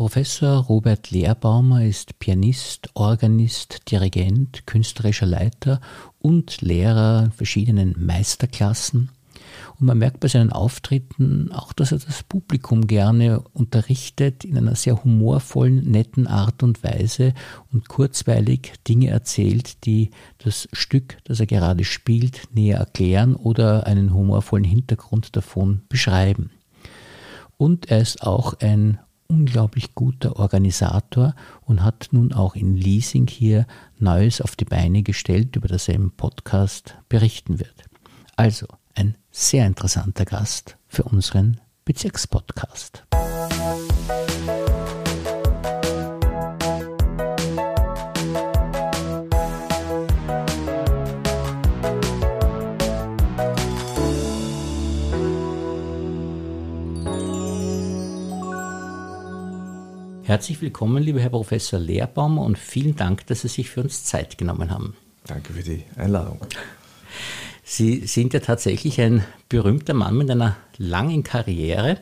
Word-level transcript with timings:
Professor 0.00 0.64
Robert 0.64 1.10
Lehrbaumer 1.10 1.84
ist 1.84 2.18
Pianist, 2.18 2.88
Organist, 2.94 3.90
Dirigent, 3.90 4.66
künstlerischer 4.66 5.26
Leiter 5.26 5.78
und 6.20 6.62
Lehrer 6.62 7.24
in 7.24 7.32
verschiedenen 7.32 7.94
Meisterklassen. 7.98 9.10
Und 9.78 9.86
man 9.86 9.98
merkt 9.98 10.20
bei 10.20 10.28
seinen 10.28 10.52
Auftritten 10.52 11.52
auch, 11.52 11.74
dass 11.74 11.92
er 11.92 11.98
das 11.98 12.22
Publikum 12.22 12.86
gerne 12.86 13.42
unterrichtet 13.52 14.42
in 14.42 14.56
einer 14.56 14.74
sehr 14.74 15.04
humorvollen, 15.04 15.90
netten 15.90 16.26
Art 16.26 16.62
und 16.62 16.82
Weise 16.82 17.34
und 17.70 17.90
kurzweilig 17.90 18.72
Dinge 18.88 19.10
erzählt, 19.10 19.84
die 19.84 20.12
das 20.38 20.66
Stück, 20.72 21.18
das 21.24 21.40
er 21.40 21.46
gerade 21.46 21.84
spielt, 21.84 22.48
näher 22.54 22.78
erklären 22.78 23.36
oder 23.36 23.86
einen 23.86 24.14
humorvollen 24.14 24.64
Hintergrund 24.64 25.36
davon 25.36 25.82
beschreiben. 25.90 26.48
Und 27.58 27.90
er 27.90 28.00
ist 28.00 28.22
auch 28.22 28.54
ein 28.60 28.98
unglaublich 29.30 29.94
guter 29.94 30.36
Organisator 30.36 31.34
und 31.62 31.82
hat 31.82 32.08
nun 32.10 32.32
auch 32.32 32.56
in 32.56 32.76
Leasing 32.76 33.28
hier 33.28 33.66
Neues 33.98 34.40
auf 34.40 34.56
die 34.56 34.64
Beine 34.64 35.02
gestellt, 35.02 35.56
über 35.56 35.68
das 35.68 35.88
er 35.88 35.94
im 35.94 36.10
Podcast 36.10 36.96
berichten 37.08 37.58
wird. 37.58 37.84
Also 38.36 38.66
ein 38.94 39.14
sehr 39.30 39.66
interessanter 39.66 40.24
Gast 40.24 40.76
für 40.88 41.04
unseren 41.04 41.60
Bezirkspodcast. 41.84 43.04
Herzlich 60.30 60.62
willkommen, 60.62 61.02
lieber 61.02 61.18
Herr 61.18 61.30
Professor 61.30 61.80
Lehrbaumer, 61.80 62.42
und 62.42 62.56
vielen 62.56 62.94
Dank, 62.94 63.26
dass 63.26 63.40
Sie 63.40 63.48
sich 63.48 63.68
für 63.68 63.82
uns 63.82 64.04
Zeit 64.04 64.38
genommen 64.38 64.70
haben. 64.70 64.94
Danke 65.26 65.52
für 65.52 65.64
die 65.64 65.82
Einladung. 65.96 66.38
Sie 67.64 68.06
sind 68.06 68.32
ja 68.32 68.38
tatsächlich 68.38 69.00
ein 69.00 69.24
berühmter 69.48 69.92
Mann 69.92 70.16
mit 70.16 70.30
einer 70.30 70.56
langen 70.78 71.24
Karriere. 71.24 71.98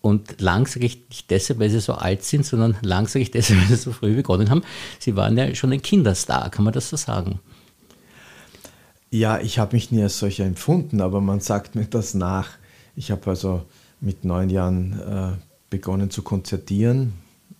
Und 0.00 0.40
lang 0.40 0.66
sage 0.66 0.86
ich 0.86 1.08
nicht 1.08 1.30
deshalb, 1.30 1.60
weil 1.60 1.70
Sie 1.70 1.78
so 1.78 1.92
alt 1.92 2.24
sind, 2.24 2.44
sondern 2.44 2.76
lang 2.82 3.06
sage 3.06 3.22
ich 3.22 3.30
deshalb, 3.30 3.60
weil 3.60 3.68
Sie 3.68 3.76
so 3.76 3.92
früh 3.92 4.16
begonnen 4.16 4.50
haben. 4.50 4.62
Sie 4.98 5.14
waren 5.14 5.38
ja 5.38 5.54
schon 5.54 5.70
ein 5.72 5.82
Kinderstar, 5.82 6.50
kann 6.50 6.64
man 6.64 6.74
das 6.74 6.88
so 6.88 6.96
sagen? 6.96 7.38
Ja, 9.12 9.38
ich 9.38 9.60
habe 9.60 9.76
mich 9.76 9.92
nie 9.92 10.02
als 10.02 10.18
solcher 10.18 10.46
empfunden, 10.46 11.00
aber 11.00 11.20
man 11.20 11.38
sagt 11.38 11.76
mir 11.76 11.84
das 11.84 12.14
nach. 12.14 12.48
Ich 12.96 13.12
habe 13.12 13.24
also 13.30 13.62
mit 14.00 14.24
neun 14.24 14.50
Jahren 14.50 14.98
äh, 14.98 15.36
begonnen 15.70 16.10
zu 16.10 16.22
konzertieren, 16.22 17.12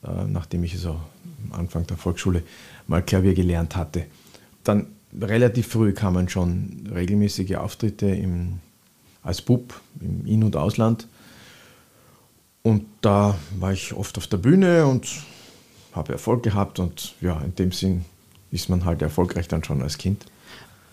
nachdem 0.03 0.65
ich 0.65 0.79
so 0.79 1.01
am 1.45 1.53
Anfang 1.53 1.87
der 1.87 1.97
Volksschule 1.97 2.43
mal 2.87 3.03
Klavier 3.03 3.35
gelernt 3.35 3.77
hatte. 3.77 4.07
Dann 4.65 4.87
relativ 5.21 5.69
früh 5.69 5.93
kamen 5.93 6.29
schon 6.29 6.89
regelmäßige 6.93 7.57
Auftritte 7.57 8.07
im, 8.07 8.61
als 9.23 9.43
Bub 9.43 9.81
im 10.01 10.27
In- 10.27 10.45
und 10.45 10.57
Ausland. 10.57 11.07
Und 12.63 12.87
da 13.01 13.37
war 13.59 13.73
ich 13.73 13.93
oft 13.93 14.17
auf 14.19 14.27
der 14.27 14.37
Bühne 14.37 14.87
und 14.87 15.09
habe 15.93 16.13
Erfolg 16.13 16.43
gehabt 16.43 16.79
und 16.79 17.15
ja, 17.21 17.41
in 17.41 17.55
dem 17.55 17.73
Sinn 17.73 18.05
ist 18.51 18.69
man 18.69 18.85
halt 18.85 19.03
erfolgreich 19.03 19.49
dann 19.49 19.65
schon 19.65 19.83
als 19.83 19.99
Kind. 19.99 20.25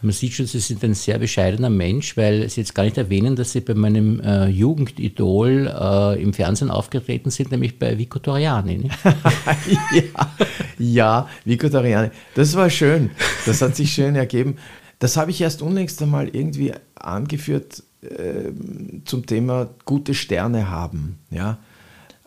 Man 0.02 0.14
sieht 0.14 0.34
schon, 0.34 0.46
Sie 0.46 0.60
sind 0.60 0.84
ein 0.84 0.94
sehr 0.94 1.20
bescheidener 1.20 1.70
Mensch, 1.70 2.16
weil 2.16 2.48
Sie 2.50 2.62
jetzt 2.62 2.74
gar 2.74 2.84
nicht 2.84 2.98
erwähnen, 2.98 3.36
dass 3.36 3.52
Sie 3.52 3.60
bei 3.60 3.74
meinem 3.74 4.22
äh, 4.22 4.48
Jugendidol 4.48 5.68
äh, 5.68 6.22
im 6.22 6.34
Fernsehen 6.34 6.70
aufgetreten 6.70 7.32
sind, 7.32 7.52
nämlich 7.52 7.78
bei 7.78 7.98
Vico 7.98 8.20
Toriani. 8.20 8.90
ja, 9.94 10.36
ja, 10.78 11.30
Vico 11.44 11.68
Toriani. 11.68 12.12
Das 12.34 12.56
war 12.56 12.70
schön. 12.70 13.10
Das 13.46 13.62
hat 13.62 13.76
sich 13.76 13.92
schön 13.92 14.16
ergeben. 14.16 14.56
Das 15.00 15.18
habe 15.18 15.32
ich 15.32 15.42
erst 15.42 15.62
unlängst 15.62 16.02
einmal 16.02 16.30
irgendwie 16.30 16.74
angeführt 16.96 17.84
äh, 18.02 18.52
zum 19.04 19.26
Thema 19.26 19.70
gute 19.84 20.14
Sterne 20.14 20.70
haben. 20.70 21.20
Ja? 21.30 21.58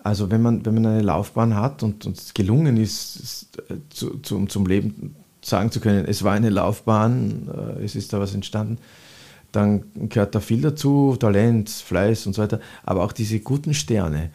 Also 0.03 0.31
wenn 0.31 0.43
man, 0.43 0.66
wenn 0.66 0.75
man 0.75 0.87
eine 0.87 1.03
Laufbahn 1.03 1.56
hat 1.56 1.83
und 1.83 2.04
es 2.04 2.34
gelungen 2.34 2.77
ist, 2.77 3.49
äh, 3.71 3.77
zu, 3.89 4.19
zu, 4.19 4.44
zum 4.47 4.66
Leben 4.66 5.16
sagen 5.44 5.70
zu 5.70 5.80
können, 5.80 6.04
es 6.06 6.22
war 6.22 6.32
eine 6.32 6.50
Laufbahn, 6.50 7.50
äh, 7.78 7.84
es 7.84 7.97
ist 7.97 8.12
da 8.12 8.20
was 8.20 8.34
entstanden, 8.34 8.78
dann 9.50 9.84
gehört 10.08 10.34
da 10.34 10.41
viel 10.41 10.62
dazu, 10.62 11.16
Talent, 11.19 11.69
Fleiß 11.69 12.26
und 12.26 12.34
so 12.34 12.42
weiter, 12.42 12.60
aber 12.84 13.04
auch 13.04 13.12
diese 13.12 13.41
guten 13.41 13.75
Sterne. 13.75 14.30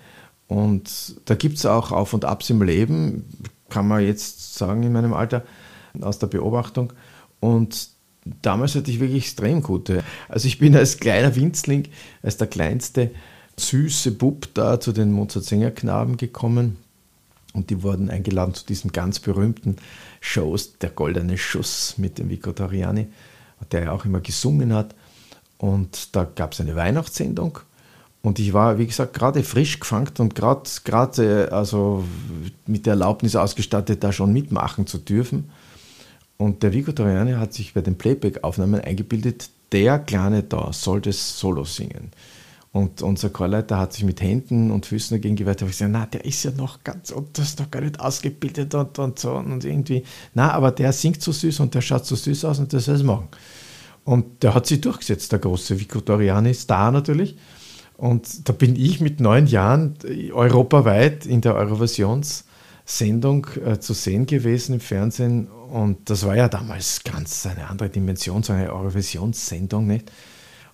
Und 0.47 1.15
da 1.25 1.35
gibt 1.35 1.57
es 1.57 1.65
auch 1.65 1.91
Auf 1.91 2.13
und 2.13 2.23
Abs 2.23 2.49
im 2.49 2.61
Leben, 2.61 3.25
kann 3.69 3.87
man 3.87 4.05
jetzt 4.05 4.55
sagen 4.55 4.83
in 4.83 4.93
meinem 4.93 5.13
Alter, 5.13 5.43
aus 6.01 6.19
der 6.19 6.27
Beobachtung. 6.27 6.93
Und 7.39 7.89
damals 8.41 8.75
hatte 8.75 8.91
ich 8.91 8.99
wirklich 8.99 9.23
extrem 9.23 9.61
gute. 9.61 10.03
Also 10.29 10.47
ich 10.47 10.59
bin 10.59 10.75
als 10.75 10.97
kleiner 10.97 11.35
Winzling, 11.35 11.87
als 12.21 12.37
der 12.37 12.47
kleinste 12.47 13.11
süße 13.57 14.11
Bub 14.11 14.47
da 14.53 14.79
zu 14.79 14.91
den 14.91 15.11
Mozart-Sänger-Knaben 15.11 16.17
gekommen. 16.17 16.77
Und 17.53 17.69
die 17.69 17.81
wurden 17.83 18.09
eingeladen 18.09 18.53
zu 18.53 18.65
diesen 18.65 18.91
ganz 18.91 19.19
berühmten 19.19 19.77
Shows, 20.21 20.77
der 20.79 20.89
Goldene 20.89 21.37
Schuss 21.37 21.95
mit 21.97 22.17
dem 22.19 22.29
Vico 22.29 22.51
Toriani, 22.51 23.07
der 23.71 23.85
ja 23.85 23.91
auch 23.91 24.05
immer 24.05 24.19
gesungen 24.19 24.73
hat. 24.73 24.93
Und 25.57 26.15
da 26.15 26.23
gab 26.23 26.53
es 26.53 26.61
eine 26.61 26.75
Weihnachtssendung. 26.75 27.59
Und 28.21 28.39
ich 28.39 28.53
war, 28.53 28.77
wie 28.77 28.87
gesagt, 28.87 29.13
gerade 29.13 29.43
frisch 29.43 29.79
gefangen 29.79 30.11
und 30.17 30.35
gerade 30.35 31.49
also 31.51 32.03
mit 32.65 32.85
der 32.85 32.93
Erlaubnis 32.93 33.35
ausgestattet, 33.35 34.03
da 34.03 34.11
schon 34.11 34.33
mitmachen 34.33 34.85
zu 34.85 34.97
dürfen. 34.97 35.49
Und 36.37 36.61
der 36.61 36.73
Vico 36.73 36.91
Toriani 36.91 37.33
hat 37.33 37.53
sich 37.53 37.73
bei 37.73 37.81
den 37.81 37.97
Playback-Aufnahmen 37.97 38.81
eingebildet, 38.81 39.49
der 39.71 39.99
Kleine 39.99 40.43
da 40.43 40.71
soll 40.71 41.01
das 41.01 41.39
Solo 41.39 41.63
singen. 41.63 42.11
Und 42.77 43.01
unser 43.01 43.31
Chorleiter 43.31 43.79
hat 43.79 43.93
sich 43.93 44.03
mit 44.03 44.21
Händen 44.21 44.69
und 44.69 44.85
Füßen 44.85 45.17
dagegen 45.17 45.35
gewehrt. 45.35 45.59
Da 45.59 45.61
habe 45.63 45.71
ich 45.71 45.77
gesagt, 45.77 45.91
na, 45.91 46.05
der 46.05 46.23
ist 46.25 46.43
ja 46.43 46.51
noch 46.51 46.83
ganz, 46.83 47.09
und 47.09 47.35
das 47.35 47.49
ist 47.49 47.59
noch 47.59 47.71
gar 47.71 47.81
nicht 47.81 47.99
ausgebildet 47.99 48.75
und, 48.75 48.99
und 48.99 49.17
so. 49.17 49.33
Und 49.33 49.65
irgendwie, 49.65 50.03
na, 50.35 50.51
aber 50.51 50.69
der 50.69 50.93
singt 50.93 51.23
so 51.23 51.31
süß 51.31 51.59
und 51.61 51.73
der 51.73 51.81
schaut 51.81 52.05
so 52.05 52.15
süß 52.15 52.45
aus 52.45 52.59
und 52.59 52.71
das 52.71 52.85
soll 52.85 52.93
es 52.93 53.01
machen. 53.01 53.29
Und 54.03 54.43
der 54.43 54.53
hat 54.53 54.67
sich 54.67 54.79
durchgesetzt, 54.79 55.31
der 55.31 55.39
große 55.39 55.79
Vico 55.79 56.01
Toriani, 56.01 56.53
Star 56.53 56.91
natürlich. 56.91 57.35
Und 57.97 58.47
da 58.47 58.53
bin 58.53 58.75
ich 58.75 59.01
mit 59.01 59.19
neun 59.19 59.47
Jahren 59.47 59.95
europaweit 60.31 61.25
in 61.25 61.41
der 61.41 61.55
Eurovisionssendung 61.55 63.47
äh, 63.65 63.79
zu 63.79 63.95
sehen 63.95 64.27
gewesen 64.27 64.75
im 64.75 64.81
Fernsehen. 64.81 65.47
Und 65.47 66.11
das 66.11 66.27
war 66.27 66.35
ja 66.35 66.47
damals 66.47 67.01
ganz 67.03 67.47
eine 67.47 67.67
andere 67.71 67.89
Dimension, 67.89 68.43
so 68.43 68.53
eine 68.53 68.71
Eurovisionssendung, 68.71 69.87
nicht? 69.87 70.11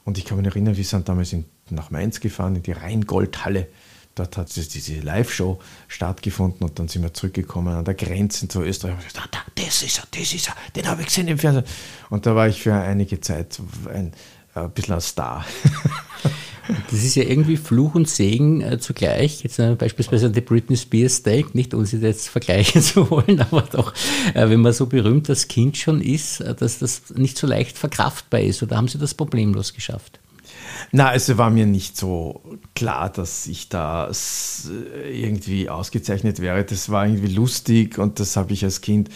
Und 0.03 0.17
ich 0.17 0.25
kann 0.25 0.37
mich 0.37 0.47
erinnern, 0.47 0.75
wir 0.75 0.83
sind 0.83 1.07
damals 1.07 1.31
in 1.31 1.45
nach 1.73 1.91
Mainz 1.91 2.19
gefahren, 2.19 2.55
in 2.55 2.63
die 2.63 2.71
Rheingoldhalle. 2.71 3.67
Dort 4.15 4.37
hat 4.37 4.55
diese 4.55 4.99
Live-Show 4.99 5.59
stattgefunden 5.87 6.67
und 6.67 6.77
dann 6.77 6.87
sind 6.87 7.01
wir 7.01 7.13
zurückgekommen 7.13 7.73
an 7.73 7.83
der 7.83 7.95
Grenze 7.95 8.47
zu 8.47 8.61
Österreich. 8.61 8.93
Und 8.93 9.07
gesagt, 9.07 9.35
das 9.55 9.81
ist 9.81 9.97
er, 9.97 10.03
das 10.11 10.33
ist 10.33 10.47
er, 10.49 10.55
den 10.75 10.87
habe 10.87 11.01
ich 11.01 11.07
gesehen 11.07 11.27
im 11.27 11.39
Fernsehen. 11.39 11.65
Und 12.11 12.27
da 12.27 12.35
war 12.35 12.47
ich 12.47 12.61
für 12.61 12.75
einige 12.75 13.19
Zeit 13.21 13.59
ein, 13.91 14.13
ein 14.53 14.71
bisschen 14.71 14.95
ein 14.95 15.01
Star. 15.01 15.45
Das 16.89 17.03
ist 17.03 17.15
ja 17.15 17.23
irgendwie 17.23 17.57
Fluch 17.57 17.95
und 17.95 18.07
Segen 18.07 18.61
äh, 18.61 18.79
zugleich. 18.79 19.43
Jetzt 19.43 19.59
äh, 19.59 19.75
beispielsweise 19.75 20.31
die 20.31 20.41
Britney 20.41 20.77
Spears 20.77 21.17
Steak, 21.17 21.53
nicht 21.53 21.73
um 21.73 21.85
sie 21.85 21.97
jetzt 21.97 22.29
vergleichen 22.29 22.81
zu 22.81 23.09
wollen, 23.09 23.41
aber 23.41 23.63
doch, 23.63 23.93
äh, 24.33 24.49
wenn 24.49 24.61
man 24.61 24.71
so 24.71 24.85
berühmt 24.85 25.29
als 25.29 25.47
Kind 25.49 25.77
schon 25.77 26.01
ist, 26.01 26.39
äh, 26.39 26.55
dass 26.55 26.79
das 26.79 27.01
nicht 27.15 27.37
so 27.37 27.47
leicht 27.47 27.77
verkraftbar 27.77 28.39
ist. 28.39 28.63
Oder 28.63 28.77
haben 28.77 28.87
Sie 28.87 28.97
das 28.97 29.13
problemlos 29.13 29.73
geschafft? 29.73 30.19
Na, 30.91 31.13
es 31.13 31.37
war 31.37 31.49
mir 31.49 31.65
nicht 31.65 31.97
so 31.97 32.41
klar, 32.75 33.09
dass 33.09 33.47
ich 33.47 33.69
da 33.69 34.09
irgendwie 35.11 35.69
ausgezeichnet 35.69 36.39
wäre. 36.39 36.63
Das 36.63 36.89
war 36.89 37.07
irgendwie 37.07 37.33
lustig 37.33 37.97
und 37.97 38.19
das 38.19 38.35
habe 38.37 38.53
ich 38.53 38.63
als 38.63 38.81
Kind 38.81 39.09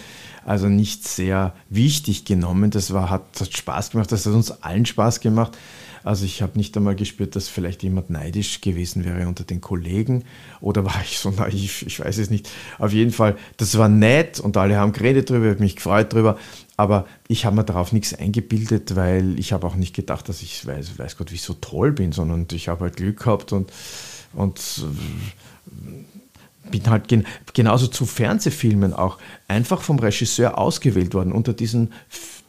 also 0.45 0.69
nicht 0.69 1.07
sehr 1.07 1.53
wichtig 1.69 2.23
genommen. 2.23 2.71
Das 2.71 2.93
war, 2.93 3.09
hat, 3.09 3.39
hat 3.39 3.55
Spaß 3.55 3.91
gemacht, 3.91 4.11
das 4.11 4.25
hat 4.25 4.33
uns 4.33 4.51
allen 4.63 4.85
Spaß 4.85 5.19
gemacht. 5.19 5.57
Also 6.03 6.23
ich 6.23 6.41
habe 6.41 6.57
nicht 6.57 6.75
einmal 6.77 6.95
gespürt, 6.95 7.35
dass 7.35 7.49
vielleicht 7.49 7.83
jemand 7.83 8.09
neidisch 8.09 8.61
gewesen 8.61 9.03
wäre 9.03 9.27
unter 9.27 9.43
den 9.43 9.59
Kollegen 9.59 10.23
oder 10.61 10.85
war 10.85 11.01
ich 11.03 11.19
so 11.19 11.31
naiv, 11.31 11.83
ich 11.85 11.99
weiß 11.99 12.17
es 12.19 12.29
nicht. 12.29 12.49
Auf 12.79 12.93
jeden 12.93 13.11
Fall, 13.11 13.35
das 13.57 13.77
war 13.77 13.89
nett 13.89 14.39
und 14.39 14.55
alle 14.55 14.77
haben 14.77 14.93
geredet 14.93 15.29
drüber, 15.29 15.47
ich 15.47 15.51
habe 15.51 15.63
mich 15.63 15.75
gefreut 15.75 16.13
drüber, 16.13 16.37
aber 16.77 17.07
ich 17.27 17.45
habe 17.45 17.55
mir 17.55 17.63
darauf 17.63 17.91
nichts 17.91 18.13
eingebildet, 18.13 18.95
weil 18.95 19.37
ich 19.39 19.51
habe 19.51 19.65
auch 19.65 19.75
nicht 19.75 19.95
gedacht, 19.95 20.29
dass 20.29 20.43
ich 20.43 20.65
weiß, 20.65 20.97
weiß 20.97 21.17
Gott, 21.17 21.31
wie 21.31 21.35
ich 21.35 21.41
so 21.41 21.53
toll 21.53 21.91
bin, 21.91 22.11
sondern 22.11 22.45
ich 22.51 22.69
habe 22.69 22.85
halt 22.85 22.97
Glück 22.97 23.19
gehabt 23.19 23.51
und, 23.51 23.71
und 24.33 24.85
bin 26.69 26.87
halt 26.87 27.07
gen 27.07 27.25
genauso 27.53 27.87
zu 27.87 28.05
Fernsehfilmen 28.05 28.93
auch 28.93 29.17
einfach 29.47 29.81
vom 29.81 29.99
Regisseur 29.99 30.57
ausgewählt 30.57 31.13
worden 31.13 31.31
unter 31.31 31.53
diesen 31.53 31.93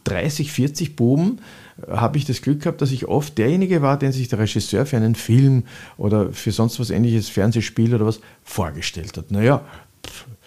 30, 0.04 0.52
40 0.52 0.96
Buben 0.96 1.40
habe 1.88 2.18
ich 2.18 2.24
das 2.24 2.42
Glück 2.42 2.62
gehabt, 2.62 2.82
dass 2.82 2.90
ich 2.90 3.06
oft 3.06 3.38
derjenige 3.38 3.82
war, 3.82 3.98
den 3.98 4.12
sich 4.12 4.28
der 4.28 4.40
Regisseur 4.40 4.84
für 4.84 4.96
einen 4.96 5.14
Film 5.14 5.64
oder 5.96 6.32
für 6.32 6.50
sonst 6.50 6.80
was 6.80 6.90
ähnliches, 6.90 7.28
Fernsehspiel 7.28 7.94
oder 7.94 8.06
was, 8.06 8.20
vorgestellt 8.42 9.16
hat. 9.16 9.30
Naja, 9.30 9.64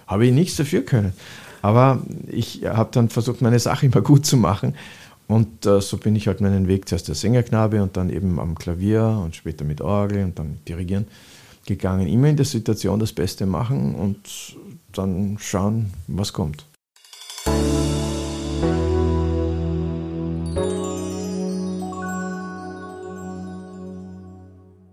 habe 0.08 0.26
ich 0.26 0.34
nichts 0.34 0.58
dafür 0.58 0.84
können. 0.84 1.14
Aber 1.62 2.02
ich 2.28 2.64
habe 2.66 2.90
dann 2.92 3.10
versucht, 3.10 3.42
meine 3.42 3.60
Sache 3.60 3.86
immer 3.86 4.02
gut 4.02 4.26
zu 4.26 4.38
machen. 4.38 4.76
Und 5.28 5.66
äh, 5.66 5.80
so 5.80 5.98
bin 5.98 6.16
ich 6.16 6.28
halt 6.28 6.42
meinen 6.42 6.68
Weg 6.68 6.90
zuerst 6.90 7.08
der 7.08 7.16
Sängerknabe 7.16 7.82
und 7.82 7.96
dann 7.96 8.10
eben 8.10 8.40
am 8.40 8.58
Klavier 8.58 9.22
und 9.24 9.36
später 9.36 9.64
mit 9.64 9.80
Orgel 9.80 10.26
und 10.26 10.38
dann 10.38 10.60
dirigieren 10.68 11.08
gegangen. 11.66 12.08
Immer 12.08 12.30
in 12.30 12.36
der 12.36 12.46
Situation 12.46 13.00
das 13.00 13.14
Beste 13.14 13.46
machen 13.46 13.96
und 13.96 14.58
dann 14.92 15.38
schauen, 15.40 15.94
was 16.08 16.34
kommt. 16.34 16.66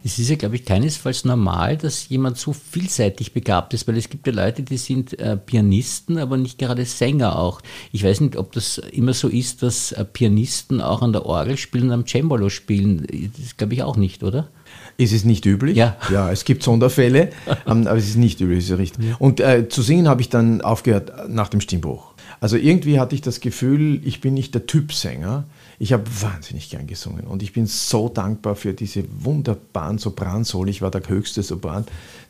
Es 0.08 0.18
ist 0.18 0.30
ja, 0.30 0.36
glaube 0.36 0.56
ich, 0.56 0.64
keinesfalls 0.64 1.26
normal, 1.26 1.76
dass 1.76 2.08
jemand 2.08 2.38
so 2.38 2.54
vielseitig 2.54 3.34
begabt 3.34 3.74
ist, 3.74 3.86
weil 3.86 3.98
es 3.98 4.08
gibt 4.08 4.26
ja 4.26 4.32
Leute, 4.32 4.62
die 4.62 4.78
sind 4.78 5.18
äh, 5.20 5.36
Pianisten, 5.36 6.16
aber 6.16 6.38
nicht 6.38 6.56
gerade 6.56 6.86
Sänger 6.86 7.38
auch. 7.38 7.60
Ich 7.92 8.04
weiß 8.04 8.22
nicht, 8.22 8.38
ob 8.38 8.52
das 8.52 8.78
immer 8.78 9.12
so 9.12 9.28
ist, 9.28 9.62
dass 9.62 9.92
äh, 9.92 10.06
Pianisten 10.06 10.80
auch 10.80 11.02
an 11.02 11.12
der 11.12 11.26
Orgel 11.26 11.58
spielen 11.58 11.88
und 11.88 11.92
am 11.92 12.06
Cembalo 12.06 12.48
spielen. 12.48 13.06
Das 13.38 13.58
glaube 13.58 13.74
ich 13.74 13.82
auch 13.82 13.98
nicht, 13.98 14.22
oder? 14.22 14.48
Ist 14.96 15.12
es 15.12 15.26
nicht 15.26 15.44
üblich? 15.44 15.76
Ja. 15.76 15.98
Ja, 16.10 16.32
es 16.32 16.46
gibt 16.46 16.62
Sonderfälle, 16.62 17.28
ähm, 17.66 17.86
aber 17.86 17.98
es 17.98 18.08
ist 18.08 18.16
nicht 18.16 18.40
üblich, 18.40 18.60
ist 18.60 18.70
ja 18.70 18.76
richtig. 18.76 19.14
Und 19.18 19.40
äh, 19.40 19.68
zu 19.68 19.82
singen 19.82 20.08
habe 20.08 20.22
ich 20.22 20.30
dann 20.30 20.62
aufgehört 20.62 21.28
nach 21.28 21.48
dem 21.48 21.60
Stimmbruch. 21.60 22.14
Also 22.40 22.56
irgendwie 22.56 22.98
hatte 22.98 23.14
ich 23.14 23.20
das 23.20 23.40
Gefühl, 23.40 24.00
ich 24.06 24.22
bin 24.22 24.32
nicht 24.32 24.54
der 24.54 24.64
Typ 24.64 24.94
Sänger. 24.94 25.44
Ich 25.78 25.92
habe 25.92 26.04
wahnsinnig 26.20 26.70
gern 26.70 26.86
gesungen 26.86 27.24
und 27.26 27.42
ich 27.42 27.52
bin 27.52 27.66
so 27.66 28.08
dankbar 28.08 28.56
für 28.56 28.74
diese 28.74 29.04
wunderbaren 29.20 29.98
Sopransoli. 29.98 30.70
Ich 30.70 30.82
war 30.82 30.90
der 30.90 31.08
höchste 31.08 31.42
Sopran, 31.42 31.86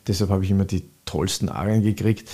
deshalb 0.07 0.29
habe 0.29 0.43
ich 0.43 0.51
immer 0.51 0.65
die 0.65 0.83
tollsten 1.05 1.49
Arien 1.49 1.81
gekriegt. 1.81 2.29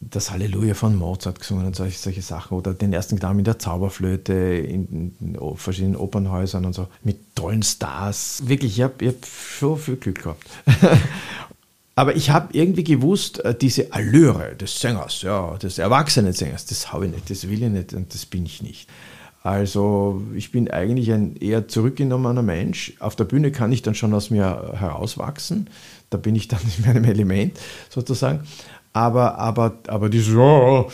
Das 0.00 0.30
Halleluja 0.30 0.74
von 0.74 0.96
Mozart 0.96 1.40
gesungen 1.40 1.66
und 1.66 1.74
solche, 1.74 1.98
solche 1.98 2.22
Sachen 2.22 2.56
oder 2.56 2.72
den 2.72 2.92
ersten 2.92 3.18
Knaben 3.18 3.36
mit 3.36 3.48
der 3.48 3.58
Zauberflöte 3.58 4.32
in, 4.32 5.14
in, 5.20 5.36
verschiedenen 5.56 5.96
Opernhäusern 5.96 6.64
und 6.64 6.72
so 6.72 6.86
mit 7.02 7.34
tollen 7.34 7.62
Stars. 7.62 8.42
Wirklich, 8.46 8.78
ich 8.78 8.82
habe 8.82 9.08
hab 9.08 9.24
so 9.24 9.76
viel 9.76 9.96
Glück 9.96 10.22
gehabt. 10.22 10.46
Aber 11.96 12.14
ich 12.14 12.30
habe 12.30 12.56
irgendwie 12.56 12.84
gewusst, 12.84 13.40
äh, 13.40 13.56
diese 13.56 13.92
Allure 13.92 14.54
des 14.54 14.80
Sängers, 14.80 15.22
ja, 15.22 15.56
des 15.56 15.78
erwachsenen 15.78 16.32
Sängers, 16.32 16.64
das 16.66 16.92
habe 16.92 17.06
ich 17.06 17.12
nicht, 17.12 17.28
das 17.28 17.48
will 17.48 17.60
ich 17.60 17.68
nicht 17.68 17.92
und 17.92 18.14
das 18.14 18.24
bin 18.24 18.46
ich 18.46 18.62
nicht. 18.62 18.88
Also 19.42 20.22
ich 20.34 20.50
bin 20.50 20.70
eigentlich 20.70 21.12
ein 21.12 21.36
eher 21.36 21.68
zurückgenommener 21.68 22.42
Mensch. 22.42 22.94
Auf 22.98 23.16
der 23.16 23.24
Bühne 23.24 23.52
kann 23.52 23.72
ich 23.72 23.82
dann 23.82 23.94
schon 23.94 24.12
aus 24.12 24.30
mir 24.30 24.74
herauswachsen. 24.74 25.70
Da 26.10 26.18
bin 26.18 26.34
ich 26.34 26.48
dann 26.48 26.60
in 26.78 26.84
meinem 26.86 27.04
Element 27.04 27.58
sozusagen. 27.88 28.40
Aber, 28.92 29.38
aber, 29.38 29.78
aber 29.86 30.08
diese, 30.08 30.36
oh, 30.36 30.90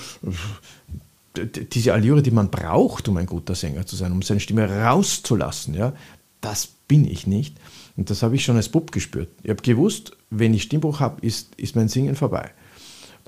diese 1.36 1.92
Allure, 1.92 2.22
die 2.22 2.30
man 2.30 2.50
braucht, 2.50 3.08
um 3.08 3.16
ein 3.16 3.26
guter 3.26 3.54
Sänger 3.54 3.86
zu 3.86 3.96
sein, 3.96 4.12
um 4.12 4.22
seine 4.22 4.40
Stimme 4.40 4.68
rauszulassen, 4.68 5.74
ja, 5.74 5.94
das 6.40 6.66
bin 6.66 7.06
ich 7.06 7.26
nicht. 7.26 7.56
Und 7.96 8.10
das 8.10 8.22
habe 8.22 8.34
ich 8.34 8.44
schon 8.44 8.56
als 8.56 8.68
Bub 8.68 8.92
gespürt. 8.92 9.28
Ich 9.42 9.50
habe 9.50 9.62
gewusst, 9.62 10.16
wenn 10.30 10.52
ich 10.52 10.64
Stimmbruch 10.64 11.00
habe, 11.00 11.24
ist, 11.24 11.54
ist 11.56 11.76
mein 11.76 11.88
Singen 11.88 12.16
vorbei. 12.16 12.50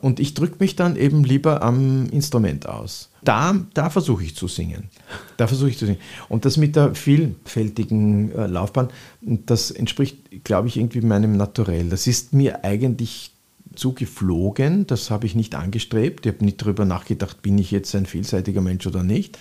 Und 0.02 0.20
ich 0.20 0.34
drücke 0.34 0.56
mich 0.58 0.76
dann 0.76 0.96
eben 0.96 1.24
lieber 1.24 1.62
am 1.62 2.06
Instrument 2.10 2.68
aus. 2.68 3.10
Da, 3.24 3.54
da 3.72 3.88
versuche 3.88 4.24
ich 4.24 4.36
zu 4.36 4.46
singen. 4.46 4.90
Da 5.38 5.46
versuche 5.46 5.70
ich 5.70 5.78
zu 5.78 5.86
singen. 5.86 6.00
Und 6.28 6.44
das 6.44 6.58
mit 6.58 6.76
der 6.76 6.94
vielfältigen 6.94 8.30
äh, 8.32 8.46
Laufbahn, 8.46 8.88
das 9.22 9.70
entspricht, 9.70 10.44
glaube 10.44 10.68
ich, 10.68 10.76
irgendwie 10.76 11.00
meinem 11.00 11.36
Naturell. 11.36 11.88
Das 11.88 12.06
ist 12.06 12.34
mir 12.34 12.62
eigentlich 12.62 13.32
zugeflogen, 13.74 14.86
das 14.86 15.10
habe 15.10 15.26
ich 15.26 15.34
nicht 15.34 15.54
angestrebt. 15.54 16.26
Ich 16.26 16.32
habe 16.32 16.44
nicht 16.44 16.60
darüber 16.60 16.84
nachgedacht, 16.84 17.42
bin 17.42 17.58
ich 17.58 17.70
jetzt 17.70 17.94
ein 17.94 18.06
vielseitiger 18.06 18.60
Mensch 18.60 18.86
oder 18.86 19.02
nicht. 19.02 19.38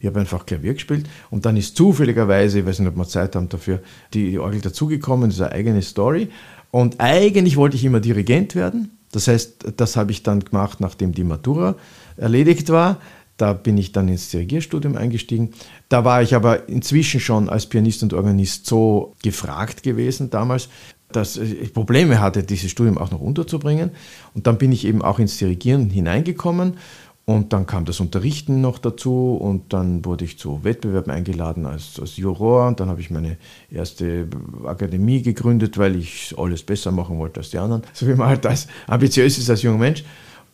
Ich 0.00 0.06
habe 0.06 0.18
einfach 0.18 0.46
Klavier 0.46 0.74
gespielt 0.74 1.08
und 1.30 1.46
dann 1.46 1.56
ist 1.56 1.76
zufälligerweise, 1.76 2.58
ich 2.58 2.66
weiß 2.66 2.80
nicht, 2.80 2.88
ob 2.88 2.96
wir 2.96 3.06
Zeit 3.06 3.36
haben 3.36 3.48
dafür, 3.48 3.80
die 4.14 4.36
Orgel 4.38 4.60
dazugekommen, 4.60 5.30
das 5.30 5.36
ist 5.36 5.42
eine 5.42 5.52
eigene 5.52 5.82
Story. 5.82 6.28
Und 6.72 6.96
eigentlich 6.98 7.56
wollte 7.56 7.76
ich 7.76 7.84
immer 7.84 8.00
Dirigent 8.00 8.56
werden 8.56 8.90
das 9.12 9.28
heißt, 9.28 9.72
das 9.76 9.96
habe 9.96 10.10
ich 10.10 10.22
dann 10.22 10.40
gemacht, 10.40 10.80
nachdem 10.80 11.12
die 11.12 11.24
Matura 11.24 11.76
erledigt 12.16 12.70
war. 12.70 12.98
Da 13.36 13.52
bin 13.52 13.78
ich 13.78 13.92
dann 13.92 14.08
ins 14.08 14.30
Dirigierstudium 14.30 14.96
eingestiegen. 14.96 15.52
Da 15.88 16.04
war 16.04 16.22
ich 16.22 16.34
aber 16.34 16.68
inzwischen 16.68 17.20
schon 17.20 17.48
als 17.48 17.66
Pianist 17.66 18.02
und 18.02 18.14
Organist 18.14 18.66
so 18.66 19.14
gefragt 19.22 19.82
gewesen 19.82 20.30
damals, 20.30 20.68
dass 21.10 21.36
ich 21.36 21.72
Probleme 21.72 22.20
hatte, 22.20 22.42
dieses 22.42 22.70
Studium 22.70 22.98
auch 22.98 23.10
noch 23.10 23.20
unterzubringen. 23.20 23.90
Und 24.34 24.46
dann 24.46 24.58
bin 24.58 24.72
ich 24.72 24.86
eben 24.86 25.02
auch 25.02 25.18
ins 25.18 25.38
Dirigieren 25.38 25.90
hineingekommen 25.90 26.74
und 27.24 27.52
dann 27.52 27.66
kam 27.66 27.84
das 27.84 28.00
Unterrichten 28.00 28.60
noch 28.60 28.78
dazu 28.78 29.36
und 29.36 29.72
dann 29.72 30.04
wurde 30.04 30.24
ich 30.24 30.38
zu 30.38 30.64
Wettbewerben 30.64 31.12
eingeladen 31.12 31.66
als, 31.66 32.00
als 32.00 32.16
Juror 32.16 32.66
und 32.66 32.80
dann 32.80 32.88
habe 32.88 33.00
ich 33.00 33.10
meine 33.10 33.36
erste 33.70 34.26
Akademie 34.64 35.22
gegründet, 35.22 35.78
weil 35.78 35.94
ich 35.94 36.34
alles 36.36 36.64
besser 36.64 36.90
machen 36.90 37.18
wollte 37.18 37.40
als 37.40 37.50
die 37.50 37.58
anderen, 37.58 37.82
so 37.92 38.08
wie 38.08 38.14
man 38.14 38.28
halt 38.28 38.44
als 38.44 38.66
ambitiös 38.88 39.38
ist 39.38 39.48
als 39.48 39.62
junger 39.62 39.78
Mensch. 39.78 40.04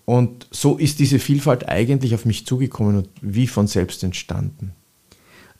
Und 0.04 0.46
so 0.50 0.76
ist 0.76 0.98
diese 1.00 1.18
Vielfalt 1.18 1.68
eigentlich 1.68 2.14
auf 2.14 2.24
mich 2.24 2.46
zugekommen 2.46 2.96
und 2.96 3.08
wie 3.20 3.46
von 3.46 3.66
selbst 3.66 4.02
entstanden. 4.04 4.72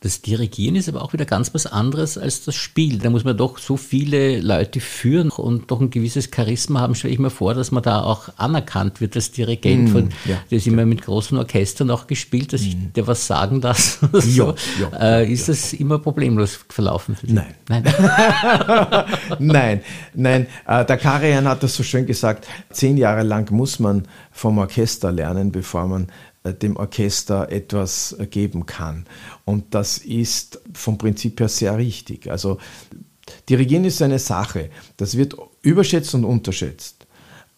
Das 0.01 0.23
Dirigieren 0.23 0.77
ist 0.77 0.89
aber 0.89 1.03
auch 1.03 1.13
wieder 1.13 1.25
ganz 1.25 1.53
was 1.55 1.67
anderes 1.67 2.17
als 2.17 2.45
das 2.45 2.55
Spiel. 2.55 2.99
Da 2.99 3.11
muss 3.11 3.25
man 3.25 3.37
doch 3.37 3.59
so 3.59 3.77
viele 3.77 4.41
Leute 4.41 4.79
führen 4.79 5.31
und 5.31 5.73
doch 5.73 5.81
ein 5.81 5.91
gewisses 5.91 6.31
Charisma 6.33 6.81
haben, 6.81 6.95
stelle 6.95 7.13
ich 7.13 7.19
mir 7.19 7.31
vor, 7.31 7.55
dass 7.55 7.73
man 7.73 7.83
da 7.83 8.05
auch 8.05 8.29
anerkannt 8.37 9.01
wird 9.01 9.17
als 9.17 9.33
Dirigent. 9.33 9.89
Mm, 9.89 9.93
von, 9.93 10.09
ja, 10.25 10.37
der 10.53 10.59
ist 10.59 10.69
immer 10.69 10.87
mit 10.87 11.03
großen 11.03 11.37
Orchestern 11.37 11.91
auch 11.91 12.07
gespielt, 12.07 12.53
dass 12.53 12.63
mm. 12.63 12.67
ich 12.67 12.77
dir 12.95 13.09
was 13.09 13.27
sagen 13.27 13.61
darf. 13.61 13.99
so. 14.13 14.55
ja, 14.81 14.89
ja, 14.93 15.19
äh, 15.19 15.33
ist 15.33 15.49
das 15.49 15.73
immer 15.73 15.99
problemlos 15.99 16.61
verlaufen 16.69 17.17
für 17.17 17.27
dich? 17.27 17.35
Nein. 17.35 17.55
Nein, 17.69 17.83
nein. 19.41 19.81
nein. 20.15 20.47
Äh, 20.65 20.85
der 20.85 20.97
Karian 20.97 21.49
hat 21.49 21.65
das 21.65 21.75
so 21.75 21.83
schön 21.83 22.07
gesagt, 22.07 22.47
zehn 22.71 22.99
Jahre 22.99 23.25
lang 23.25 23.51
muss 23.51 23.81
man 23.81 24.07
vom 24.31 24.59
Orchester 24.59 25.11
lernen, 25.11 25.51
bevor 25.51 25.89
man 25.89 26.07
dem 26.53 26.77
Orchester 26.77 27.51
etwas 27.51 28.17
äh, 28.19 28.27
geben 28.27 28.67
kann. 28.67 29.07
Und 29.45 29.75
das 29.75 29.99
ist 29.99 30.61
vom 30.73 30.99
Prinzip 30.99 31.41
her 31.41 31.49
sehr 31.49 31.77
richtig. 31.79 32.31
Also 32.31 32.59
Dirigieren 33.49 33.85
ist 33.85 34.03
eine 34.03 34.19
Sache, 34.19 34.71
das 34.97 35.17
wird 35.17 35.37
überschätzt 35.63 36.15
und 36.15 36.25
unterschätzt. 36.25 37.07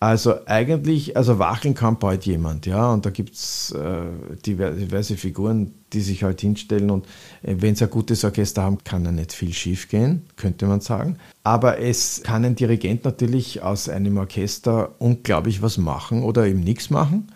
Also 0.02 0.46
eigentlich, 0.46 1.14
also 1.14 1.38
wacheln 1.38 1.74
kann 1.74 1.98
bald 1.98 2.24
jemand, 2.24 2.64
ja, 2.64 2.90
und 2.90 3.04
da 3.04 3.10
gibt 3.10 3.34
es 3.34 3.70
äh, 3.72 4.36
diverse 4.46 5.18
Figuren, 5.18 5.74
die 5.92 6.00
sich 6.00 6.22
halt 6.22 6.40
hinstellen 6.40 6.90
und 6.90 7.04
äh, 7.42 7.56
wenn 7.58 7.74
sie 7.74 7.84
ein 7.84 7.90
gutes 7.90 8.24
Orchester 8.24 8.62
haben, 8.62 8.78
kann 8.82 9.04
da 9.04 9.12
nicht 9.12 9.34
viel 9.34 9.52
schief 9.52 9.90
gehen, 9.90 10.22
könnte 10.36 10.64
man 10.64 10.80
sagen. 10.80 11.18
Aber 11.42 11.80
es 11.80 12.22
kann 12.22 12.46
ein 12.46 12.54
Dirigent 12.54 13.04
natürlich 13.04 13.62
aus 13.62 13.90
einem 13.90 14.16
Orchester 14.16 14.94
unglaublich 14.98 15.60
was 15.60 15.76
machen 15.76 16.22
oder 16.22 16.46
eben 16.46 16.60
nichts 16.60 16.88
machen. 16.88 17.30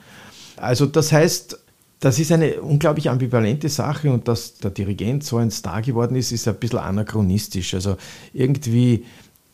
Also 0.56 0.86
das 0.86 1.12
heißt, 1.12 1.58
das 2.00 2.18
ist 2.18 2.32
eine 2.32 2.60
unglaublich 2.60 3.08
ambivalente 3.08 3.68
Sache 3.68 4.12
und 4.12 4.28
dass 4.28 4.56
der 4.58 4.70
Dirigent 4.70 5.24
so 5.24 5.38
ein 5.38 5.50
Star 5.50 5.80
geworden 5.80 6.16
ist, 6.16 6.32
ist 6.32 6.46
ein 6.46 6.56
bisschen 6.56 6.80
anachronistisch. 6.80 7.74
Also 7.74 7.96
irgendwie 8.32 9.04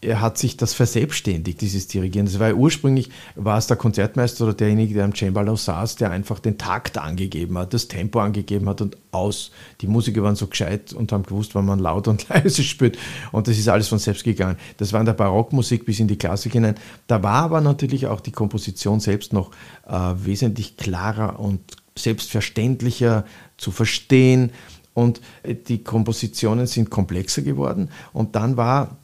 er 0.02 0.21
hat 0.23 0.38
sich 0.38 0.57
das 0.57 0.73
verselbstständigt, 0.73 1.61
dieses 1.61 1.87
Dirigieren. 1.87 2.26
Das 2.26 2.38
war 2.38 2.49
ja 2.49 2.54
ursprünglich, 2.54 3.11
war 3.35 3.59
es 3.59 3.66
der 3.66 3.76
Konzertmeister 3.76 4.45
oder 4.45 4.54
derjenige, 4.54 4.95
der 4.95 5.04
am 5.04 5.14
Cembalo 5.14 5.57
saß, 5.57 5.97
der 5.97 6.11
einfach 6.11 6.38
den 6.38 6.57
Takt 6.57 6.97
angegeben 6.97 7.59
hat, 7.59 7.75
das 7.75 7.88
Tempo 7.88 8.19
angegeben 8.21 8.66
hat 8.69 8.80
und 8.80 8.97
aus. 9.12 9.50
Die 9.83 9.87
Musiker 9.87 10.23
waren 10.23 10.37
so 10.37 10.47
gescheit 10.47 10.95
und 10.95 11.12
haben 11.12 11.25
gewusst, 11.25 11.54
wann 11.54 11.66
man 11.66 11.78
laut 11.78 12.09
und 12.09 12.28
leise 12.30 12.62
spielt. 12.62 12.99
Und 13.30 13.47
das 13.47 13.59
ist 13.59 13.69
alles 13.69 13.88
von 13.88 13.99
selbst 13.99 14.25
gegangen. 14.25 14.57
Das 14.78 14.92
war 14.95 15.00
in 15.00 15.07
der 15.07 15.12
Barockmusik 15.12 15.85
bis 15.85 16.00
in 16.00 16.09
die 16.09 16.16
Klassik 16.16 16.52
hinein. 16.52 16.76
Da 17.07 17.23
war 17.23 17.42
aber 17.45 17.61
natürlich 17.61 18.07
auch 18.07 18.21
die 18.21 18.33
Komposition 18.33 19.00
selbst 19.00 19.35
noch 19.35 19.50
äh, 19.87 19.92
wesentlich 20.16 20.78
klarer 20.78 21.38
und 21.38 21.61
selbstverständlicher 21.95 23.26
zu 23.59 23.71
verstehen. 23.71 24.52
Und 24.95 25.21
die 25.69 25.85
Kompositionen 25.85 26.66
sind 26.66 26.90
komplexer 26.90 27.42
geworden. 27.42 27.90
Und 28.12 28.35
dann 28.35 28.57
war 28.57 28.97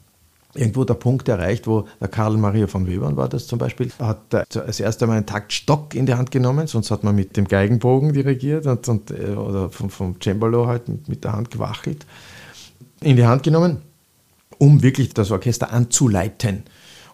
irgendwo 0.57 0.83
der 0.83 0.95
Punkt 0.95 1.27
erreicht, 1.29 1.67
wo 1.67 1.87
der 2.01 2.07
Karl 2.07 2.37
Maria 2.37 2.67
von 2.67 2.87
Webern 2.87 3.15
war 3.15 3.29
das 3.29 3.47
zum 3.47 3.59
Beispiel, 3.59 3.91
hat 3.99 4.19
das 4.29 4.79
erste 4.79 5.07
Mal 5.07 5.17
einen 5.17 5.25
Taktstock 5.25 5.95
in 5.95 6.05
die 6.05 6.15
Hand 6.15 6.31
genommen, 6.31 6.67
sonst 6.67 6.91
hat 6.91 7.03
man 7.03 7.15
mit 7.15 7.37
dem 7.37 7.47
Geigenbogen 7.47 8.13
dirigiert 8.13 8.65
und, 8.65 8.87
und, 8.87 9.11
äh, 9.11 9.35
oder 9.35 9.69
vom, 9.69 9.89
vom 9.89 10.15
Cembalo 10.21 10.67
halt 10.67 10.87
mit, 10.87 11.07
mit 11.09 11.23
der 11.23 11.33
Hand 11.33 11.51
gewachelt, 11.51 12.05
in 13.01 13.15
die 13.15 13.25
Hand 13.25 13.43
genommen, 13.43 13.77
um 14.57 14.81
wirklich 14.81 15.13
das 15.13 15.31
Orchester 15.31 15.71
anzuleiten. 15.71 16.63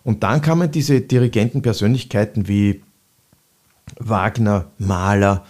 Und 0.03 0.23
dann 0.23 0.41
kamen 0.41 0.71
diese 0.71 1.01
Dirigentenpersönlichkeiten 1.01 2.47
wie 2.47 2.81
Wagner, 3.99 4.65
Mahler, 4.77 5.45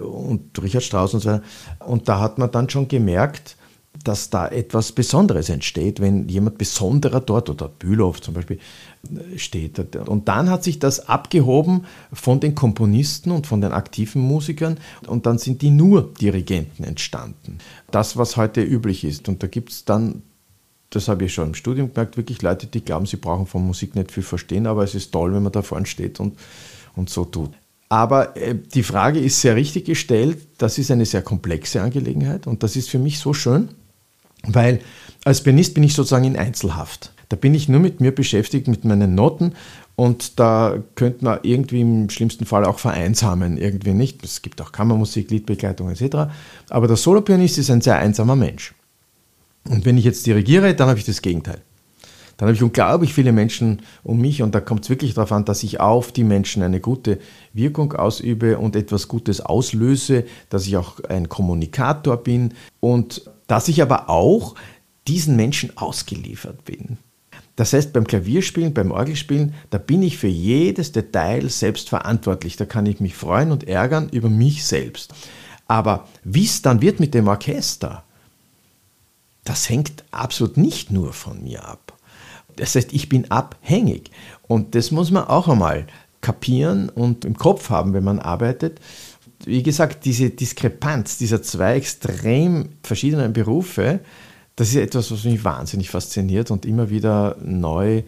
und 0.00 0.60
Richard 0.62 0.82
Strauss 0.82 1.14
und 1.14 1.20
so 1.20 1.30
weiter. 1.30 1.44
Und 1.80 2.08
da 2.08 2.20
hat 2.20 2.38
man 2.38 2.50
dann 2.50 2.68
schon 2.68 2.88
gemerkt, 2.88 3.56
dass 4.04 4.30
da 4.30 4.46
etwas 4.46 4.92
Besonderes 4.92 5.48
entsteht, 5.48 6.00
wenn 6.00 6.28
jemand 6.28 6.58
Besonderer 6.58 7.20
dort 7.20 7.50
oder 7.50 7.68
Bülow 7.68 8.12
zum 8.12 8.34
Beispiel 8.34 8.58
äh, 9.04 9.38
steht. 9.38 9.96
Und 9.96 10.28
dann 10.28 10.50
hat 10.50 10.62
sich 10.62 10.78
das 10.78 11.08
abgehoben 11.08 11.86
von 12.12 12.38
den 12.38 12.54
Komponisten 12.54 13.30
und 13.30 13.46
von 13.46 13.60
den 13.60 13.72
aktiven 13.72 14.22
Musikern 14.22 14.78
und 15.06 15.26
dann 15.26 15.38
sind 15.38 15.62
die 15.62 15.70
nur 15.70 16.12
Dirigenten 16.20 16.84
entstanden. 16.84 17.58
Das, 17.90 18.16
was 18.16 18.36
heute 18.36 18.62
üblich 18.62 19.04
ist. 19.04 19.28
Und 19.28 19.42
da 19.42 19.46
gibt 19.46 19.70
es 19.70 19.84
dann, 19.84 20.22
das 20.90 21.08
habe 21.08 21.24
ich 21.24 21.34
schon 21.34 21.48
im 21.48 21.54
Studium 21.54 21.92
gemerkt, 21.92 22.16
wirklich 22.16 22.42
Leute, 22.42 22.66
die 22.66 22.84
glauben, 22.84 23.06
sie 23.06 23.16
brauchen 23.16 23.46
von 23.46 23.66
Musik 23.66 23.96
nicht 23.96 24.12
viel 24.12 24.22
verstehen, 24.22 24.66
aber 24.66 24.84
es 24.84 24.94
ist 24.94 25.12
toll, 25.12 25.34
wenn 25.34 25.42
man 25.42 25.52
da 25.52 25.62
vorne 25.62 25.86
steht 25.86 26.20
und, 26.20 26.38
und 26.94 27.08
so 27.08 27.24
tut. 27.24 27.50
Aber 27.88 28.36
äh, 28.36 28.54
die 28.54 28.82
Frage 28.82 29.18
ist 29.18 29.40
sehr 29.40 29.56
richtig 29.56 29.86
gestellt. 29.86 30.46
Das 30.58 30.78
ist 30.78 30.90
eine 30.90 31.06
sehr 31.06 31.22
komplexe 31.22 31.80
Angelegenheit 31.80 32.46
und 32.46 32.62
das 32.62 32.76
ist 32.76 32.90
für 32.90 32.98
mich 32.98 33.18
so 33.18 33.32
schön, 33.32 33.68
weil 34.46 34.80
als 35.24 35.42
Pianist 35.42 35.74
bin 35.74 35.82
ich 35.82 35.94
sozusagen 35.94 36.24
in 36.24 36.36
Einzelhaft. 36.36 37.12
Da 37.28 37.36
bin 37.36 37.54
ich 37.54 37.68
nur 37.68 37.80
mit 37.80 38.00
mir 38.00 38.14
beschäftigt, 38.14 38.68
mit 38.68 38.84
meinen 38.84 39.14
Noten 39.14 39.54
und 39.96 40.38
da 40.38 40.76
könnte 40.94 41.24
man 41.24 41.38
irgendwie 41.42 41.80
im 41.80 42.10
schlimmsten 42.10 42.46
Fall 42.46 42.64
auch 42.64 42.78
vereinsamen, 42.78 43.56
irgendwie 43.56 43.94
nicht. 43.94 44.24
Es 44.24 44.42
gibt 44.42 44.60
auch 44.60 44.72
Kammermusik, 44.72 45.30
Liedbegleitung 45.30 45.90
etc. 45.90 46.32
Aber 46.68 46.86
der 46.86 46.96
Solopianist 46.96 47.58
ist 47.58 47.70
ein 47.70 47.80
sehr 47.80 47.96
einsamer 47.96 48.36
Mensch. 48.36 48.74
Und 49.68 49.86
wenn 49.86 49.96
ich 49.96 50.04
jetzt 50.04 50.26
dirigiere, 50.26 50.74
dann 50.74 50.88
habe 50.88 50.98
ich 50.98 51.06
das 51.06 51.22
Gegenteil. 51.22 51.62
Dann 52.36 52.48
habe 52.48 52.56
ich 52.56 52.62
unglaublich 52.62 53.14
viele 53.14 53.32
Menschen 53.32 53.82
um 54.02 54.20
mich 54.20 54.42
und 54.42 54.54
da 54.54 54.60
kommt 54.60 54.82
es 54.82 54.90
wirklich 54.90 55.14
darauf 55.14 55.30
an, 55.30 55.44
dass 55.44 55.62
ich 55.62 55.80
auf 55.80 56.10
die 56.10 56.24
Menschen 56.24 56.64
eine 56.64 56.80
gute 56.80 57.20
Wirkung 57.52 57.92
ausübe 57.92 58.58
und 58.58 58.74
etwas 58.74 59.06
Gutes 59.06 59.40
auslöse, 59.40 60.24
dass 60.50 60.66
ich 60.66 60.76
auch 60.76 60.98
ein 61.04 61.28
Kommunikator 61.28 62.16
bin 62.16 62.54
und 62.80 63.30
dass 63.54 63.68
ich 63.68 63.80
aber 63.82 64.10
auch 64.10 64.56
diesen 65.06 65.36
Menschen 65.36 65.76
ausgeliefert 65.76 66.64
bin. 66.64 66.98
Das 67.54 67.72
heißt, 67.72 67.92
beim 67.92 68.04
Klavierspielen, 68.04 68.74
beim 68.74 68.90
Orgelspielen, 68.90 69.54
da 69.70 69.78
bin 69.78 70.02
ich 70.02 70.18
für 70.18 70.26
jedes 70.26 70.90
Detail 70.90 71.48
selbst 71.48 71.88
verantwortlich. 71.88 72.56
Da 72.56 72.64
kann 72.64 72.84
ich 72.86 72.98
mich 72.98 73.14
freuen 73.14 73.52
und 73.52 73.68
ärgern 73.68 74.08
über 74.08 74.28
mich 74.28 74.64
selbst. 74.64 75.14
Aber 75.68 76.08
wie 76.24 76.44
es 76.44 76.62
dann 76.62 76.82
wird 76.82 76.98
mit 76.98 77.14
dem 77.14 77.28
Orchester, 77.28 78.02
das 79.44 79.68
hängt 79.68 80.02
absolut 80.10 80.56
nicht 80.56 80.90
nur 80.90 81.12
von 81.12 81.44
mir 81.44 81.64
ab. 81.64 81.92
Das 82.56 82.74
heißt, 82.74 82.92
ich 82.92 83.08
bin 83.08 83.30
abhängig. 83.30 84.10
Und 84.48 84.74
das 84.74 84.90
muss 84.90 85.12
man 85.12 85.28
auch 85.28 85.46
einmal 85.46 85.86
kapieren 86.22 86.88
und 86.88 87.24
im 87.24 87.36
Kopf 87.36 87.70
haben, 87.70 87.92
wenn 87.92 88.02
man 88.02 88.18
arbeitet 88.18 88.80
wie 89.46 89.62
gesagt, 89.62 90.04
diese 90.04 90.30
Diskrepanz 90.30 91.18
dieser 91.18 91.42
zwei 91.42 91.76
extrem 91.76 92.70
verschiedenen 92.82 93.32
Berufe, 93.32 94.00
das 94.56 94.68
ist 94.68 94.76
etwas, 94.76 95.10
was 95.10 95.24
mich 95.24 95.44
wahnsinnig 95.44 95.90
fasziniert 95.90 96.50
und 96.50 96.64
immer 96.64 96.90
wieder 96.90 97.36
neu 97.42 98.02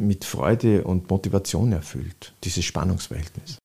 mit 0.00 0.24
Freude 0.24 0.84
und 0.84 1.10
Motivation 1.10 1.72
erfüllt, 1.72 2.32
dieses 2.42 2.64
Spannungsverhältnis. 2.64 3.58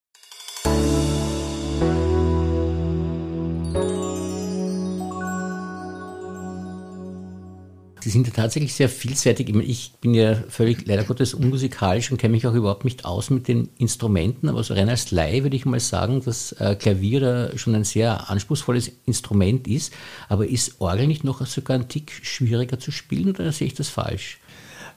Sie 8.06 8.12
sind 8.12 8.28
ja 8.28 8.34
tatsächlich 8.34 8.76
sehr 8.76 8.88
vielseitig. 8.88 9.50
Ich 9.50 9.94
bin 10.00 10.14
ja 10.14 10.36
völlig 10.48 10.86
leider 10.86 11.06
Gottes 11.06 11.34
unmusikalisch 11.34 12.12
und 12.12 12.20
kenne 12.20 12.34
mich 12.34 12.46
auch 12.46 12.54
überhaupt 12.54 12.86
nicht 12.86 13.04
aus 13.04 13.32
mit 13.32 13.48
den 13.48 13.70
Instrumenten, 13.80 14.48
aber 14.48 14.64
so 14.64 14.76
rein 14.76 14.90
als 14.90 15.10
Laie 15.10 15.42
würde 15.42 15.56
ich 15.56 15.66
mal 15.66 15.80
sagen, 15.80 16.22
dass 16.24 16.52
äh, 16.52 16.76
Klavier 16.76 17.20
da 17.20 17.58
schon 17.58 17.74
ein 17.74 17.84
sehr 17.84 18.30
anspruchsvolles 18.30 18.92
Instrument 19.08 19.68
ist. 19.68 19.92
Aber 20.30 20.48
ist 20.48 20.80
Orgel 20.82 21.08
nicht 21.08 21.24
noch 21.24 21.44
sogar 21.48 21.80
ein 21.80 21.90
Tick 21.90 22.12
schwieriger 22.22 22.78
zu 22.78 22.92
spielen 22.92 23.30
oder 23.30 23.52
sehe 23.52 23.66
ich 23.66 23.74
das 23.74 23.90
falsch? 23.90 24.38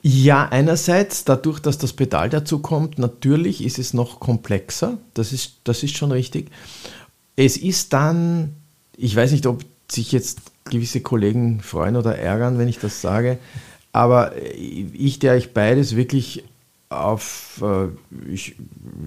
Ja, 0.02 0.46
einerseits 0.46 1.24
dadurch, 1.24 1.60
dass 1.60 1.78
das 1.78 1.94
Pedal 1.94 2.28
dazu 2.28 2.58
kommt, 2.58 2.98
natürlich 2.98 3.64
ist 3.64 3.78
es 3.78 3.94
noch 3.94 4.20
komplexer, 4.20 4.98
das 5.14 5.32
ist, 5.32 5.60
das 5.64 5.82
ist 5.82 5.96
schon 5.96 6.12
richtig. 6.12 6.50
Es 7.36 7.56
ist 7.56 7.94
dann, 7.94 8.54
ich 8.98 9.16
weiß 9.16 9.32
nicht, 9.32 9.46
ob 9.46 9.64
sich 9.90 10.12
jetzt 10.12 10.40
gewisse 10.70 11.00
Kollegen 11.00 11.60
freuen 11.60 11.96
oder 11.96 12.16
ärgern, 12.16 12.58
wenn 12.58 12.68
ich 12.68 12.78
das 12.78 13.00
sage. 13.00 13.38
Aber 13.92 14.32
ich, 14.36 15.18
der 15.18 15.36
ich 15.36 15.54
beides 15.54 15.96
wirklich 15.96 16.44
auf 16.90 17.62
äh, 17.62 17.88
ich, 18.32 18.56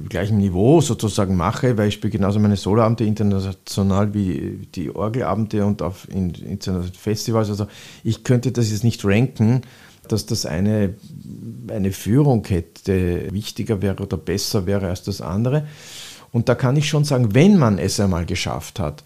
gleichem 0.07 0.37
Niveau 0.37 0.81
sozusagen 0.81 1.35
mache, 1.35 1.77
weil 1.77 1.87
ich 1.87 1.95
spiele 1.95 2.11
genauso 2.11 2.39
meine 2.39 2.55
Soloabende 2.55 3.05
international 3.05 4.13
wie 4.13 4.67
die 4.75 4.93
Orgelabende 4.95 5.65
und 5.65 5.81
auf 5.81 6.07
internationalen 6.09 6.93
Festivals. 6.93 7.49
Also 7.49 7.67
ich 8.03 8.23
könnte 8.23 8.51
das 8.51 8.69
jetzt 8.69 8.83
nicht 8.83 9.03
ranken, 9.03 9.61
dass 10.07 10.25
das 10.25 10.45
eine, 10.45 10.95
eine 11.69 11.91
Führung 11.91 12.45
hätte, 12.47 13.31
wichtiger 13.31 13.81
wäre 13.81 14.03
oder 14.03 14.17
besser 14.17 14.65
wäre 14.65 14.87
als 14.87 15.03
das 15.03 15.21
andere. 15.21 15.65
Und 16.31 16.49
da 16.49 16.55
kann 16.55 16.77
ich 16.77 16.87
schon 16.87 17.03
sagen, 17.03 17.33
wenn 17.33 17.57
man 17.57 17.77
es 17.77 17.99
einmal 17.99 18.25
geschafft 18.25 18.79
hat, 18.79 19.03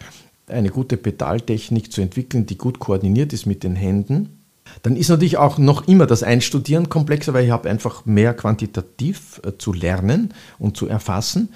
eine 0.47 0.69
gute 0.69 0.97
Pedaltechnik 0.97 1.91
zu 1.91 2.01
entwickeln, 2.01 2.45
die 2.45 2.57
gut 2.57 2.79
koordiniert 2.79 3.33
ist 3.33 3.45
mit 3.45 3.63
den 3.63 3.75
Händen. 3.75 4.35
Dann 4.83 4.95
ist 4.95 5.09
natürlich 5.09 5.37
auch 5.37 5.57
noch 5.57 5.87
immer 5.87 6.05
das 6.05 6.23
Einstudieren 6.23 6.89
komplexer, 6.89 7.33
weil 7.33 7.45
ich 7.45 7.51
habe 7.51 7.69
einfach 7.69 8.05
mehr 8.05 8.33
quantitativ 8.33 9.41
äh, 9.43 9.53
zu 9.57 9.73
lernen 9.73 10.33
und 10.59 10.77
zu 10.77 10.87
erfassen. 10.87 11.49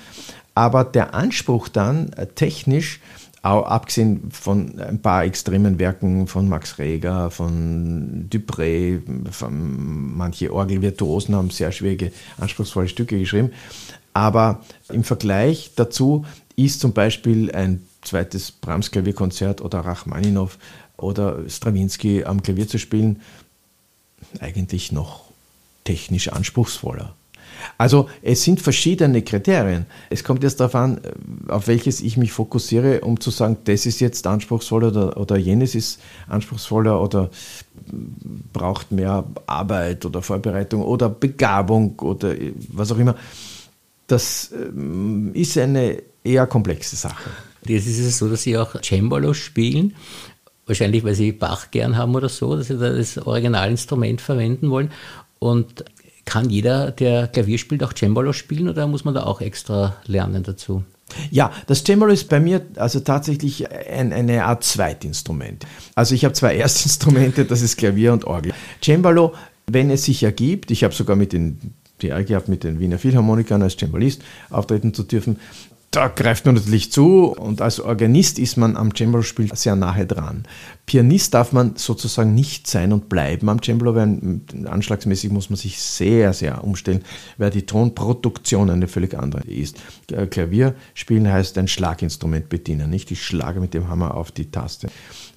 Aber 0.56 0.84
der 0.84 1.14
Anspruch 1.14 1.68
dann 1.68 2.14
äh, 2.14 2.28
technisch, 2.28 3.00
auch 3.42 3.66
abgesehen 3.66 4.30
von 4.32 4.80
ein 4.80 5.02
paar 5.02 5.24
extremen 5.24 5.80
Werken 5.80 6.28
von 6.28 6.50
Max 6.50 6.78
Reger, 6.78 7.32
von 7.32 8.28
Dupré, 8.30 9.00
von 9.32 10.18
manche 10.18 10.54
Orgelvirtuosen 10.54 11.36
haben 11.36 11.50
sehr 11.50 11.72
schwierige, 11.72 12.12
anspruchsvolle 12.38 12.90
Stücke 12.90 13.18
geschrieben. 13.18 13.52
Aber 14.14 14.60
im 14.92 15.06
Vergleich 15.06 15.72
dazu 15.78 16.26
ist 16.58 16.82
zum 16.82 16.92
Beispiel 16.92 17.52
ein 17.52 17.82
zweites 18.02 18.52
Brahms 18.52 18.92
Klavierkonzert 18.92 19.62
oder 19.62 19.80
Rachmaninow 19.80 20.58
oder 20.98 21.50
Stravinsky 21.50 22.24
am 22.26 22.42
Klavier 22.42 22.68
zu 22.68 22.78
spielen, 22.78 23.22
eigentlich 24.40 24.92
noch 24.92 25.26
technisch 25.84 26.30
anspruchsvoller. 26.30 27.16
Also 27.78 28.10
es 28.22 28.44
sind 28.44 28.62
verschiedene 28.62 29.22
Kriterien. 29.22 29.86
Es 30.10 30.24
kommt 30.24 30.44
jetzt 30.44 30.60
darauf 30.60 30.76
an, 30.76 31.02
auf 31.48 31.68
welches 31.68 32.02
ich 32.02 32.18
mich 32.18 32.32
fokussiere, 32.32 33.02
um 33.02 33.20
zu 33.20 33.32
sagen, 33.32 33.58
das 33.66 33.86
ist 33.86 34.00
jetzt 34.00 34.26
anspruchsvoller 34.28 34.88
oder, 34.90 35.18
oder 35.18 35.38
jenes 35.38 35.76
ist 35.76 36.00
anspruchsvoller 36.28 37.02
oder 37.02 37.30
braucht 38.54 38.92
mehr 38.92 39.26
Arbeit 39.46 40.06
oder 40.06 40.22
Vorbereitung 40.22 40.84
oder 40.84 41.10
Begabung 41.10 41.98
oder 42.00 42.34
was 42.70 42.92
auch 42.92 42.98
immer. 42.98 43.16
Das 44.08 44.52
ähm, 44.54 45.32
ist 45.34 45.58
eine 45.58 46.02
eher 46.24 46.48
komplexe 46.48 46.96
Sache. 46.96 47.30
Jetzt 47.66 47.88
ist 47.88 48.00
es 48.00 48.18
so, 48.18 48.30
dass 48.30 48.44
Sie 48.44 48.58
auch 48.58 48.76
Cembalo 48.82 49.34
spielen. 49.34 49.96
Wahrscheinlich, 50.66 51.04
weil 51.04 51.16
Sie 51.16 51.32
Bach 51.32 51.72
gern 51.72 51.98
haben 51.98 52.16
oder 52.16 52.30
so, 52.30 52.56
dass 52.56 52.68
Sie 52.68 52.78
da 52.78 52.90
das 52.90 53.18
Originalinstrument 53.18 54.22
verwenden 54.22 54.70
wollen. 54.70 54.92
Und 55.40 55.86
kann 56.26 56.50
jeder, 56.50 56.92
der 56.92 57.28
Klavier 57.28 57.58
spielt, 57.58 57.84
auch 57.84 57.94
Cembalo 57.94 58.34
spielen 58.34 58.70
oder 58.70 58.86
muss 58.88 59.04
man 59.04 59.16
da 59.16 59.24
auch 59.24 59.42
extra 59.42 59.96
lernen 60.06 60.44
dazu? 60.44 60.84
Ja, 61.32 61.52
das 61.66 61.84
Cembalo 61.84 62.14
ist 62.14 62.30
bei 62.30 62.40
mir 62.40 62.62
also 62.76 63.00
tatsächlich 63.00 63.72
ein, 63.72 64.14
eine 64.14 64.46
Art 64.46 64.64
Zweitinstrument. 64.64 65.66
Also 65.96 66.14
ich 66.14 66.24
habe 66.24 66.36
zwei 66.36 66.56
Erstinstrumente, 66.58 67.46
das 67.46 67.64
ist 67.64 67.78
Klavier 67.78 68.14
und 68.14 68.26
Orgel. 68.26 68.54
Cembalo, 68.84 69.34
wenn 69.66 69.90
es 69.90 70.06
sich 70.06 70.22
ergibt, 70.22 70.70
ich 70.70 70.84
habe 70.84 70.94
sogar 70.94 71.16
mit 71.16 71.34
den 71.34 71.74
die 72.02 72.08
Ehre 72.08 72.24
gehabt, 72.24 72.48
mit 72.48 72.64
den 72.64 72.80
Wiener 72.80 72.98
Philharmonikern 72.98 73.62
als 73.62 73.76
Cembalist 73.78 74.22
auftreten 74.50 74.94
zu 74.94 75.04
dürfen 75.04 75.38
da 75.92 76.08
greift 76.08 76.46
man 76.46 76.56
natürlich 76.56 76.92
zu 76.92 77.36
und 77.36 77.62
als 77.62 77.80
Organist 77.80 78.38
ist 78.38 78.58
man 78.58 78.78
am 78.78 78.94
Cembalo-Spiel 78.96 79.50
sehr 79.56 79.76
nahe 79.76 80.06
dran. 80.06 80.44
Pianist 80.86 81.34
darf 81.34 81.52
man 81.52 81.78
sozusagen 81.78 82.36
nicht 82.36 82.68
sein 82.68 82.94
und 82.94 83.10
bleiben 83.10 83.50
am 83.50 83.62
Cembalo, 83.64 83.96
weil 83.96 84.42
anschlagsmäßig 84.66 85.32
muss 85.32 85.50
man 85.50 85.58
sich 85.58 85.82
sehr, 85.82 86.34
sehr 86.34 86.64
umstellen, 86.64 87.04
weil 87.38 87.50
die 87.50 87.66
Tonproduktion 87.66 88.70
eine 88.70 88.88
völlig 88.88 89.18
andere 89.18 89.42
ist. 89.48 89.78
Klavier 90.30 90.76
spielen 90.94 91.32
heißt 91.32 91.58
ein 91.58 91.68
Schlaginstrument 91.68 92.50
bedienen, 92.50 92.92
nicht? 92.92 93.10
Ich 93.10 93.24
schlage 93.24 93.60
mit 93.60 93.74
dem 93.74 93.88
Hammer 93.88 94.14
auf 94.14 94.32
die 94.32 94.52
Taste. 94.52 94.90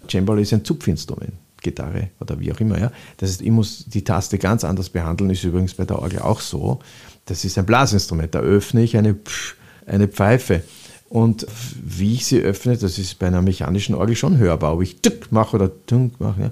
Cembalo 0.06 0.40
ist 0.40 0.52
ein 0.52 0.64
Zupfinstrument. 0.64 1.32
Gitarre 1.62 2.10
oder 2.20 2.40
wie 2.40 2.52
auch 2.52 2.58
immer. 2.58 2.76
Ja. 2.76 2.90
Das 3.18 3.30
heißt, 3.30 3.42
ich 3.42 3.50
muss 3.52 3.84
die 3.86 4.02
Taste 4.02 4.36
ganz 4.36 4.64
anders 4.64 4.90
behandeln, 4.90 5.30
ist 5.30 5.44
übrigens 5.44 5.74
bei 5.74 5.84
der 5.84 6.00
Orgel 6.00 6.18
auch 6.18 6.40
so. 6.40 6.80
Das 7.24 7.44
ist 7.44 7.56
ein 7.56 7.64
Blasinstrument. 7.64 8.34
Da 8.34 8.40
öffne 8.40 8.82
ich 8.82 8.96
eine 8.96 9.14
Psch 9.14 9.54
eine 9.86 10.08
Pfeife. 10.08 10.62
Und 11.08 11.46
wie 11.84 12.14
ich 12.14 12.24
sie 12.24 12.40
öffne, 12.40 12.76
das 12.76 12.98
ist 12.98 13.18
bei 13.18 13.26
einer 13.26 13.42
mechanischen 13.42 13.94
Orgel 13.94 14.16
schon 14.16 14.38
hörbar, 14.38 14.74
ob 14.74 14.82
ich 14.82 15.02
tück 15.02 15.30
mache 15.30 15.56
oder 15.56 15.70
tunk 15.86 16.18
mache. 16.20 16.40
Ja. 16.40 16.50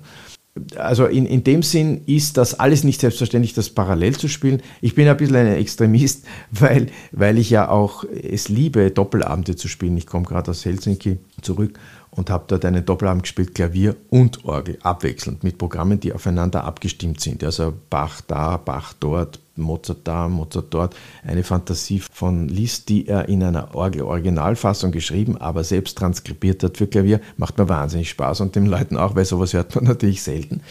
also 0.77 1.07
in, 1.07 1.25
in 1.25 1.45
dem 1.45 1.63
Sinn 1.63 2.03
ist 2.05 2.37
das 2.37 2.61
alles 2.61 2.85
nicht 2.85 3.01
selbstverständlich, 3.01 3.55
das 3.55 3.71
parallel 3.71 4.19
zu 4.19 4.29
spielen. 4.29 4.61
Ich 4.83 4.95
bin 4.95 5.09
ein 5.09 5.17
bisschen 5.17 5.37
ein 5.37 5.47
Extremist, 5.47 6.27
weil, 6.51 6.89
weil 7.13 7.39
ich 7.39 7.49
ja 7.49 7.71
auch 7.71 8.05
es 8.05 8.51
liebe, 8.51 8.91
Doppelabende 8.91 9.57
zu 9.57 9.67
spielen. 9.67 9.97
Ich 9.97 10.07
komme 10.07 10.27
gerade 10.27 10.51
aus 10.51 10.67
Helsinki 10.67 11.19
zurück 11.41 11.79
und 12.11 12.31
habe 12.31 12.45
dort 12.49 12.65
einen 12.65 12.85
Doppelabend 12.85 13.23
gespielt, 13.23 13.55
Klavier 13.55 13.97
und 14.09 14.45
Orgel, 14.45 14.79
abwechselnd 14.83 15.45
mit 15.45 15.59
Programmen, 15.59 16.01
die 16.01 16.13
aufeinander 16.13 16.65
abgestimmt 16.65 17.21
sind. 17.21 17.45
Also 17.45 17.73
Bach 17.89 18.21
da, 18.27 18.57
Bach 18.57 18.95
dort, 18.99 19.39
Mozart 19.57 20.01
da, 20.05 20.29
Mozart 20.29 20.67
dort. 20.71 20.97
Eine 21.23 21.45
Fantasie 21.45 22.01
von 22.13 22.49
Liszt, 22.49 22.89
die 22.89 23.07
er 23.07 23.29
in 23.29 23.43
einer 23.43 23.75
Orgel-Originalfassung 23.75 24.91
geschrieben, 24.91 25.37
aber 25.37 25.63
selbst 25.63 25.99
transkribiert 25.99 26.63
hat 26.65 26.79
für 26.79 26.89
Klavier, 26.89 27.21
macht 27.37 27.59
mir 27.59 27.69
wahnsinnig 27.69 28.11
Spaß 28.11 28.41
und 28.41 28.57
den 28.57 28.67
Leuten 28.67 28.97
auch, 28.97 29.15
weil 29.15 29.25
sowas 29.25 29.53
hört 29.53 29.75
man 29.77 29.85
natürlich 29.85 30.23
selten. 30.23 30.63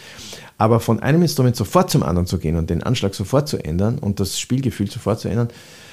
Aber 0.58 0.78
von 0.78 1.00
einem 1.00 1.22
Instrument 1.22 1.56
sofort 1.56 1.90
zum 1.90 2.02
anderen 2.02 2.26
zu 2.26 2.38
gehen 2.38 2.56
und 2.56 2.68
den 2.68 2.82
Anschlag 2.82 3.14
sofort 3.14 3.48
zu 3.48 3.56
ändern 3.64 3.98
und 3.98 4.20
das 4.20 4.38
Spielgefühl 4.38 4.90
sofort 4.90 5.20
zu 5.20 5.28
ändern, 5.28 5.48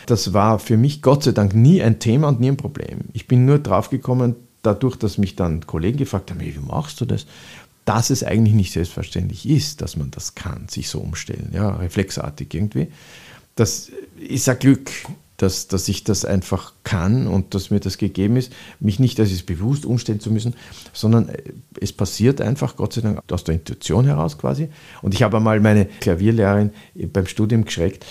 das 0.07 0.33
war 0.33 0.59
für 0.59 0.77
mich 0.77 1.01
Gott 1.01 1.23
sei 1.23 1.31
Dank 1.31 1.53
nie 1.53 1.81
ein 1.81 1.99
Thema 1.99 2.29
und 2.29 2.39
nie 2.39 2.49
ein 2.49 2.57
Problem. 2.57 3.01
Ich 3.13 3.27
bin 3.27 3.45
nur 3.45 3.59
draufgekommen, 3.59 4.35
dadurch, 4.61 4.95
dass 4.95 5.17
mich 5.17 5.35
dann 5.35 5.65
Kollegen 5.65 5.97
gefragt 5.97 6.31
haben, 6.31 6.39
wie 6.39 6.53
machst 6.59 7.01
du 7.01 7.05
das? 7.05 7.25
Dass 7.85 8.09
es 8.09 8.23
eigentlich 8.23 8.53
nicht 8.53 8.73
selbstverständlich 8.73 9.47
ist, 9.47 9.81
dass 9.81 9.95
man 9.95 10.11
das 10.11 10.35
kann, 10.35 10.67
sich 10.67 10.89
so 10.89 10.99
umstellen, 10.99 11.51
ja, 11.53 11.69
reflexartig 11.75 12.53
irgendwie. 12.53 12.87
Das 13.55 13.91
ist 14.19 14.49
ein 14.49 14.59
Glück, 14.59 14.91
dass, 15.37 15.67
dass 15.67 15.87
ich 15.87 16.03
das 16.03 16.25
einfach 16.25 16.73
kann 16.83 17.27
und 17.27 17.53
dass 17.53 17.69
mir 17.69 17.79
das 17.79 17.97
gegeben 17.99 18.37
ist, 18.37 18.51
mich 18.79 18.99
nicht, 18.99 19.19
dass 19.19 19.31
es 19.31 19.43
bewusst 19.43 19.85
umstellen 19.85 20.19
zu 20.19 20.31
müssen, 20.31 20.55
sondern 20.93 21.29
es 21.79 21.93
passiert 21.93 22.41
einfach, 22.41 22.75
Gott 22.75 22.93
sei 22.93 23.01
Dank, 23.01 23.21
aus 23.31 23.43
der 23.43 23.55
Intuition 23.55 24.05
heraus 24.05 24.37
quasi. 24.37 24.69
Und 25.03 25.13
ich 25.13 25.21
habe 25.21 25.37
einmal 25.37 25.59
meine 25.59 25.85
Klavierlehrerin 25.85 26.71
beim 27.13 27.27
Studium 27.27 27.65
geschreckt, 27.65 28.05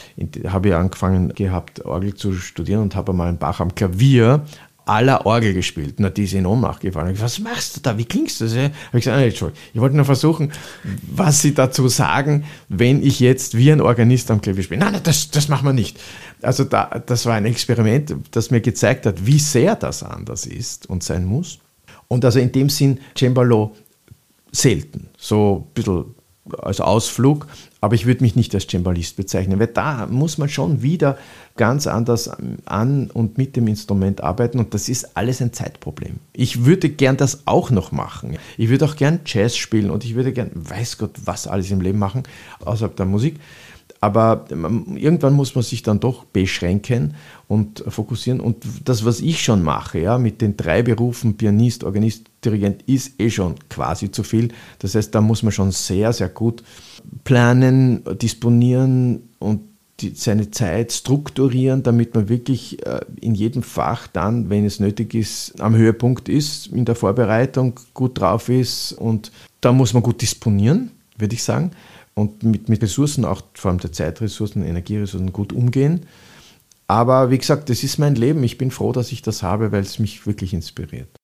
habe 0.47 0.69
ich 0.69 0.75
angefangen 0.75 1.35
gehabt, 1.35 1.85
Orgel 1.85 2.15
zu 2.15 2.33
studieren 2.33 2.83
und 2.83 2.95
habe 2.95 3.11
einmal 3.11 3.29
einen 3.29 3.39
Bach 3.39 3.61
am 3.61 3.75
Klavier 3.75 4.47
aller 4.87 5.27
Orgel 5.27 5.53
gespielt. 5.53 5.97
Na, 5.99 6.09
die 6.09 6.25
ist 6.25 6.33
in 6.33 6.47
Ohnmacht 6.47 6.81
gefallen. 6.81 7.15
Ich, 7.15 7.21
was 7.21 7.41
machst 7.41 7.77
du 7.77 7.81
da? 7.81 7.99
Wie 7.99 8.05
klingst 8.05 8.41
du? 8.41 8.45
das? 8.45 8.55
Habe 8.55 8.71
ich 8.93 9.05
gesagt, 9.05 9.43
nein. 9.43 9.53
Ich 9.75 9.81
wollte 9.81 9.97
nur 9.97 10.05
versuchen, 10.05 10.53
was 11.03 11.43
sie 11.43 11.55
dazu 11.55 11.89
sagen, 11.89 12.45
wenn 12.69 13.03
ich 13.03 13.21
jetzt 13.21 13.57
wie 13.57 13.71
ein 13.73 13.81
Organist 13.81 14.31
am 14.31 14.41
Klavier 14.41 14.63
spiele. 14.63 14.81
Nein, 14.81 14.93
nein, 14.93 15.03
das, 15.03 15.31
das 15.31 15.49
machen 15.49 15.67
wir 15.67 15.73
nicht. 15.73 15.99
Also 16.41 16.65
da, 16.65 17.03
das 17.05 17.27
war 17.27 17.35
ein 17.35 17.47
Experiment, 17.47 18.15
das 18.31 18.51
mir 18.51 18.61
gezeigt 18.61 19.07
hat, 19.07 19.27
wie 19.27 19.41
sehr 19.41 19.75
das 19.75 20.03
anders 20.03 20.47
ist 20.47 20.87
und 20.87 21.03
sein 21.03 21.25
muss. 21.25 21.59
Und 22.09 22.25
also 22.25 22.39
in 22.39 22.53
dem 22.53 22.69
Sinn 22.69 23.01
Cembalo 23.17 23.75
selten. 24.53 25.09
So 25.19 25.67
ein 25.67 25.75
bisschen 25.75 26.16
als 26.59 26.81
Ausflug, 26.81 27.47
aber 27.81 27.95
ich 27.95 28.07
würde 28.07 28.23
mich 28.23 28.37
nicht 28.37 28.55
als 28.55 28.67
Cembalist 28.67 29.17
bezeichnen, 29.17 29.59
weil 29.59 29.69
da 29.69 30.07
muss 30.07 30.39
man 30.39 30.49
schon 30.49 30.83
wieder 30.83 31.19
ganz 31.57 31.87
anders 31.87 32.31
an 32.65 33.11
und 33.11 33.39
mit 33.39 33.57
dem 33.57 33.67
Instrument 33.69 34.23
arbeiten 34.23 34.59
und 34.59 34.75
das 34.75 34.89
ist 34.89 35.17
alles 35.17 35.41
ein 35.41 35.53
Zeitproblem. 35.53 36.21
Ich 36.33 36.65
würde 36.65 36.89
gern 36.89 37.17
das 37.17 37.43
auch 37.47 37.71
noch 37.71 37.93
machen. 37.93 38.37
Ich 38.57 38.69
würde 38.69 38.85
auch 38.85 38.97
gern 38.97 39.21
Jazz 39.25 39.57
spielen 39.57 39.91
und 39.91 40.05
ich 40.05 40.15
würde 40.15 40.33
gern, 40.33 40.51
weiß 40.55 40.99
Gott, 40.99 41.13
was 41.25 41.47
alles 41.47 41.71
im 41.71 41.81
Leben 41.81 41.99
machen, 41.99 42.23
außerhalb 42.65 42.97
der 42.97 43.07
Musik. 43.07 43.37
Aber 44.01 44.45
irgendwann 44.51 45.33
muss 45.33 45.55
man 45.55 45.65
sich 45.65 45.83
dann 45.83 46.01
doch 46.01 46.25
beschränken 46.25 47.15
und 47.49 47.83
fokussieren. 47.89 48.41
Und 48.41 48.65
das, 48.85 49.05
was 49.05 49.21
ich 49.21 49.43
schon 49.43 49.63
mache, 49.63 50.01
ja, 50.01 50.19
mit 50.19 50.43
den 50.43 50.57
drei 50.57 50.83
Berufen, 50.83 51.37
Pianist, 51.37 51.85
Organist, 51.85 52.27
Dirigent, 52.45 52.83
ist 52.83 53.19
eh 53.21 53.31
schon 53.31 53.55
quasi 53.71 54.11
zu 54.11 54.23
viel. 54.23 54.49
Das 54.81 54.95
heißt, 54.95 55.15
da 55.15 55.21
muss 55.21 55.43
man 55.43 55.53
schon 55.53 55.73
sehr, 55.73 56.13
sehr 56.13 56.29
gut 56.29 56.63
planen, 57.25 58.03
disponieren 58.21 59.31
und 59.39 59.61
die, 60.01 60.13
seine 60.15 60.51
Zeit 60.51 60.93
strukturieren, 60.93 61.83
damit 61.83 62.15
man 62.15 62.29
wirklich 62.29 62.85
äh, 62.85 63.01
in 63.21 63.35
jedem 63.35 63.63
Fach 63.63 64.09
dann, 64.09 64.51
wenn 64.51 64.67
es 64.67 64.79
nötig 64.79 65.15
ist, 65.15 65.59
am 65.61 65.75
Höhepunkt 65.75 66.29
ist, 66.29 66.67
in 66.67 66.85
der 66.85 66.97
Vorbereitung 66.97 67.81
gut 67.95 68.21
drauf 68.21 68.51
ist. 68.51 68.93
Und 68.93 69.33
da 69.63 69.73
muss 69.73 69.95
man 69.95 70.03
gut 70.03 70.21
disponieren, 70.21 70.91
würde 71.17 71.35
ich 71.35 71.43
sagen 71.43 71.71
und 72.17 72.43
mit, 72.43 72.69
mit 72.69 72.83
Ressourcen, 72.83 73.25
auch 73.25 73.43
vor 73.55 73.71
allem 73.71 73.81
der 73.81 73.93
Zeitressourcen, 73.93 74.65
Energieressourcen 74.65 75.33
gut 75.33 75.53
umgehen. 75.53 76.07
Aber 76.89 77.31
wie 77.31 77.39
gesagt, 77.39 77.69
das 77.69 77.83
ist 77.85 77.99
mein 77.99 78.15
Leben. 78.15 78.43
Ich 78.43 78.59
bin 78.59 78.71
froh, 78.71 78.93
dass 78.93 79.13
ich 79.13 79.23
das 79.23 79.43
habe, 79.43 79.71
weil 79.73 79.83
es 79.83 79.99
mich 79.99 80.27
wirklich 80.27 80.55
inspiriert. 80.55 81.16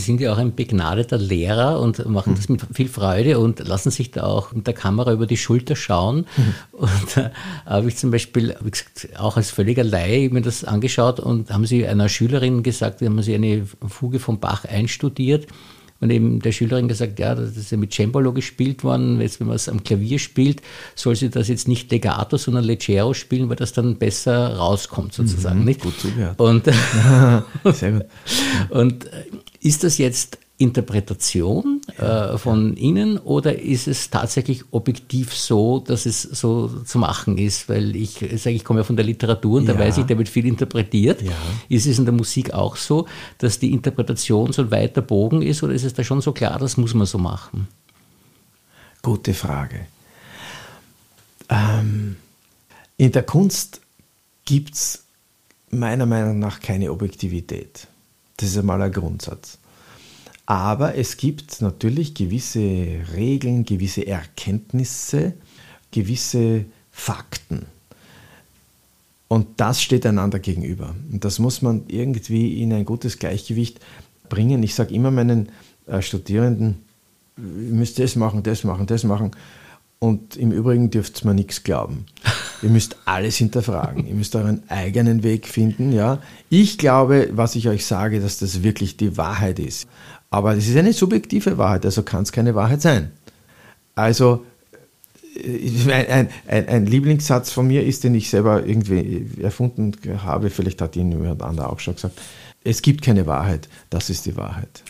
Sie 0.00 0.06
sind 0.06 0.20
ja 0.22 0.32
auch 0.32 0.38
ein 0.38 0.54
begnadeter 0.54 1.18
Lehrer 1.18 1.78
und 1.78 2.06
machen 2.06 2.34
das 2.34 2.48
mit 2.48 2.62
viel 2.72 2.88
Freude 2.88 3.38
und 3.38 3.58
lassen 3.68 3.90
sich 3.90 4.10
da 4.10 4.24
auch 4.24 4.52
mit 4.52 4.66
der 4.66 4.72
Kamera 4.72 5.12
über 5.12 5.26
die 5.26 5.36
Schulter 5.36 5.76
schauen. 5.76 6.26
Mhm. 6.36 6.54
Und 6.80 7.16
da 7.16 7.30
habe 7.66 7.88
ich 7.88 7.96
zum 7.96 8.10
Beispiel, 8.10 8.56
wie 8.62 8.70
gesagt, 8.70 9.10
auch 9.18 9.36
als 9.36 9.50
völliger 9.50 9.84
Laie 9.84 10.30
mir 10.30 10.40
das 10.40 10.64
angeschaut 10.64 11.20
und 11.20 11.50
haben 11.50 11.66
Sie 11.66 11.86
einer 11.86 12.08
Schülerin 12.08 12.62
gesagt, 12.62 13.02
haben 13.02 13.22
Sie 13.22 13.34
eine 13.34 13.66
Fuge 13.86 14.18
vom 14.18 14.40
Bach 14.40 14.64
einstudiert 14.64 15.46
und 16.00 16.10
eben 16.10 16.40
der 16.40 16.52
Schülerin 16.52 16.88
gesagt, 16.88 17.18
ja, 17.18 17.34
das 17.34 17.56
ist 17.56 17.70
ja 17.70 17.76
mit 17.76 17.92
Cembalo 17.92 18.32
gespielt 18.32 18.82
worden, 18.82 19.20
jetzt 19.20 19.38
wenn 19.38 19.46
man 19.46 19.56
es 19.56 19.68
am 19.68 19.84
Klavier 19.84 20.18
spielt, 20.18 20.62
soll 20.94 21.14
sie 21.14 21.28
das 21.28 21.48
jetzt 21.48 21.68
nicht 21.68 21.90
legato, 21.90 22.38
sondern 22.38 22.64
leggero 22.64 23.12
spielen, 23.12 23.50
weil 23.50 23.56
das 23.56 23.74
dann 23.74 23.96
besser 23.96 24.56
rauskommt 24.56 25.12
sozusagen. 25.12 25.60
Mhm, 25.60 25.64
nicht? 25.66 25.82
Gut 25.82 26.00
zugehört. 26.00 26.40
Und, 26.40 26.64
Sehr 27.72 27.92
gut. 27.92 28.06
Und 28.70 29.10
ist 29.60 29.84
das 29.84 29.98
jetzt 29.98 30.38
Interpretation 30.60 31.80
äh, 31.96 32.36
von 32.36 32.76
Ihnen 32.76 33.16
oder 33.16 33.58
ist 33.58 33.88
es 33.88 34.10
tatsächlich 34.10 34.64
objektiv 34.72 35.34
so, 35.34 35.78
dass 35.78 36.04
es 36.04 36.22
so 36.22 36.68
zu 36.68 36.98
machen 36.98 37.38
ist? 37.38 37.68
Weil 37.70 37.96
ich 37.96 38.18
sage, 38.36 38.56
ich 38.56 38.64
komme 38.64 38.80
ja 38.80 38.84
von 38.84 38.96
der 38.96 39.06
Literatur 39.06 39.58
und 39.58 39.66
ja. 39.66 39.72
da 39.72 39.78
weiß 39.78 39.98
ich, 39.98 40.04
da 40.04 40.18
wird 40.18 40.28
viel 40.28 40.44
interpretiert. 40.44 41.22
Ja. 41.22 41.32
Ist 41.70 41.86
es 41.86 41.98
in 41.98 42.04
der 42.04 42.12
Musik 42.12 42.52
auch 42.52 42.76
so, 42.76 43.06
dass 43.38 43.58
die 43.58 43.72
Interpretation 43.72 44.52
so 44.52 44.62
ein 44.62 44.70
weiter 44.70 45.00
Bogen 45.00 45.40
ist 45.40 45.62
oder 45.62 45.72
ist 45.72 45.84
es 45.84 45.94
da 45.94 46.04
schon 46.04 46.20
so 46.20 46.32
klar, 46.32 46.58
das 46.58 46.76
muss 46.76 46.92
man 46.92 47.06
so 47.06 47.16
machen? 47.16 47.66
Gute 49.00 49.32
Frage. 49.32 49.86
Ähm, 51.48 52.16
in 52.98 53.12
der 53.12 53.22
Kunst 53.22 53.80
gibt 54.44 54.74
es 54.74 55.04
meiner 55.70 56.04
Meinung 56.04 56.38
nach 56.38 56.60
keine 56.60 56.92
Objektivität. 56.92 57.88
Das 58.40 58.48
ist 58.48 58.56
einmal 58.56 58.80
ein 58.80 58.90
Grundsatz. 58.90 59.58
Aber 60.46 60.96
es 60.96 61.18
gibt 61.18 61.60
natürlich 61.60 62.14
gewisse 62.14 62.60
Regeln, 63.14 63.64
gewisse 63.64 64.06
Erkenntnisse, 64.06 65.34
gewisse 65.90 66.64
Fakten. 66.90 67.66
Und 69.28 69.60
das 69.60 69.82
steht 69.82 70.06
einander 70.06 70.38
gegenüber. 70.38 70.94
Und 71.12 71.24
das 71.24 71.38
muss 71.38 71.60
man 71.60 71.82
irgendwie 71.86 72.62
in 72.62 72.72
ein 72.72 72.86
gutes 72.86 73.18
Gleichgewicht 73.18 73.78
bringen. 74.30 74.62
Ich 74.62 74.74
sage 74.74 74.94
immer 74.94 75.10
meinen 75.10 75.50
äh, 75.86 76.00
Studierenden, 76.00 76.78
ihr 77.36 77.44
müsst 77.44 77.98
das 77.98 78.16
machen, 78.16 78.42
das 78.42 78.64
machen, 78.64 78.86
das 78.86 79.04
machen. 79.04 79.32
Und 80.02 80.36
im 80.36 80.50
Übrigen 80.50 80.90
dürft 80.90 81.22
ihr 81.22 81.28
mir 81.28 81.34
nichts 81.34 81.62
glauben. 81.62 82.06
Ihr 82.62 82.70
müsst 82.70 82.96
alles 83.04 83.36
hinterfragen. 83.36 84.06
Ihr 84.06 84.14
müsst 84.14 84.34
euren 84.34 84.62
eigenen 84.70 85.22
Weg 85.22 85.46
finden. 85.46 85.92
Ja? 85.92 86.20
Ich 86.48 86.78
glaube, 86.78 87.28
was 87.32 87.54
ich 87.54 87.68
euch 87.68 87.84
sage, 87.84 88.18
dass 88.20 88.38
das 88.38 88.62
wirklich 88.62 88.96
die 88.96 89.18
Wahrheit 89.18 89.58
ist. 89.58 89.86
Aber 90.30 90.56
es 90.56 90.68
ist 90.68 90.76
eine 90.76 90.92
subjektive 90.92 91.58
Wahrheit, 91.58 91.84
also 91.84 92.02
kann 92.02 92.22
es 92.22 92.32
keine 92.32 92.54
Wahrheit 92.54 92.80
sein. 92.80 93.10
Also 93.94 94.46
äh, 95.36 95.92
ein, 95.92 96.28
ein, 96.46 96.68
ein, 96.68 96.86
Lieblingssatz 96.86 97.50
von 97.50 97.66
mir 97.66 97.84
ist, 97.84 98.04
den 98.04 98.14
ich 98.14 98.30
selber 98.30 98.64
irgendwie 98.64 99.26
erfunden 99.42 99.92
habe, 100.24 100.50
vielleicht 100.50 100.80
hat 100.80 100.96
ihn 100.96 101.10
jemand 101.10 101.42
anderer 101.42 101.72
auch 101.72 101.80
schon 101.80 101.96
gesagt, 101.96 102.18
es 102.62 102.80
gibt 102.80 103.02
keine 103.02 103.26
Wahrheit, 103.26 103.68
das 103.90 104.08
ist 104.08 104.26
die 104.26 104.36
Wahrheit. 104.36 104.82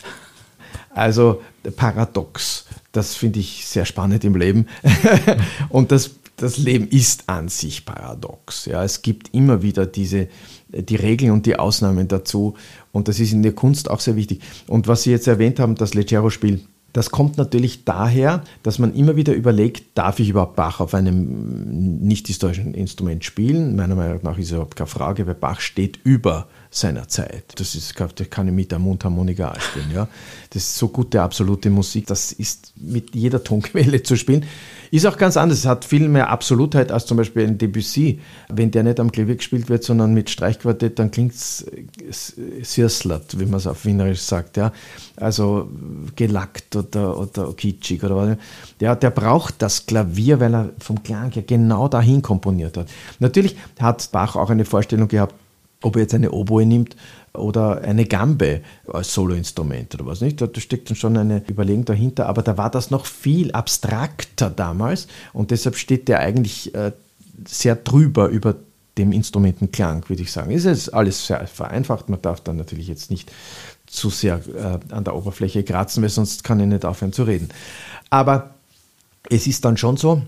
Also 0.91 1.41
paradox. 1.75 2.65
Das 2.91 3.15
finde 3.15 3.39
ich 3.39 3.65
sehr 3.65 3.85
spannend 3.85 4.23
im 4.23 4.35
Leben. 4.35 4.67
und 5.69 5.91
das, 5.91 6.11
das 6.37 6.57
Leben 6.57 6.87
ist 6.87 7.29
an 7.29 7.47
sich 7.47 7.85
paradox. 7.85 8.65
Ja, 8.65 8.83
es 8.83 9.01
gibt 9.01 9.33
immer 9.33 9.61
wieder 9.61 9.85
diese, 9.85 10.27
die 10.69 10.95
Regeln 10.95 11.31
und 11.31 11.45
die 11.45 11.57
Ausnahmen 11.57 12.07
dazu. 12.07 12.55
Und 12.91 13.07
das 13.07 13.19
ist 13.19 13.31
in 13.31 13.43
der 13.43 13.53
Kunst 13.53 13.89
auch 13.89 13.99
sehr 13.99 14.15
wichtig. 14.15 14.41
Und 14.67 14.87
was 14.87 15.03
Sie 15.03 15.11
jetzt 15.11 15.27
erwähnt 15.27 15.59
haben, 15.59 15.75
das 15.75 15.93
Leggero-Spiel, 15.93 16.61
das 16.93 17.11
kommt 17.11 17.37
natürlich 17.37 17.85
daher, 17.85 18.43
dass 18.63 18.77
man 18.77 18.93
immer 18.93 19.15
wieder 19.15 19.33
überlegt, 19.33 19.97
darf 19.97 20.19
ich 20.19 20.29
überhaupt 20.29 20.57
Bach 20.57 20.81
auf 20.81 20.93
einem 20.93 21.99
nicht 21.99 22.27
historischen 22.27 22.73
Instrument 22.73 23.23
spielen? 23.23 23.75
Meiner 23.77 23.95
Meinung 23.95 24.19
nach 24.23 24.37
ist 24.37 24.51
überhaupt 24.51 24.75
keine 24.75 24.87
Frage, 24.87 25.25
weil 25.25 25.35
Bach 25.35 25.61
steht 25.61 25.99
über 26.03 26.47
seiner 26.73 27.05
Zeit. 27.09 27.43
Das 27.57 27.75
ist, 27.75 27.99
da 27.99 28.07
kann 28.29 28.47
ich 28.47 28.53
mit 28.53 28.71
der 28.71 28.79
Mundharmonika 28.79 29.59
spielen. 29.59 29.91
Ja. 29.93 30.07
Das 30.51 30.63
ist 30.63 30.77
so 30.77 30.87
gute, 30.87 31.21
absolute 31.21 31.69
Musik. 31.69 32.07
Das 32.07 32.31
ist 32.31 32.71
mit 32.77 33.13
jeder 33.13 33.43
Tonquelle 33.43 34.01
zu 34.03 34.15
spielen. 34.15 34.45
Ist 34.89 35.05
auch 35.05 35.17
ganz 35.17 35.35
anders. 35.35 35.59
Es 35.59 35.65
hat 35.65 35.83
viel 35.83 36.07
mehr 36.07 36.29
Absolutheit 36.29 36.93
als 36.93 37.05
zum 37.05 37.17
Beispiel 37.17 37.45
ein 37.45 37.57
Debussy. 37.57 38.21
Wenn 38.47 38.71
der 38.71 38.83
nicht 38.83 39.01
am 39.01 39.11
Klavier 39.11 39.35
gespielt 39.35 39.67
wird, 39.67 39.83
sondern 39.83 40.13
mit 40.13 40.29
Streichquartett, 40.29 40.97
dann 40.97 41.11
klingt 41.11 41.33
es 41.33 41.65
sirslert, 42.61 43.37
wie 43.37 43.45
man 43.45 43.55
es 43.55 43.67
auf 43.67 43.83
Wienerisch 43.83 44.21
sagt. 44.21 44.55
Ja. 44.55 44.71
Also 45.17 45.69
gelackt 46.15 46.73
oder, 46.77 47.17
oder 47.17 47.51
kitschig 47.53 48.01
oder 48.01 48.15
was. 48.15 48.37
Ja, 48.79 48.95
der 48.95 49.09
braucht 49.09 49.55
das 49.61 49.85
Klavier, 49.87 50.39
weil 50.39 50.55
er 50.55 50.69
vom 50.79 51.03
Klang 51.03 51.31
her 51.31 51.43
genau 51.43 51.89
dahin 51.89 52.21
komponiert 52.21 52.77
hat. 52.77 52.87
Natürlich 53.19 53.57
hat 53.77 54.09
Bach 54.13 54.37
auch 54.37 54.49
eine 54.49 54.63
Vorstellung 54.63 55.09
gehabt, 55.09 55.35
ob 55.81 55.95
er 55.95 56.03
jetzt 56.03 56.13
eine 56.13 56.31
Oboe 56.31 56.65
nimmt 56.65 56.95
oder 57.33 57.81
eine 57.81 58.05
Gambe 58.05 58.61
als 58.87 59.13
Soloinstrument 59.13 59.95
oder 59.95 60.05
was 60.05 60.21
nicht. 60.21 60.41
Da 60.41 60.47
steckt 60.57 60.89
dann 60.89 60.97
schon 60.97 61.17
eine 61.17 61.43
Überlegung 61.49 61.85
dahinter, 61.85 62.27
aber 62.27 62.41
da 62.41 62.57
war 62.57 62.69
das 62.69 62.91
noch 62.91 63.05
viel 63.05 63.51
abstrakter 63.51 64.49
damals 64.49 65.07
und 65.33 65.51
deshalb 65.51 65.75
steht 65.75 66.07
der 66.07 66.19
eigentlich 66.19 66.73
äh, 66.75 66.91
sehr 67.47 67.75
drüber 67.75 68.27
über 68.27 68.55
dem 68.97 69.11
Instrumentenklang, 69.13 70.07
würde 70.09 70.21
ich 70.21 70.31
sagen. 70.31 70.51
Es 70.51 70.65
ist 70.65 70.89
alles 70.89 71.25
sehr 71.25 71.47
vereinfacht, 71.47 72.09
man 72.09 72.21
darf 72.21 72.41
dann 72.41 72.57
natürlich 72.57 72.87
jetzt 72.87 73.09
nicht 73.09 73.31
zu 73.87 74.09
sehr 74.09 74.41
äh, 74.55 74.93
an 74.93 75.03
der 75.03 75.15
Oberfläche 75.15 75.63
kratzen, 75.63 76.03
weil 76.03 76.09
sonst 76.09 76.43
kann 76.43 76.59
ich 76.59 76.67
nicht 76.67 76.85
aufhören 76.85 77.13
zu 77.13 77.23
reden. 77.23 77.49
Aber 78.09 78.51
es 79.29 79.47
ist 79.47 79.63
dann 79.63 79.77
schon 79.77 79.97
so, 79.97 80.21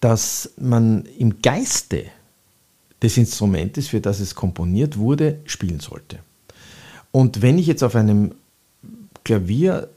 dass 0.00 0.50
man 0.56 1.04
im 1.18 1.40
Geiste 1.40 2.06
des 3.02 3.16
Instrumentes, 3.16 3.88
für 3.88 4.00
das 4.00 4.20
es 4.20 4.34
komponiert 4.34 4.96
wurde, 4.96 5.40
spielen 5.44 5.80
sollte. 5.80 6.18
Und 7.10 7.42
wenn 7.42 7.58
ich 7.58 7.66
jetzt 7.66 7.82
auf 7.82 7.94
einem 7.94 8.34
Klavier, 9.24 9.88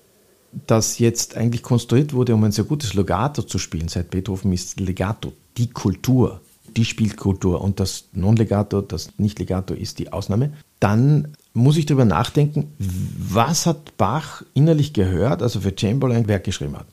das 0.67 0.99
jetzt 0.99 1.37
eigentlich 1.37 1.63
konstruiert 1.63 2.13
wurde, 2.13 2.33
um 2.33 2.43
ein 2.43 2.51
sehr 2.51 2.63
gutes 2.63 2.93
Legato 2.93 3.41
zu 3.41 3.57
spielen, 3.57 3.87
seit 3.87 4.09
Beethoven 4.09 4.53
ist 4.53 4.79
Legato 4.79 5.33
die 5.57 5.69
Kultur, 5.69 6.41
die 6.75 6.85
Spielkultur 6.85 7.61
und 7.61 7.79
das 7.79 8.05
Non-Legato, 8.13 8.81
das 8.81 9.09
Nicht-Legato 9.17 9.73
ist 9.73 9.99
die 9.99 10.11
Ausnahme, 10.11 10.53
dann 10.79 11.29
muss 11.53 11.77
ich 11.77 11.85
darüber 11.85 12.05
nachdenken, 12.05 12.73
was 12.77 13.65
hat 13.65 13.97
Bach 13.97 14.43
innerlich 14.53 14.93
gehört, 14.93 15.41
also 15.41 15.61
für 15.61 15.73
Cembalo 15.73 16.13
ein 16.13 16.27
Werk 16.27 16.43
geschrieben 16.43 16.77
hat. 16.77 16.87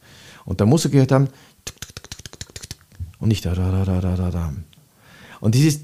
Und 0.45 0.61
da 0.61 0.67
muss 0.67 0.85
er 0.85 0.91
gehört 0.91 1.13
haben, 1.13 1.29
und 3.19 3.29
nicht 3.29 3.47
da, 3.47 3.55
da, 3.55 3.85
da, 3.85 4.01
da, 4.01 4.17
da, 4.17 4.31
da. 4.31 4.53
Und 5.41 5.55
dieses 5.55 5.81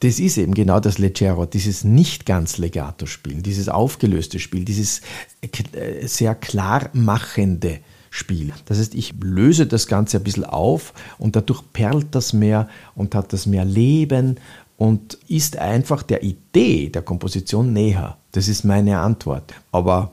das 0.00 0.18
ist 0.18 0.38
eben 0.38 0.54
genau 0.54 0.80
das 0.80 0.98
Leggero, 0.98 1.46
dieses 1.46 1.84
nicht 1.84 2.26
ganz 2.26 2.58
legato 2.58 3.06
Spiel, 3.06 3.42
dieses 3.42 3.68
aufgelöste 3.68 4.38
Spiel, 4.38 4.64
dieses 4.64 5.02
äh, 5.42 6.06
sehr 6.06 6.34
klar 6.34 6.88
machende 6.94 7.80
Spiel. 8.10 8.52
Das 8.64 8.78
heißt, 8.78 8.94
ich 8.94 9.14
löse 9.22 9.66
das 9.66 9.86
Ganze 9.86 10.16
ein 10.16 10.24
bisschen 10.24 10.44
auf 10.44 10.94
und 11.18 11.36
dadurch 11.36 11.62
perlt 11.72 12.14
das 12.14 12.32
mehr 12.32 12.68
und 12.94 13.14
hat 13.14 13.32
das 13.32 13.46
mehr 13.46 13.64
Leben 13.64 14.40
und 14.76 15.18
ist 15.28 15.58
einfach 15.58 16.02
der 16.02 16.22
Idee 16.22 16.88
der 16.88 17.02
Komposition 17.02 17.72
näher. 17.72 18.16
Das 18.32 18.48
ist 18.48 18.64
meine 18.64 18.98
Antwort. 18.98 19.52
Aber 19.70 20.12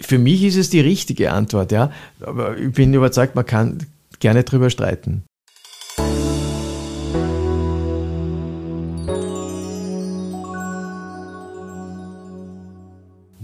für 0.00 0.18
mich 0.18 0.42
ist 0.42 0.56
es 0.56 0.68
die 0.70 0.80
richtige 0.80 1.30
Antwort, 1.30 1.70
ja. 1.70 1.92
Aber 2.20 2.58
ich 2.58 2.72
bin 2.72 2.92
überzeugt, 2.92 3.36
man 3.36 3.46
kann 3.46 3.78
gerne 4.18 4.42
drüber 4.42 4.68
streiten. 4.68 5.22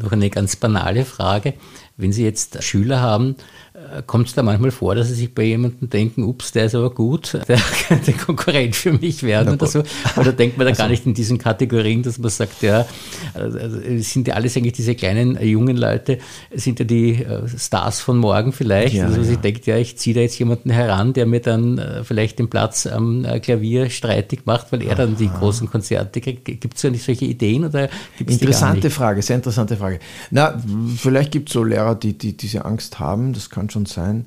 Noch 0.06 0.12
eine 0.12 0.30
ganz 0.30 0.54
banale 0.54 1.04
Frage. 1.04 1.54
Wenn 1.98 2.12
Sie 2.12 2.24
jetzt 2.24 2.62
Schüler 2.62 3.00
haben, 3.00 3.36
äh, 3.72 4.02
kommt 4.06 4.28
es 4.28 4.34
da 4.34 4.42
manchmal 4.42 4.70
vor, 4.70 4.94
dass 4.94 5.08
Sie 5.08 5.14
sich 5.14 5.34
bei 5.34 5.44
jemandem 5.44 5.88
denken, 5.88 6.24
ups, 6.24 6.52
der 6.52 6.66
ist 6.66 6.74
aber 6.74 6.90
gut, 6.90 7.38
der 7.48 7.58
könnte 7.88 8.12
Konkurrent 8.12 8.76
für 8.76 8.92
mich 8.92 9.22
werden 9.22 9.54
oder 9.54 9.66
so? 9.66 9.82
Oder 10.16 10.32
denkt 10.32 10.58
man 10.58 10.66
da 10.66 10.70
also, 10.70 10.82
gar 10.82 10.88
nicht 10.88 11.06
in 11.06 11.14
diesen 11.14 11.38
Kategorien, 11.38 12.02
dass 12.02 12.18
man 12.18 12.30
sagt, 12.30 12.62
ja, 12.62 12.86
also 13.34 13.58
sind 14.00 14.28
ja 14.28 14.34
alles 14.34 14.56
eigentlich 14.56 14.74
diese 14.74 14.94
kleinen 14.94 15.36
äh, 15.36 15.46
jungen 15.46 15.76
Leute, 15.76 16.18
sind 16.54 16.78
ja 16.80 16.84
die 16.84 17.22
äh, 17.22 17.48
Stars 17.56 18.00
von 18.00 18.18
morgen 18.18 18.52
vielleicht. 18.52 18.94
Ja, 18.94 19.06
also 19.06 19.18
ja. 19.18 19.24
sie 19.24 19.36
denkt, 19.38 19.66
ja, 19.66 19.76
ich 19.76 19.96
ziehe 19.96 20.14
da 20.14 20.20
jetzt 20.20 20.38
jemanden 20.38 20.70
heran, 20.70 21.12
der 21.12 21.26
mir 21.26 21.40
dann 21.40 21.80
vielleicht 22.04 22.38
den 22.38 22.48
Platz 22.48 22.86
am 22.86 23.26
Klavier 23.42 23.90
streitig 23.90 24.40
macht, 24.44 24.72
weil 24.72 24.82
er 24.82 24.92
Aha. 24.92 24.94
dann 24.96 25.16
die 25.16 25.28
großen 25.28 25.70
Konzerte 25.70 26.20
kriegt. 26.20 26.44
Gibt 26.44 26.76
es 26.76 26.82
ja 26.82 26.90
nicht 26.90 27.04
solche 27.04 27.24
Ideen 27.24 27.64
oder 27.64 27.88
Interessante 28.18 28.90
Frage, 28.90 29.22
sehr 29.22 29.36
interessante 29.36 29.76
Frage. 29.76 30.00
Na, 30.30 30.60
vielleicht 30.96 31.32
gibt 31.32 31.48
es 31.48 31.52
so 31.54 31.64
Lehrer, 31.64 31.85
die, 31.94 32.16
die 32.16 32.36
diese 32.36 32.64
Angst 32.64 32.98
haben, 32.98 33.32
das 33.32 33.50
kann 33.50 33.70
schon 33.70 33.86
sein. 33.86 34.26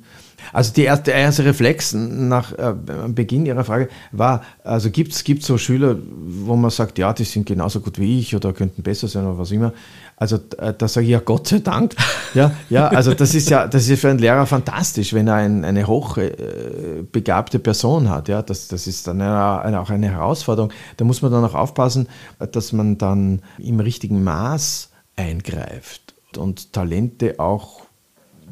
Also 0.54 0.74
die 0.74 0.84
erste, 0.84 1.06
der 1.06 1.16
erste 1.16 1.46
Reflex 1.46 1.94
nach 1.94 2.54
äh, 2.54 2.74
Beginn 3.08 3.46
Ihrer 3.46 3.64
Frage 3.64 3.90
war, 4.12 4.42
also 4.64 4.90
gibt 4.90 5.14
es 5.14 5.46
so 5.46 5.58
Schüler, 5.58 5.98
wo 6.00 6.56
man 6.56 6.72
sagt, 6.72 6.98
ja, 6.98 7.14
die 7.14 7.24
sind 7.24 7.46
genauso 7.46 7.82
gut 7.82 8.00
wie 8.00 8.20
ich 8.20 8.36
oder 8.36 8.54
könnten 8.54 8.82
besser 8.82 9.08
sein 9.08 9.26
oder 9.26 9.38
was 9.38 9.52
immer. 9.52 9.74
Also 10.16 10.38
äh, 10.58 10.74
da 10.78 10.88
sage 10.88 11.06
ich 11.06 11.12
ja 11.12 11.20
Gott 11.20 11.48
sei 11.48 11.60
Dank. 11.60 11.96
Ja, 12.34 12.52
ja, 12.70 12.88
also 12.90 13.14
das 13.14 13.34
ist 13.34 13.50
ja, 13.50 13.68
das 13.68 13.88
ist 13.88 14.02
für 14.02 14.10
einen 14.10 14.20
Lehrer 14.20 14.46
fantastisch, 14.46 15.14
wenn 15.14 15.28
er 15.28 15.36
ein, 15.36 15.66
eine 15.66 15.88
hochbegabte 15.88 17.58
äh, 17.58 17.60
Person 17.62 18.10
hat. 18.10 18.28
Ja, 18.28 18.42
das, 18.42 18.68
das 18.68 18.86
ist 18.86 19.08
dann 19.08 19.22
eine, 19.22 19.80
auch 19.80 19.90
eine 19.90 20.12
Herausforderung. 20.12 20.72
Da 20.98 21.06
muss 21.06 21.22
man 21.22 21.32
dann 21.32 21.46
auch 21.46 21.56
aufpassen, 21.56 22.08
dass 22.52 22.74
man 22.74 22.98
dann 22.98 23.42
im 23.58 23.80
richtigen 23.80 24.24
Maß 24.24 24.90
eingreift 25.16 26.10
und 26.38 26.74
Talente 26.74 27.40
auch 27.40 27.90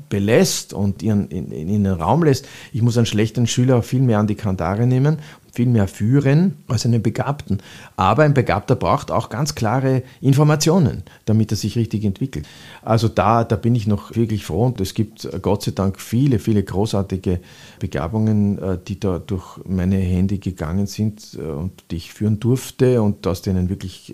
belässt 0.09 0.73
und 0.73 1.03
ihren, 1.03 1.27
in, 1.29 1.51
in, 1.51 1.83
den 1.83 1.87
Raum 1.87 2.23
lässt. 2.23 2.47
Ich 2.71 2.81
muss 2.81 2.97
einen 2.97 3.05
schlechten 3.05 3.47
Schüler 3.47 3.81
viel 3.83 4.01
mehr 4.01 4.19
an 4.19 4.27
die 4.27 4.35
Kantare 4.35 4.87
nehmen, 4.87 5.17
viel 5.51 5.67
mehr 5.67 5.87
führen 5.87 6.57
als 6.67 6.85
einen 6.85 7.01
Begabten. 7.01 7.61
Aber 7.95 8.23
ein 8.23 8.33
Begabter 8.33 8.75
braucht 8.75 9.11
auch 9.11 9.29
ganz 9.29 9.55
klare 9.55 10.03
Informationen, 10.21 11.03
damit 11.25 11.51
er 11.51 11.57
sich 11.57 11.75
richtig 11.75 12.05
entwickelt. 12.05 12.47
Also 12.83 13.07
da, 13.07 13.43
da 13.43 13.55
bin 13.55 13.75
ich 13.75 13.87
noch 13.87 14.15
wirklich 14.15 14.45
froh 14.45 14.65
und 14.65 14.79
es 14.79 14.93
gibt 14.93 15.25
äh, 15.25 15.39
Gott 15.41 15.63
sei 15.63 15.71
Dank 15.71 15.99
viele, 15.99 16.39
viele 16.39 16.63
großartige 16.63 17.39
Begabungen, 17.79 18.59
äh, 18.59 18.77
die 18.87 18.99
da 18.99 19.19
durch 19.19 19.59
meine 19.65 19.97
Hände 19.97 20.37
gegangen 20.37 20.87
sind 20.87 21.37
äh, 21.37 21.41
und 21.41 21.83
die 21.91 21.97
ich 21.97 22.13
führen 22.13 22.39
durfte 22.39 23.01
und 23.01 23.25
aus 23.27 23.41
denen 23.41 23.69
wirklich 23.69 24.13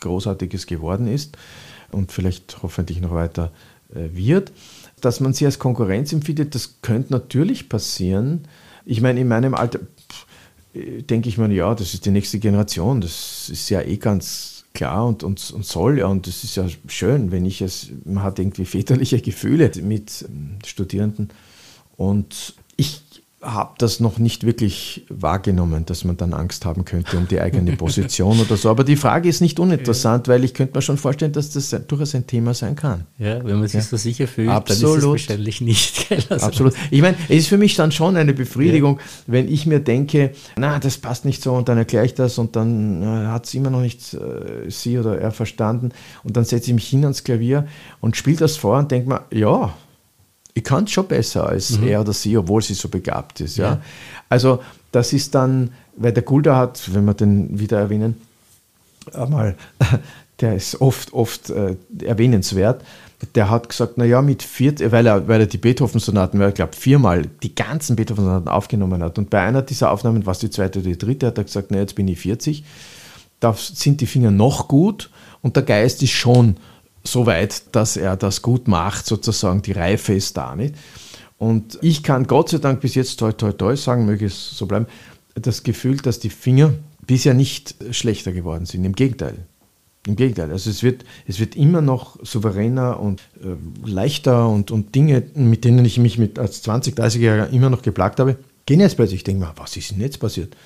Großartiges 0.00 0.66
geworden 0.66 1.08
ist 1.08 1.36
und 1.92 2.12
vielleicht 2.12 2.62
hoffentlich 2.62 3.00
noch 3.00 3.12
weiter 3.12 3.52
wird. 3.88 4.52
Dass 5.00 5.20
man 5.20 5.32
sie 5.32 5.46
als 5.46 5.58
Konkurrenz 5.58 6.12
empfindet, 6.12 6.54
das 6.54 6.80
könnte 6.82 7.12
natürlich 7.12 7.68
passieren. 7.68 8.48
Ich 8.84 9.00
meine, 9.00 9.20
in 9.20 9.28
meinem 9.28 9.54
Alter 9.54 9.80
denke 10.74 11.28
ich 11.28 11.38
mir, 11.38 11.50
ja, 11.52 11.74
das 11.74 11.94
ist 11.94 12.04
die 12.06 12.10
nächste 12.10 12.38
Generation, 12.38 13.00
das 13.00 13.48
ist 13.48 13.68
ja 13.70 13.80
eh 13.82 13.96
ganz 13.96 14.64
klar 14.74 15.06
und, 15.06 15.22
und, 15.22 15.50
und 15.50 15.64
soll 15.64 15.98
ja, 15.98 16.06
und 16.06 16.26
das 16.26 16.44
ist 16.44 16.56
ja 16.56 16.66
schön, 16.86 17.30
wenn 17.30 17.46
ich 17.46 17.62
es, 17.62 17.88
man 18.04 18.22
hat 18.22 18.38
irgendwie 18.38 18.66
väterliche 18.66 19.20
Gefühle 19.20 19.70
mit 19.82 20.26
ähm, 20.28 20.58
Studierenden 20.64 21.30
und 21.96 22.54
ich 22.76 23.02
habe 23.42 23.74
das 23.78 24.00
noch 24.00 24.18
nicht 24.18 24.44
wirklich 24.44 25.04
wahrgenommen, 25.10 25.84
dass 25.84 26.04
man 26.04 26.16
dann 26.16 26.32
Angst 26.32 26.64
haben 26.64 26.86
könnte 26.86 27.18
um 27.18 27.28
die 27.28 27.38
eigene 27.38 27.76
Position 27.76 28.40
oder 28.40 28.56
so. 28.56 28.70
Aber 28.70 28.82
die 28.82 28.96
Frage 28.96 29.28
ist 29.28 29.42
nicht 29.42 29.60
uninteressant, 29.60 30.26
ja. 30.26 30.32
weil 30.32 30.44
ich 30.44 30.54
könnte 30.54 30.76
mir 30.76 30.82
schon 30.82 30.96
vorstellen, 30.96 31.32
dass 31.32 31.50
das 31.50 31.76
durchaus 31.86 32.14
ein 32.14 32.26
Thema 32.26 32.54
sein 32.54 32.76
kann. 32.76 33.04
Ja, 33.18 33.44
wenn 33.44 33.58
man 33.58 33.68
sich 33.68 33.82
ja. 33.82 33.86
so 33.86 33.98
sicher 33.98 34.26
fühlt, 34.26 34.48
Absolut. 34.48 34.82
dann 34.82 34.98
ist 34.98 35.04
es 35.04 35.10
wahrscheinlich 35.10 35.60
nicht. 35.60 36.06
Also 36.30 36.46
Absolut. 36.46 36.74
Ich 36.90 37.02
meine, 37.02 37.16
es 37.28 37.40
ist 37.40 37.48
für 37.48 37.58
mich 37.58 37.76
dann 37.76 37.92
schon 37.92 38.16
eine 38.16 38.32
Befriedigung, 38.32 38.98
ja. 38.98 39.04
wenn 39.26 39.52
ich 39.52 39.66
mir 39.66 39.80
denke, 39.80 40.32
na, 40.56 40.78
das 40.78 40.96
passt 40.98 41.24
nicht 41.24 41.42
so 41.42 41.52
und 41.52 41.68
dann 41.68 41.78
erkläre 41.78 42.06
ich 42.06 42.14
das 42.14 42.38
und 42.38 42.56
dann 42.56 43.02
äh, 43.02 43.26
hat 43.26 43.46
es 43.46 43.54
immer 43.54 43.70
noch 43.70 43.80
nicht 43.80 44.14
äh, 44.14 44.70
sie 44.70 44.98
oder 44.98 45.18
er 45.18 45.30
verstanden 45.30 45.90
und 46.24 46.36
dann 46.36 46.44
setze 46.44 46.70
ich 46.70 46.74
mich 46.74 46.88
hin 46.88 47.02
ans 47.02 47.22
Klavier 47.22 47.66
und 48.00 48.16
spiele 48.16 48.38
das 48.38 48.56
vor 48.56 48.78
und 48.78 48.90
denke 48.90 49.08
mir, 49.08 49.24
ja, 49.30 49.74
ich 50.56 50.64
kann 50.64 50.84
es 50.84 50.90
schon 50.90 51.06
besser 51.06 51.46
als 51.46 51.78
mhm. 51.78 51.86
er 51.86 52.00
oder 52.00 52.14
sie, 52.14 52.34
obwohl 52.38 52.62
sie 52.62 52.72
so 52.72 52.88
begabt 52.88 53.42
ist. 53.42 53.58
Ja? 53.58 53.64
ja? 53.64 53.80
Also 54.30 54.60
das 54.90 55.12
ist 55.12 55.34
dann, 55.34 55.70
weil 55.96 56.12
der 56.12 56.22
Gulda 56.22 56.56
hat, 56.56 56.94
wenn 56.94 57.04
wir 57.04 57.12
den 57.12 57.60
wieder 57.60 57.78
erwähnen, 57.78 58.18
einmal, 59.12 59.54
der 60.40 60.56
ist 60.56 60.80
oft, 60.80 61.12
oft 61.12 61.50
äh, 61.50 61.76
erwähnenswert, 62.02 62.82
der 63.34 63.50
hat 63.50 63.68
gesagt, 63.68 63.98
naja, 63.98 64.22
mit 64.22 64.42
vier, 64.42 64.74
weil 64.90 65.06
er, 65.06 65.28
weil 65.28 65.42
er 65.42 65.46
die 65.46 65.58
Beethoven-Sonaten, 65.58 66.38
weil 66.38 66.48
er 66.48 66.52
glaube 66.52 66.74
viermal 66.74 67.26
die 67.42 67.54
ganzen 67.54 67.94
Beethoven-Sonaten 67.94 68.48
aufgenommen 68.48 69.02
hat. 69.02 69.18
Und 69.18 69.28
bei 69.28 69.42
einer 69.42 69.60
dieser 69.60 69.90
Aufnahmen, 69.90 70.24
was 70.24 70.38
die 70.38 70.48
zweite 70.48 70.78
oder 70.78 70.88
die 70.88 70.98
dritte, 70.98 71.26
hat 71.26 71.36
er 71.36 71.44
gesagt, 71.44 71.68
na 71.70 71.76
jetzt 71.78 71.94
bin 71.94 72.08
ich 72.08 72.18
40, 72.18 72.64
da 73.40 73.52
sind 73.52 74.00
die 74.00 74.06
Finger 74.06 74.30
noch 74.30 74.68
gut 74.68 75.10
und 75.42 75.54
der 75.56 75.64
Geist 75.64 76.02
ist 76.02 76.12
schon 76.12 76.56
so 77.06 77.26
weit, 77.26 77.74
dass 77.74 77.96
er 77.96 78.16
das 78.16 78.42
gut 78.42 78.68
macht, 78.68 79.06
sozusagen. 79.06 79.62
Die 79.62 79.72
Reife 79.72 80.14
ist 80.14 80.36
da 80.36 80.54
nicht. 80.54 80.74
Und 81.38 81.78
ich 81.82 82.02
kann 82.02 82.26
Gott 82.26 82.48
sei 82.48 82.58
Dank 82.58 82.80
bis 82.80 82.94
jetzt 82.94 83.18
toi 83.18 83.32
toi 83.32 83.52
toi 83.52 83.76
sagen, 83.76 84.06
möge 84.06 84.26
es 84.26 84.56
so 84.56 84.66
bleiben, 84.66 84.86
das 85.34 85.62
Gefühl, 85.62 85.96
dass 85.98 86.18
die 86.18 86.30
Finger 86.30 86.72
bisher 87.06 87.34
nicht 87.34 87.74
schlechter 87.90 88.32
geworden 88.32 88.66
sind. 88.66 88.84
Im 88.84 88.94
Gegenteil. 88.94 89.46
Im 90.06 90.14
Gegenteil, 90.14 90.52
also 90.52 90.70
es 90.70 90.84
wird, 90.84 91.04
es 91.26 91.40
wird 91.40 91.56
immer 91.56 91.80
noch 91.80 92.16
souveräner 92.24 93.00
und 93.00 93.22
äh, 93.42 93.56
leichter 93.84 94.48
und, 94.48 94.70
und 94.70 94.94
Dinge, 94.94 95.24
mit 95.34 95.64
denen 95.64 95.84
ich 95.84 95.98
mich 95.98 96.16
mit 96.16 96.38
als 96.38 96.62
20, 96.62 96.96
30-Jähriger 96.96 97.50
immer 97.50 97.70
noch 97.70 97.82
geplagt 97.82 98.20
habe, 98.20 98.36
gehen 98.66 98.78
jetzt 98.78 98.94
plötzlich. 98.94 99.20
Ich 99.20 99.24
denke 99.24 99.44
mir, 99.44 99.52
was 99.56 99.76
ist 99.76 99.90
denn 99.90 100.00
jetzt 100.00 100.20
passiert? 100.20 100.56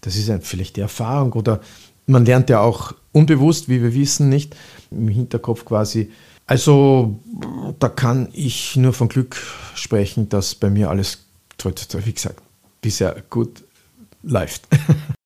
Das 0.00 0.16
ist 0.16 0.28
ein, 0.30 0.42
vielleicht 0.42 0.76
die 0.76 0.80
Erfahrung 0.80 1.32
oder 1.34 1.60
man 2.06 2.24
lernt 2.24 2.50
ja 2.50 2.60
auch 2.60 2.92
unbewusst, 3.12 3.68
wie 3.68 3.82
wir 3.82 3.94
wissen, 3.94 4.28
nicht 4.28 4.56
im 4.90 5.08
Hinterkopf 5.08 5.64
quasi. 5.64 6.10
Also 6.46 7.18
da 7.78 7.88
kann 7.88 8.28
ich 8.32 8.76
nur 8.76 8.92
von 8.92 9.08
Glück 9.08 9.36
sprechen, 9.74 10.28
dass 10.28 10.54
bei 10.54 10.70
mir 10.70 10.88
alles, 10.88 11.24
wie 11.62 12.12
gesagt, 12.12 12.42
bisher 12.80 13.22
gut 13.28 13.64
läuft. 14.22 14.66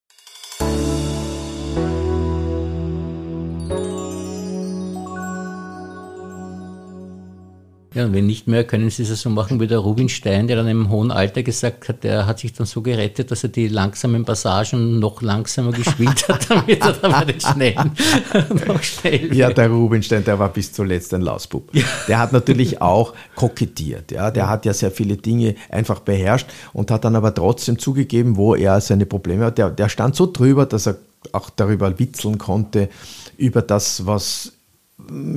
Ja, 7.94 8.06
und 8.06 8.14
wenn 8.14 8.26
nicht 8.26 8.48
mehr, 8.48 8.64
können 8.64 8.88
Sie 8.90 9.02
es 9.02 9.20
so 9.20 9.28
machen 9.28 9.60
wie 9.60 9.66
der 9.66 9.78
Rubinstein, 9.78 10.46
der 10.46 10.56
dann 10.56 10.68
im 10.68 10.88
hohen 10.88 11.10
Alter 11.10 11.42
gesagt 11.42 11.88
hat, 11.88 12.04
der 12.04 12.26
hat 12.26 12.38
sich 12.38 12.52
dann 12.52 12.66
so 12.66 12.80
gerettet, 12.80 13.30
dass 13.30 13.42
er 13.42 13.50
die 13.50 13.68
langsamen 13.68 14.24
Passagen 14.24 14.98
noch 14.98 15.20
langsamer 15.20 15.72
gespielt 15.72 16.26
hat, 16.28 16.48
damit 16.50 16.80
er 16.80 16.92
dann 16.94 17.12
bei 17.12 17.24
den 17.24 17.40
schnellen 17.40 17.92
noch 18.66 18.82
schnell 18.82 19.34
Ja, 19.34 19.52
der 19.52 19.68
Rubinstein, 19.68 20.24
der 20.24 20.38
war 20.38 20.48
bis 20.48 20.72
zuletzt 20.72 21.12
ein 21.12 21.20
Lausbub. 21.20 21.68
Ja. 21.74 21.84
Der 22.08 22.18
hat 22.18 22.32
natürlich 22.32 22.80
auch 22.80 23.14
kokettiert. 23.34 24.10
Ja, 24.10 24.30
der 24.30 24.48
hat 24.48 24.64
ja 24.64 24.72
sehr 24.72 24.90
viele 24.90 25.16
Dinge 25.16 25.54
einfach 25.68 26.00
beherrscht 26.00 26.48
und 26.72 26.90
hat 26.90 27.04
dann 27.04 27.16
aber 27.16 27.34
trotzdem 27.34 27.78
zugegeben, 27.78 28.36
wo 28.36 28.54
er 28.54 28.80
seine 28.80 29.06
Probleme 29.06 29.44
hat. 29.44 29.58
Der, 29.58 29.70
der 29.70 29.88
stand 29.88 30.16
so 30.16 30.30
drüber, 30.30 30.66
dass 30.66 30.86
er 30.86 30.96
auch 31.32 31.50
darüber 31.50 31.98
witzeln 31.98 32.38
konnte, 32.38 32.88
über 33.36 33.62
das, 33.62 34.06
was 34.06 34.52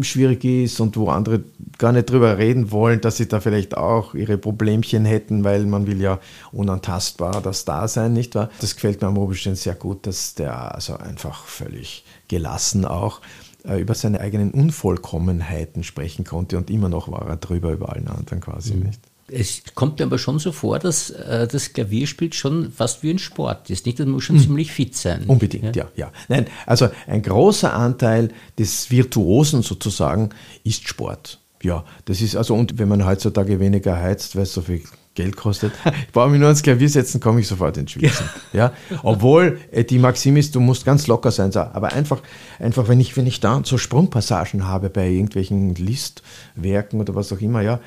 schwierig 0.02 0.44
ist 0.44 0.80
und 0.80 0.98
wo 0.98 1.10
andere 1.10 1.44
gar 1.78 1.92
nicht 1.92 2.10
drüber 2.10 2.38
reden 2.38 2.72
wollen, 2.72 3.02
dass 3.02 3.18
sie 3.18 3.28
da 3.28 3.40
vielleicht 3.40 3.78
auch 3.78 4.14
ihre 4.14 4.38
Problemchen 4.38 5.06
hätten, 5.06 5.44
weil 5.44 5.66
man 5.66 5.88
will 5.88 6.02
ja 6.02 6.20
unantastbar 6.52 7.42
das 7.42 7.66
da 7.66 7.88
sein, 7.88 8.14
nicht 8.14 8.36
wahr? 8.36 8.50
Das 8.62 8.76
gefällt 8.76 9.02
mir 9.02 9.08
am 9.08 9.18
Rubinstein 9.18 9.56
sehr 9.56 9.76
gut, 9.76 10.08
dass 10.08 10.36
der 10.36 10.74
also 10.76 10.98
einfach 10.98 11.46
völlig 11.46 12.06
gelassen 12.28 12.86
auch 12.86 13.22
äh, 13.68 13.80
über 13.80 13.94
seine 13.94 14.20
eigenen 14.20 14.52
Unvollkommenheiten 14.52 15.84
sprechen 15.84 16.26
konnte 16.26 16.58
und 16.58 16.70
immer 16.70 16.90
noch 16.90 17.12
war 17.12 17.28
er 17.28 17.38
drüber 17.38 17.72
über 17.72 17.94
allen 17.94 18.08
anderen 18.08 18.40
quasi 18.40 18.76
mhm. 18.76 18.84
nicht. 18.84 19.02
Es 19.28 19.64
kommt 19.74 19.98
mir 19.98 20.06
aber 20.06 20.20
schon 20.20 20.38
so 20.38 20.52
vor, 20.52 20.78
dass 20.78 21.10
äh, 21.10 21.48
das 21.48 21.74
Klavierspiel 21.74 22.32
schon 22.34 22.72
fast 22.72 23.02
wie 23.02 23.10
ein 23.10 23.18
Sport 23.20 23.72
ist. 23.72 23.86
Nicht, 23.88 24.00
das 24.00 24.06
muss 24.06 24.24
schon 24.24 24.36
mhm. 24.36 24.42
ziemlich 24.42 24.72
fit 24.72 24.96
sein. 24.96 25.24
Unbedingt, 25.28 25.76
ja? 25.76 25.86
ja, 25.86 25.90
ja. 25.96 26.12
Nein, 26.28 26.46
also 26.68 26.90
ein 27.08 27.24
großer 27.24 27.74
Anteil 27.74 28.30
des 28.60 28.92
Virtuosen 28.92 29.64
sozusagen 29.64 30.30
ist 30.64 30.88
Sport. 30.88 31.40
Ja, 31.64 31.84
das 32.06 32.22
ist 32.22 32.36
also, 32.36 32.54
und 32.54 32.78
wenn 32.78 32.88
man 32.88 33.06
heutzutage 33.06 33.60
weniger 33.60 34.00
heizt, 34.00 34.36
weil 34.36 34.44
es 34.44 34.54
so 34.54 34.62
viel 34.62 34.84
Geld 35.16 35.36
kostet, 35.36 35.74
ich 35.86 36.12
brauche 36.12 36.30
mich 36.30 36.40
nur 36.40 36.50
ans 36.50 36.62
Klavier 36.62 36.90
setzen, 36.90 37.20
komme 37.20 37.40
ich 37.40 37.48
sofort 37.48 37.78
ins 37.78 37.92
Schwitzen. 37.92 38.30
Ja. 38.54 38.74
ja. 38.92 39.00
Obwohl 39.02 39.60
äh, 39.72 39.84
die 39.84 39.98
Maxim 39.98 40.38
ist, 40.38 40.54
du 40.54 40.60
musst 40.60 40.86
ganz 40.86 41.08
locker 41.08 41.32
sein, 41.32 41.52
aber 41.56 41.94
einfach, 41.94 42.22
einfach 42.60 42.88
wenn, 42.88 43.00
ich, 43.00 43.18
wenn 43.18 43.26
ich 43.26 43.40
da 43.40 43.62
so 43.64 43.80
Sprungpassagen 43.80 44.68
habe 44.68 44.92
bei 44.92 45.10
irgendwelchen 45.10 45.74
Listwerken 45.74 47.02
oder 47.02 47.16
was 47.16 47.34
auch 47.34 47.42
immer, 47.42 47.62
ja, 47.62 47.80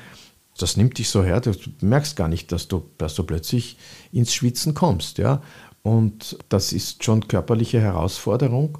das 0.61 0.77
nimmt 0.77 0.97
dich 0.97 1.09
so 1.09 1.23
her, 1.23 1.41
du 1.41 1.53
merkst 1.81 2.15
gar 2.15 2.27
nicht, 2.27 2.51
dass 2.51 2.67
du, 2.67 2.83
dass 2.97 3.15
du 3.15 3.23
plötzlich 3.23 3.77
ins 4.11 4.33
Schwitzen 4.33 4.73
kommst. 4.73 5.17
Ja? 5.17 5.41
Und 5.81 6.37
das 6.49 6.73
ist 6.73 7.03
schon 7.03 7.27
körperliche 7.27 7.79
Herausforderung. 7.79 8.77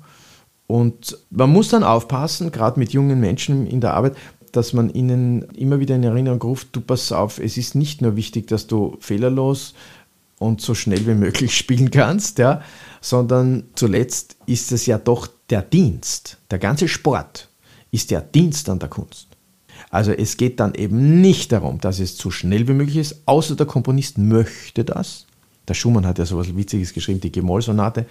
Und 0.68 1.18
man 1.32 1.52
muss 1.52 1.70
dann 1.70 1.84
aufpassen, 1.84 2.52
gerade 2.52 2.80
mit 2.80 2.94
jungen 2.94 3.20
Menschen 3.20 3.66
in 3.66 3.82
der 3.82 3.96
Arbeit, 3.96 4.16
dass 4.52 4.74
man 4.74 4.90
ihnen 4.90 5.44
immer 5.56 5.80
wieder 5.80 5.96
in 5.96 6.04
Erinnerung 6.04 6.42
ruft, 6.42 6.70
du 6.74 6.82
pass 6.82 7.12
auf, 7.12 7.40
es 7.40 7.58
ist 7.58 7.76
nicht 7.76 8.02
nur 8.02 8.16
wichtig, 8.16 8.48
dass 8.48 8.68
du 8.68 8.98
fehlerlos 9.00 9.74
und 10.38 10.62
so 10.62 10.74
schnell 10.74 11.06
wie 11.08 11.14
möglich 11.14 11.58
spielen 11.58 11.92
kannst, 11.92 12.40
ja, 12.40 12.62
sondern 13.02 13.66
zuletzt 13.76 14.38
ist 14.46 14.72
es 14.72 14.86
ja 14.86 14.98
doch 14.98 15.28
der 15.50 15.62
Dienst. 15.62 16.38
Der 16.52 16.60
ganze 16.60 16.88
Sport 16.88 17.50
ist 17.92 18.12
der 18.12 18.22
Dienst 18.22 18.70
an 18.70 18.80
der 18.80 18.90
Kunst. 18.90 19.29
Also 19.92 20.12
es 20.12 20.38
geht 20.38 20.60
dann 20.60 20.76
eben 20.76 21.22
nicht 21.22 21.52
darum, 21.52 21.80
dass 21.82 22.00
es 22.00 22.18
so 22.18 22.30
schnell 22.30 22.68
wie 22.68 22.74
möglich 22.74 22.98
ist, 22.98 23.22
außer 23.26 23.56
der 23.56 23.66
Komponist 23.66 24.18
möchte 24.18 24.84
das. 24.84 25.26
Der 25.68 25.74
Schumann 25.76 26.06
hat 26.06 26.18
ja 26.18 26.26
so 26.26 26.42
etwas 26.42 26.56
Witziges 26.56 26.94
geschrieben, 26.94 27.22
die 27.22 27.32
G-Moll-Sonate, 27.32 28.06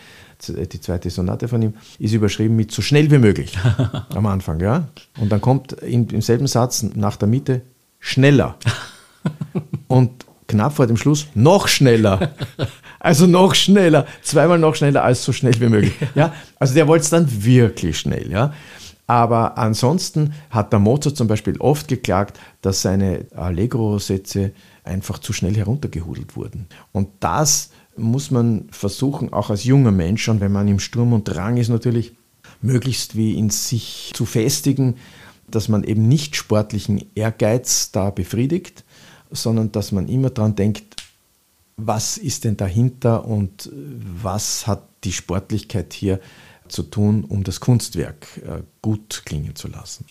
die 0.48 0.80
zweite 0.80 1.10
Sonate 1.10 1.48
von 1.48 1.60
ihm, 1.60 1.74
ist 1.98 2.12
überschrieben 2.12 2.54
mit 2.54 2.70
so 2.70 2.82
schnell 2.82 3.10
wie 3.10 3.18
möglich 3.18 3.58
am 4.14 4.26
Anfang. 4.26 4.60
ja. 4.60 4.88
Und 5.18 5.30
dann 5.30 5.40
kommt 5.40 5.72
im 5.72 6.20
selben 6.20 6.46
Satz 6.46 6.84
nach 6.94 7.16
der 7.16 7.28
Mitte 7.28 7.62
schneller. 7.98 8.56
Und 9.88 10.24
knapp 10.46 10.74
vor 10.76 10.86
dem 10.86 10.96
Schluss 10.96 11.26
noch 11.34 11.68
schneller. 11.68 12.30
Also 13.00 13.26
noch 13.26 13.54
schneller, 13.54 14.06
zweimal 14.22 14.58
noch 14.58 14.74
schneller 14.74 15.04
als 15.04 15.24
so 15.24 15.32
schnell 15.32 15.60
wie 15.60 15.68
möglich. 15.68 15.94
Ja, 16.14 16.32
also 16.58 16.74
der 16.74 16.88
wollte 16.88 17.04
es 17.04 17.10
dann 17.10 17.44
wirklich 17.44 17.98
schnell. 17.98 18.30
Ja, 18.30 18.52
aber 19.09 19.57
ansonsten 19.57 20.35
hat 20.51 20.71
der 20.71 20.79
Mozart 20.79 21.16
zum 21.16 21.29
Beispiel 21.29 21.57
oft 21.61 21.88
geklagt, 21.88 22.38
dass 22.61 22.83
seine 22.83 23.25
Allegro-Sätze 23.35 24.53
einfach 24.85 25.18
zu 25.18 25.33
schnell 25.33 25.57
heruntergehudelt 25.57 26.37
wurden. 26.37 26.66
Und 26.92 27.09
das 27.21 27.71
muss 27.97 28.31
man 28.31 28.68
versuchen, 28.71 29.33
auch 29.33 29.49
als 29.49 29.64
junger 29.64 29.92
Mensch, 29.92 30.23
schon 30.23 30.40
wenn 30.40 30.53
man 30.53 30.68
im 30.68 30.79
Sturm 30.79 31.14
und 31.14 31.25
Drang 31.25 31.57
ist, 31.57 31.71
natürlich 31.71 32.12
möglichst 32.61 33.16
wie 33.16 33.38
in 33.38 33.49
sich 33.49 34.12
zu 34.14 34.27
festigen, 34.27 34.97
dass 35.51 35.71
man 35.71 35.85
eben 35.85 36.07
nicht 36.07 36.37
sportlichen 36.37 37.03
Ehrgeiz 37.14 37.90
da 37.90 38.11
befriedigt, 38.11 38.85
sondern 39.31 39.73
dass 39.73 39.90
man 39.90 40.07
immer 40.09 40.29
daran 40.29 40.55
denkt, 40.55 40.97
was 41.79 42.18
ist 42.18 42.44
denn 42.44 42.59
dahinter 42.59 43.25
und 43.25 43.71
was 43.73 44.66
hat 44.66 44.83
die 45.05 45.12
Sportlichkeit 45.12 45.94
hier 45.94 46.21
zu 46.68 46.83
tun, 46.83 47.24
um 47.24 47.44
das 47.44 47.61
Kunstwerk 47.61 48.26
äh, 48.38 48.62
gut 48.83 49.22
klingen 49.24 49.57
zu 49.57 49.68
lassen. 49.68 50.07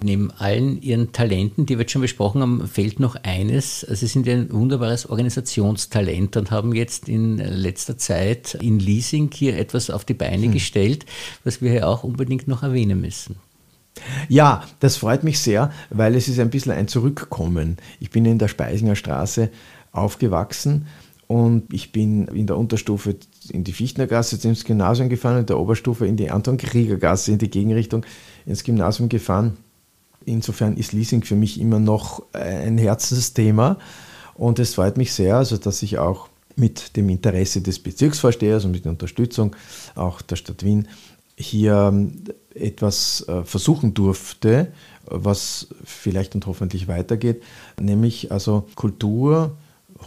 Neben 0.00 0.30
allen 0.30 0.80
Ihren 0.80 1.12
Talenten, 1.12 1.66
die 1.66 1.74
wir 1.74 1.82
jetzt 1.82 1.92
schon 1.92 2.02
besprochen 2.02 2.40
haben, 2.40 2.68
fehlt 2.68 3.00
noch 3.00 3.16
eines. 3.16 3.80
Sie 3.80 4.06
sind 4.06 4.28
ein 4.28 4.50
wunderbares 4.52 5.10
Organisationstalent 5.10 6.36
und 6.36 6.50
haben 6.50 6.74
jetzt 6.74 7.08
in 7.08 7.38
letzter 7.38 7.98
Zeit 7.98 8.54
in 8.54 8.78
Leasing 8.78 9.30
hier 9.34 9.58
etwas 9.58 9.90
auf 9.90 10.04
die 10.04 10.14
Beine 10.14 10.44
hm. 10.44 10.52
gestellt, 10.52 11.04
was 11.44 11.60
wir 11.60 11.70
hier 11.70 11.88
auch 11.88 12.04
unbedingt 12.04 12.46
noch 12.46 12.62
erwähnen 12.62 13.00
müssen. 13.00 13.36
Ja, 14.28 14.64
das 14.80 14.96
freut 14.96 15.24
mich 15.24 15.38
sehr, 15.38 15.72
weil 15.90 16.14
es 16.14 16.28
ist 16.28 16.38
ein 16.38 16.50
bisschen 16.50 16.72
ein 16.72 16.88
Zurückkommen. 16.88 17.76
Ich 18.00 18.10
bin 18.10 18.24
in 18.24 18.38
der 18.38 18.48
Speisinger 18.48 18.96
Straße 18.96 19.50
aufgewachsen 19.92 20.86
und 21.26 21.72
ich 21.72 21.92
bin 21.92 22.26
in 22.28 22.46
der 22.46 22.56
Unterstufe 22.56 23.16
in 23.50 23.64
die 23.64 23.72
Fichtnergasse 23.72 24.38
ins 24.48 24.64
Gymnasium 24.64 25.08
gefahren, 25.08 25.40
in 25.40 25.46
der 25.46 25.58
Oberstufe 25.58 26.06
in 26.06 26.16
die 26.16 26.30
Anton-Krieger-Gasse 26.30 27.32
in 27.32 27.38
die 27.38 27.50
Gegenrichtung 27.50 28.04
ins 28.46 28.64
Gymnasium 28.64 29.08
gefahren. 29.08 29.56
Insofern 30.24 30.76
ist 30.76 30.92
Leasing 30.92 31.22
für 31.22 31.36
mich 31.36 31.60
immer 31.60 31.78
noch 31.78 32.22
ein 32.32 32.78
Herzensthema 32.78 33.78
und 34.34 34.58
es 34.58 34.74
freut 34.74 34.96
mich 34.96 35.12
sehr, 35.12 35.36
also 35.36 35.56
dass 35.56 35.82
ich 35.82 35.98
auch 35.98 36.28
mit 36.56 36.96
dem 36.96 37.08
Interesse 37.08 37.60
des 37.60 37.78
Bezirksvorstehers 37.78 38.64
und 38.64 38.72
mit 38.72 38.84
der 38.84 38.92
Unterstützung 38.92 39.54
auch 39.94 40.22
der 40.22 40.36
Stadt 40.36 40.64
Wien 40.64 40.88
hier 41.38 42.10
etwas 42.54 43.24
äh, 43.28 43.44
versuchen 43.44 43.94
durfte, 43.94 44.72
was 45.06 45.68
vielleicht 45.84 46.34
und 46.34 46.46
hoffentlich 46.46 46.88
weitergeht, 46.88 47.42
nämlich 47.80 48.32
also 48.32 48.66
Kultur, 48.74 49.56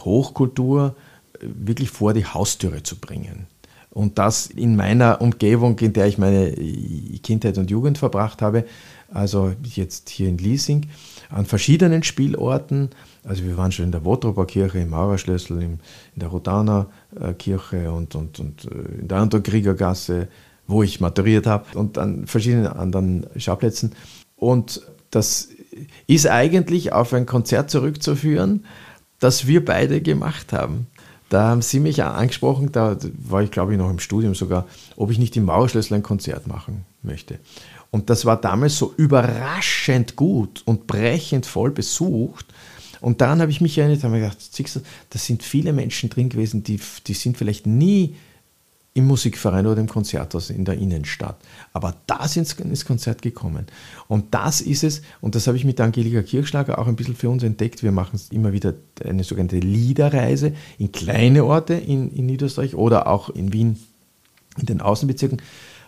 Hochkultur 0.04 0.94
äh, 1.34 1.46
wirklich 1.46 1.90
vor 1.90 2.12
die 2.12 2.26
Haustüre 2.26 2.82
zu 2.82 2.96
bringen. 2.96 3.46
Und 3.90 4.18
das 4.18 4.46
in 4.46 4.76
meiner 4.76 5.20
Umgebung, 5.20 5.78
in 5.78 5.92
der 5.92 6.06
ich 6.06 6.16
meine 6.16 6.52
Kindheit 7.22 7.58
und 7.58 7.70
Jugend 7.70 7.98
verbracht 7.98 8.40
habe, 8.40 8.64
also 9.12 9.52
jetzt 9.62 10.08
hier 10.08 10.28
in 10.28 10.38
Liesing, 10.38 10.86
an 11.28 11.44
verschiedenen 11.44 12.02
Spielorten. 12.02 12.90
Also 13.22 13.44
wir 13.44 13.58
waren 13.58 13.70
schon 13.70 13.86
in 13.86 13.92
der 13.92 14.04
Wotroper 14.04 14.46
Kirche, 14.46 14.78
im 14.78 14.90
Maurerschlössl, 14.90 15.60
in 15.60 15.78
der 16.16 16.28
Rodaner 16.28 16.86
äh, 17.20 17.34
Kirche 17.34 17.92
und, 17.92 18.14
und, 18.14 18.40
und 18.40 18.64
in 18.64 19.08
der 19.08 19.18
Anton-Krieger-Gasse, 19.18 20.28
wo 20.66 20.82
ich 20.82 21.00
maturiert 21.00 21.46
habe 21.46 21.78
und 21.78 21.98
an 21.98 22.26
verschiedenen 22.26 22.66
anderen 22.66 23.26
Schauplätzen. 23.36 23.92
Und 24.36 24.82
das 25.10 25.48
ist 26.06 26.26
eigentlich 26.26 26.92
auf 26.92 27.12
ein 27.12 27.26
Konzert 27.26 27.70
zurückzuführen, 27.70 28.64
das 29.18 29.46
wir 29.46 29.64
beide 29.64 30.00
gemacht 30.00 30.52
haben. 30.52 30.86
Da 31.28 31.48
haben 31.48 31.62
Sie 31.62 31.80
mich 31.80 32.02
angesprochen, 32.02 32.72
da 32.72 32.96
war 33.14 33.42
ich 33.42 33.50
glaube 33.50 33.72
ich 33.72 33.78
noch 33.78 33.90
im 33.90 33.98
Studium 33.98 34.34
sogar, 34.34 34.66
ob 34.96 35.10
ich 35.10 35.18
nicht 35.18 35.36
im 35.36 35.44
Mauerschlössl 35.44 35.94
ein 35.94 36.02
Konzert 36.02 36.46
machen 36.46 36.84
möchte. 37.02 37.38
Und 37.90 38.10
das 38.10 38.24
war 38.24 38.40
damals 38.40 38.76
so 38.76 38.92
überraschend 38.96 40.16
gut 40.16 40.62
und 40.64 40.86
brechend 40.86 41.46
voll 41.46 41.70
besucht. 41.70 42.46
Und 43.00 43.20
daran 43.20 43.40
habe 43.40 43.50
ich 43.50 43.60
mich 43.60 43.76
erinnert, 43.76 44.02
habe 44.02 44.14
mir 44.14 44.20
gedacht, 44.20 44.38
da 45.10 45.18
sind 45.18 45.42
viele 45.42 45.72
Menschen 45.72 46.08
drin 46.08 46.28
gewesen, 46.28 46.62
die, 46.64 46.80
die 47.06 47.14
sind 47.14 47.36
vielleicht 47.36 47.66
nie 47.66 48.16
im 48.94 49.06
Musikverein 49.06 49.66
oder 49.66 49.80
im 49.80 49.88
Konzerthaus 49.88 50.50
in 50.50 50.64
der 50.64 50.74
Innenstadt. 50.74 51.36
Aber 51.72 51.94
da 52.06 52.28
sind 52.28 52.52
ins 52.60 52.84
Konzert 52.84 53.22
gekommen. 53.22 53.66
Und 54.06 54.34
das 54.34 54.60
ist 54.60 54.84
es, 54.84 55.02
und 55.20 55.34
das 55.34 55.46
habe 55.46 55.56
ich 55.56 55.64
mit 55.64 55.80
Angelika 55.80 56.22
Kirchschlager 56.22 56.78
auch 56.78 56.86
ein 56.86 56.96
bisschen 56.96 57.16
für 57.16 57.30
uns 57.30 57.42
entdeckt. 57.42 57.82
Wir 57.82 57.92
machen 57.92 58.20
immer 58.30 58.52
wieder 58.52 58.74
eine 59.02 59.24
sogenannte 59.24 59.58
Liederreise 59.58 60.52
in 60.78 60.92
kleine 60.92 61.44
Orte 61.44 61.74
in, 61.74 62.10
in 62.10 62.26
Niederösterreich 62.26 62.74
oder 62.74 63.06
auch 63.06 63.30
in 63.30 63.52
Wien 63.52 63.78
in 64.58 64.66
den 64.66 64.82
Außenbezirken, 64.82 65.40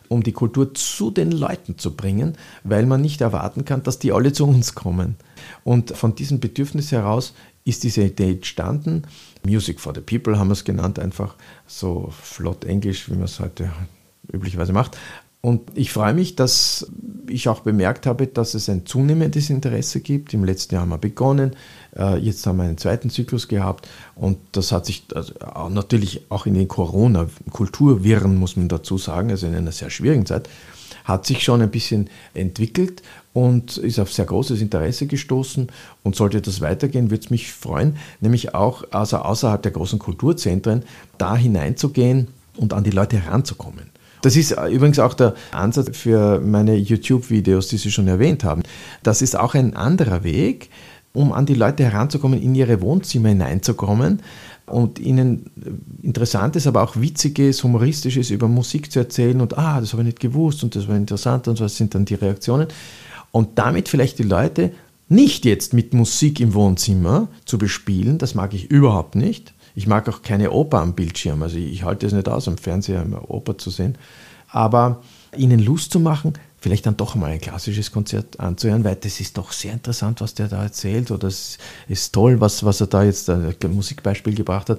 um 0.09 0.23
die 0.23 0.33
Kultur 0.33 0.73
zu 0.73 1.11
den 1.11 1.31
Leuten 1.31 1.77
zu 1.77 1.95
bringen, 1.95 2.37
weil 2.63 2.87
man 2.87 3.03
nicht 3.03 3.21
erwarten 3.21 3.67
kann, 3.67 3.83
dass 3.83 3.99
die 3.99 4.13
alle 4.13 4.33
zu 4.33 4.47
uns 4.47 4.75
kommen. 4.75 5.17
Und 5.63 5.91
von 5.91 6.15
diesem 6.15 6.41
Bedürfnis 6.41 6.93
heraus 6.93 7.35
ist 7.65 7.83
diese 7.83 8.03
Idee 8.03 8.33
entstanden. 8.33 9.03
Music 9.45 9.81
for 9.81 9.95
the 9.95 10.01
People 10.01 10.39
haben 10.39 10.49
wir 10.49 10.53
es 10.53 10.65
genannt, 10.65 10.99
einfach 10.99 11.35
so 11.67 12.11
flott 12.11 12.65
Englisch, 12.65 13.09
wie 13.09 13.15
man 13.15 13.25
es 13.25 13.41
heute 13.41 13.71
üblicherweise 14.33 14.73
macht. 14.73 14.97
Und 15.41 15.61
ich 15.75 15.93
freue 15.93 16.15
mich, 16.15 16.37
dass 16.37 16.91
ich 17.29 17.51
auch 17.51 17.61
bemerkt 17.61 18.07
habe, 18.07 18.27
dass 18.27 18.55
es 18.55 18.71
ein 18.71 18.87
zunehmendes 18.87 19.51
Interesse 19.51 20.01
gibt. 20.01 20.33
Im 20.33 20.43
letzten 20.43 20.75
Jahr 20.75 20.83
haben 20.83 20.89
wir 20.89 20.97
begonnen, 20.97 21.55
äh, 21.95 22.17
jetzt 22.17 22.47
haben 22.47 22.57
wir 22.57 22.65
einen 22.65 22.79
zweiten 22.79 23.11
Zyklus 23.11 23.47
gehabt 23.47 23.87
und 24.15 24.39
das 24.53 24.73
hat 24.73 24.87
sich 24.87 25.05
also 25.15 25.35
natürlich 25.69 26.23
auch 26.31 26.47
in 26.47 26.55
den 26.55 26.67
Corona-Kulturwirren, 26.67 28.37
muss 28.37 28.57
man 28.57 28.69
dazu 28.69 28.97
sagen, 28.97 29.31
also 29.31 29.47
in 29.47 29.55
einer 29.55 29.73
sehr 29.73 29.91
schwierigen 29.91 30.25
Zeit, 30.25 30.49
hat 31.05 31.27
sich 31.27 31.45
schon 31.45 31.61
ein 31.61 31.71
bisschen 31.71 32.09
entwickelt 32.33 33.03
und 33.35 33.77
ist 33.77 33.99
auf 33.99 34.13
sehr 34.13 34.25
großes 34.25 34.63
Interesse 34.63 35.07
gestoßen. 35.07 35.67
Und 36.03 36.17
sollte 36.17 36.41
das 36.41 36.63
weitergehen, 36.63 37.11
würde 37.11 37.25
es 37.25 37.31
mich 37.31 37.53
freuen, 37.53 37.97
nämlich 38.21 38.55
auch 38.55 38.85
also 38.93 39.19
außerhalb 39.19 39.61
der 39.61 39.73
großen 39.73 39.99
Kulturzentren 39.99 40.85
da 41.19 41.37
hineinzugehen 41.37 42.29
und 42.57 42.73
an 42.73 42.85
die 42.85 42.91
Leute 42.91 43.19
heranzukommen. 43.19 43.91
Das 44.23 44.37
ist 44.37 44.53
übrigens 44.53 44.99
auch 44.99 45.13
der 45.13 45.35
Ansatz 45.53 45.95
für 45.99 46.41
meine 46.41 46.77
YouTube-Videos, 46.77 47.69
die 47.69 47.77
Sie 47.77 47.91
schon 47.91 48.09
erwähnt 48.09 48.43
haben. 48.43 48.63
Das 49.03 49.21
ist 49.21 49.39
auch 49.39 49.55
ein 49.55 49.77
anderer 49.77 50.25
Weg, 50.25 50.71
um 51.13 51.33
an 51.33 51.45
die 51.45 51.55
Leute 51.55 51.85
heranzukommen, 51.85 52.41
in 52.41 52.55
ihre 52.55 52.81
Wohnzimmer 52.81 53.29
hineinzukommen 53.29 54.23
und 54.67 54.99
ihnen 54.99 55.51
Interessantes, 56.03 56.67
aber 56.67 56.83
auch 56.83 56.97
Witziges, 56.97 57.63
Humoristisches 57.63 58.31
über 58.31 58.49
Musik 58.49 58.91
zu 58.91 59.01
erzählen 59.01 59.41
und 59.41 59.59
ah, 59.59 59.81
das 59.81 59.93
habe 59.93 60.03
ich 60.03 60.07
nicht 60.07 60.21
gewusst 60.21 60.65
und 60.65 60.75
das 60.75 60.89
war 60.89 60.97
interessant 60.97 61.47
und 61.49 61.61
was 61.61 61.77
sind 61.77 61.95
dann 61.95 62.05
die 62.05 62.15
Reaktionen. 62.15 62.69
Und 63.35 63.59
damit 63.59 63.89
vielleicht 63.89 64.21
die 64.21 64.23
Leute 64.23 64.71
nicht 65.09 65.45
jetzt 65.45 65.73
mit 65.73 65.93
Musik 65.93 66.39
im 66.39 66.55
Wohnzimmer 66.55 67.27
zu 67.45 67.59
bespielen, 67.59 68.17
das 68.17 68.37
mag 68.37 68.55
ich 68.55 68.71
überhaupt 68.71 69.17
nicht. 69.17 69.55
Ich 69.75 69.89
mag 69.89 70.09
auch 70.09 70.23
keine 70.23 70.53
Oper 70.53 70.79
am 70.79 70.95
Bildschirm, 70.95 71.43
also 71.43 71.57
ich 71.57 71.83
halte 71.83 72.07
es 72.07 72.13
nicht 72.13 72.29
aus, 72.29 72.47
am 72.47 72.59
Fernseher 72.59 73.05
Oper 73.27 73.59
zu 73.59 73.71
sehen. 73.71 73.99
Aber 74.47 75.03
ihnen 75.37 75.59
Lust 75.59 75.91
zu 75.91 75.99
machen, 75.99 76.35
vielleicht 76.61 76.87
dann 76.87 76.97
doch 76.97 77.17
mal 77.17 77.33
ein 77.33 77.41
klassisches 77.41 77.91
Konzert 77.91 78.39
anzuhören, 78.39 78.85
weil 78.85 78.95
das 78.95 79.19
ist 79.19 79.37
doch 79.37 79.51
sehr 79.51 79.73
interessant, 79.73 80.21
was 80.21 80.35
der 80.35 80.47
da 80.47 80.63
erzählt 80.63 81.11
oder 81.11 81.27
es 81.27 81.59
ist 81.89 82.15
toll, 82.15 82.41
was, 82.41 82.63
was 82.63 82.81
er 82.81 82.87
da 82.87 83.03
jetzt 83.03 83.29
ein 83.29 83.53
Musikbeispiel 83.73 84.37
gebracht 84.37 84.71
hat. 84.71 84.79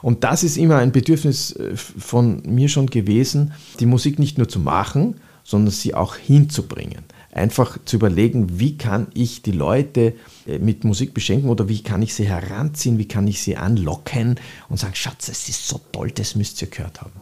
Und 0.00 0.22
das 0.22 0.44
ist 0.44 0.58
immer 0.58 0.76
ein 0.76 0.92
Bedürfnis 0.92 1.56
äh, 1.56 1.76
von 1.76 2.40
mir 2.46 2.68
schon 2.68 2.86
gewesen, 2.86 3.52
die 3.80 3.86
Musik 3.86 4.20
nicht 4.20 4.38
nur 4.38 4.48
zu 4.48 4.60
machen, 4.60 5.16
sondern 5.42 5.72
sie 5.72 5.92
auch 5.92 6.14
hinzubringen. 6.14 7.02
Einfach 7.36 7.76
zu 7.84 7.96
überlegen, 7.96 8.58
wie 8.58 8.78
kann 8.78 9.08
ich 9.12 9.42
die 9.42 9.52
Leute 9.52 10.14
äh, 10.46 10.58
mit 10.58 10.84
Musik 10.84 11.12
beschenken 11.12 11.50
oder 11.50 11.68
wie 11.68 11.82
kann 11.82 12.00
ich 12.00 12.14
sie 12.14 12.26
heranziehen, 12.26 12.96
wie 12.96 13.08
kann 13.08 13.28
ich 13.28 13.42
sie 13.42 13.58
anlocken 13.58 14.40
und 14.70 14.78
sagen, 14.78 14.94
Schatz, 14.94 15.28
es 15.28 15.46
ist 15.46 15.68
so 15.68 15.78
toll, 15.92 16.10
das 16.12 16.34
müsst 16.34 16.62
ihr 16.62 16.68
gehört 16.68 17.02
haben. 17.02 17.12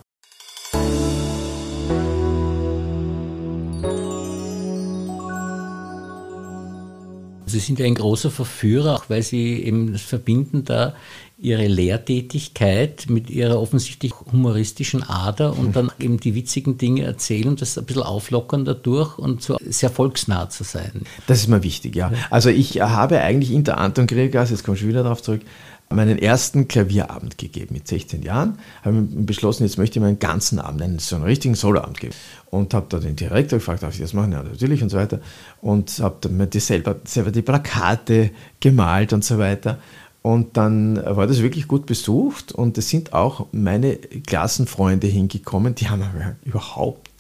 Sie 7.47 7.59
sind 7.59 7.81
ja 7.81 7.87
ein 7.87 7.97
großer 7.97 8.31
Verführer, 8.31 8.95
auch 8.95 9.11
weil 9.11 9.23
Sie 9.23 9.63
eben 9.63 9.99
verbinden 9.99 10.65
da 10.65 10.95
Ihre 11.37 11.67
Lehrtätigkeit 11.67 13.07
mit 13.09 13.29
Ihrer 13.29 13.61
offensichtlich 13.61 14.13
humoristischen 14.33 15.03
Ader 15.03 15.59
und 15.59 15.75
dann 15.75 15.91
eben 15.99 16.21
die 16.21 16.35
witzigen 16.35 16.79
Dinge 16.79 17.03
erzählen 17.03 17.49
und 17.49 17.61
das 17.61 17.77
ein 17.77 17.85
bisschen 17.85 18.03
auflockern 18.03 18.65
dadurch 18.65 19.19
und 19.19 19.43
so 19.43 19.57
sehr 19.69 19.91
volksnah 19.91 20.49
zu 20.49 20.63
sein. 20.63 21.03
Das 21.27 21.39
ist 21.39 21.49
mir 21.49 21.63
wichtig, 21.63 21.97
ja. 21.97 22.13
Also 22.31 22.51
ich 22.51 22.81
habe 22.81 23.21
eigentlich 23.21 23.51
in 23.51 23.65
der 23.65 23.79
Anton 23.79 24.07
Grillgas, 24.07 24.51
jetzt 24.51 24.65
komme 24.65 24.77
ich 24.77 24.87
wieder 24.87 25.03
darauf 25.03 25.23
zurück, 25.23 25.43
meinen 25.91 26.19
ersten 26.19 26.69
Klavierabend 26.69 27.39
gegeben 27.39 27.75
mit 27.75 27.89
16 27.89 28.23
Jahren. 28.23 28.59
Habe 28.85 29.03
beschlossen, 29.03 29.65
jetzt 29.65 29.79
möchte 29.79 29.99
ich 29.99 30.03
meinen 30.03 30.19
ganzen 30.19 30.59
Abend, 30.59 30.83
einen, 30.83 30.99
so 30.99 31.17
einen 31.17 31.25
richtigen 31.25 31.55
Soloabend 31.55 32.01
geben. 32.01 32.15
Und 32.51 32.75
habe 32.75 32.87
da 32.89 32.99
den 32.99 33.17
Direktor 33.17 33.59
gefragt, 33.59 33.83
darf 33.83 33.95
ich 33.95 34.01
das 34.01 34.13
machen? 34.13 34.33
Ja, 34.33 34.43
natürlich 34.43 34.83
und 34.83 34.89
so 34.89 34.97
weiter. 34.97 35.21
Und 35.61 35.99
habe 36.01 36.17
dann 36.21 36.37
mir 36.37 36.47
die 36.47 36.61
selber, 36.61 36.97
selber 37.05 37.31
die 37.31 37.43
Plakate 37.43 38.31
gemalt 38.61 39.13
und 39.13 39.25
so 39.25 39.39
weiter. 39.39 39.79
Und 40.27 40.57
dann 40.57 40.97
war 41.05 41.27
das 41.27 41.43
wirklich 41.43 41.69
gut 41.69 41.85
besucht 41.85 42.51
und 42.51 42.79
es 42.79 42.89
sind 42.89 43.13
auch 43.13 43.45
meine 43.53 43.97
Klassenfreunde 43.97 45.07
hingekommen, 45.07 45.75
die 45.75 45.91
haben 45.91 46.03
überhaupt, 46.47 47.11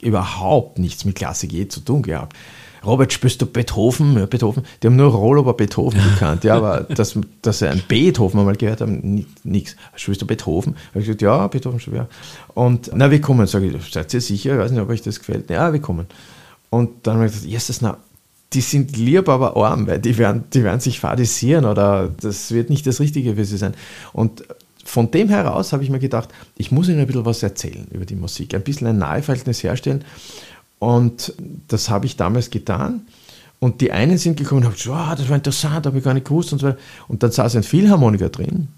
überhaupt 0.00 0.78
nichts 0.78 1.04
mit 1.04 1.16
Klassik 1.16 1.52
je 1.52 1.66
zu 1.66 1.80
tun 1.80 2.02
gehabt. 2.02 2.36
Robert, 2.84 3.12
spürst 3.12 3.42
du 3.42 3.46
Beethoven? 3.46 4.16
Ja, 4.16 4.26
Beethoven. 4.26 4.62
Die 4.80 4.86
haben 4.86 4.94
nur 4.94 5.10
Roll 5.10 5.40
über 5.40 5.54
Beethoven 5.54 6.00
gekannt. 6.14 6.44
Ja, 6.44 6.56
aber 6.58 6.82
dass, 6.82 7.18
dass 7.42 7.58
sie 7.58 7.68
einen 7.68 7.82
Beethoven 7.88 8.38
einmal 8.38 8.54
gehört 8.54 8.80
haben, 8.80 9.26
nichts. 9.42 9.74
Spürst 9.96 10.22
du 10.22 10.26
Beethoven? 10.26 10.76
Habe 10.90 11.00
ich 11.00 11.06
gesagt, 11.06 11.22
ja, 11.22 11.48
Beethoven 11.48 11.80
schon, 11.80 11.96
ja. 11.96 12.06
Und 12.54 12.92
na, 12.94 13.10
wir 13.10 13.20
kommen. 13.20 13.48
Sage 13.48 13.66
ich, 13.66 13.92
seid 13.92 14.14
ihr 14.14 14.20
sicher? 14.20 14.52
Ich 14.52 14.60
weiß 14.60 14.70
nicht, 14.70 14.80
ob 14.80 14.88
euch 14.88 15.02
das 15.02 15.18
gefällt. 15.18 15.50
Ja, 15.50 15.72
wir 15.72 15.80
kommen. 15.80 16.06
Und 16.70 17.08
dann 17.08 17.16
habe 17.16 17.26
ich 17.26 17.32
gesagt, 17.32 17.50
yes, 17.50 17.80
na, 17.80 17.96
die 18.56 18.62
sind 18.62 18.96
lieb, 18.96 19.28
aber 19.28 19.54
arm, 19.54 19.86
weil 19.86 19.98
die 19.98 20.16
werden, 20.16 20.44
die 20.54 20.64
werden 20.64 20.80
sich 20.80 20.98
fadisieren 20.98 21.66
oder 21.66 22.08
das 22.22 22.52
wird 22.52 22.70
nicht 22.70 22.86
das 22.86 23.00
Richtige 23.00 23.34
für 23.34 23.44
sie 23.44 23.58
sein. 23.58 23.74
Und 24.14 24.44
von 24.82 25.10
dem 25.10 25.28
heraus 25.28 25.74
habe 25.74 25.84
ich 25.84 25.90
mir 25.90 25.98
gedacht, 25.98 26.30
ich 26.56 26.72
muss 26.72 26.88
ihnen 26.88 27.00
ein 27.00 27.06
bisschen 27.06 27.26
was 27.26 27.42
erzählen 27.42 27.86
über 27.90 28.06
die 28.06 28.16
Musik, 28.16 28.54
ein 28.54 28.62
bisschen 28.62 28.86
ein 28.86 28.96
Naheverhältnis 28.96 29.62
herstellen. 29.62 30.04
Und 30.78 31.34
das 31.68 31.90
habe 31.90 32.06
ich 32.06 32.16
damals 32.16 32.48
getan. 32.48 33.02
Und 33.58 33.82
die 33.82 33.92
einen 33.92 34.16
sind 34.16 34.38
gekommen 34.38 34.62
und 34.62 34.68
haben 34.68 34.74
gesagt, 34.74 35.10
oh, 35.12 35.14
das 35.16 35.28
war 35.28 35.36
interessant, 35.36 35.84
habe 35.84 35.98
ich 35.98 36.04
gar 36.04 36.14
nicht 36.14 36.26
gewusst 36.26 36.54
und 36.54 36.60
so 36.60 36.68
weiter. 36.68 36.78
Und 37.08 37.22
dann 37.22 37.32
saß 37.32 37.56
ein 37.56 37.62
Philharmoniker 37.62 38.30
drin 38.30 38.68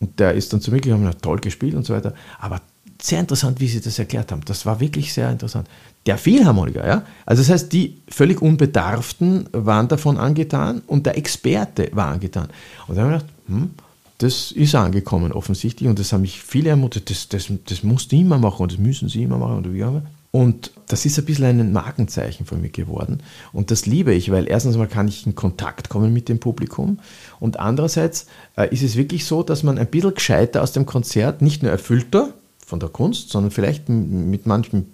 und 0.00 0.20
der 0.20 0.32
ist 0.32 0.54
dann 0.54 0.62
zu 0.62 0.70
mir 0.70 0.80
gekommen 0.80 1.02
und 1.02 1.10
hat 1.10 1.20
toll 1.20 1.38
gespielt 1.38 1.74
und 1.74 1.84
so 1.84 1.92
weiter. 1.92 2.14
Aber 2.40 2.62
sehr 3.02 3.20
interessant, 3.20 3.60
wie 3.60 3.68
sie 3.68 3.80
das 3.80 3.98
erklärt 3.98 4.30
haben. 4.30 4.42
Das 4.44 4.64
war 4.64 4.80
wirklich 4.80 5.12
sehr 5.12 5.30
interessant. 5.30 5.68
Der 6.06 6.18
Philharmoniker, 6.18 6.86
ja. 6.86 7.02
Also 7.26 7.42
das 7.42 7.50
heißt, 7.50 7.72
die 7.72 8.00
völlig 8.08 8.40
Unbedarften 8.40 9.48
waren 9.52 9.88
davon 9.88 10.18
angetan 10.18 10.82
und 10.86 11.06
der 11.06 11.16
Experte 11.16 11.90
war 11.92 12.08
angetan. 12.08 12.48
Und 12.86 12.96
dann 12.96 13.04
habe 13.06 13.16
ich 13.16 13.20
gedacht, 13.22 13.34
hm, 13.48 13.70
das 14.18 14.52
ist 14.52 14.74
angekommen 14.74 15.32
offensichtlich 15.32 15.88
und 15.88 15.98
das 15.98 16.12
haben 16.12 16.20
mich 16.20 16.40
viele 16.40 16.70
ermutigt, 16.70 17.10
das, 17.10 17.28
das, 17.28 17.50
das 17.66 17.82
musst 17.82 18.12
du 18.12 18.16
immer 18.16 18.38
machen 18.38 18.62
und 18.62 18.72
das 18.72 18.78
müssen 18.78 19.08
sie 19.08 19.24
immer 19.24 19.38
machen 19.38 19.58
oder 19.58 19.72
wie 19.72 19.84
auch. 19.84 20.00
Und 20.30 20.70
das 20.86 21.04
ist 21.04 21.18
ein 21.18 21.26
bisschen 21.26 21.60
ein 21.60 21.72
Markenzeichen 21.72 22.46
von 22.46 22.60
mir 22.60 22.70
geworden. 22.70 23.18
Und 23.52 23.70
das 23.70 23.84
liebe 23.84 24.14
ich, 24.14 24.30
weil 24.30 24.48
erstens 24.48 24.78
mal 24.78 24.88
kann 24.88 25.06
ich 25.06 25.26
in 25.26 25.34
Kontakt 25.34 25.90
kommen 25.90 26.12
mit 26.12 26.30
dem 26.30 26.40
Publikum. 26.40 27.00
Und 27.38 27.60
andererseits 27.60 28.26
äh, 28.56 28.72
ist 28.72 28.82
es 28.82 28.96
wirklich 28.96 29.26
so, 29.26 29.42
dass 29.42 29.62
man 29.62 29.76
ein 29.76 29.88
bisschen 29.88 30.14
gescheiter 30.14 30.62
aus 30.62 30.72
dem 30.72 30.86
Konzert, 30.86 31.42
nicht 31.42 31.62
nur 31.62 31.70
erfüllter 31.70 32.32
von 32.66 32.80
der 32.80 32.88
Kunst, 32.88 33.30
sondern 33.30 33.50
vielleicht 33.50 33.88
mit 33.88 34.46
manchem 34.46 34.86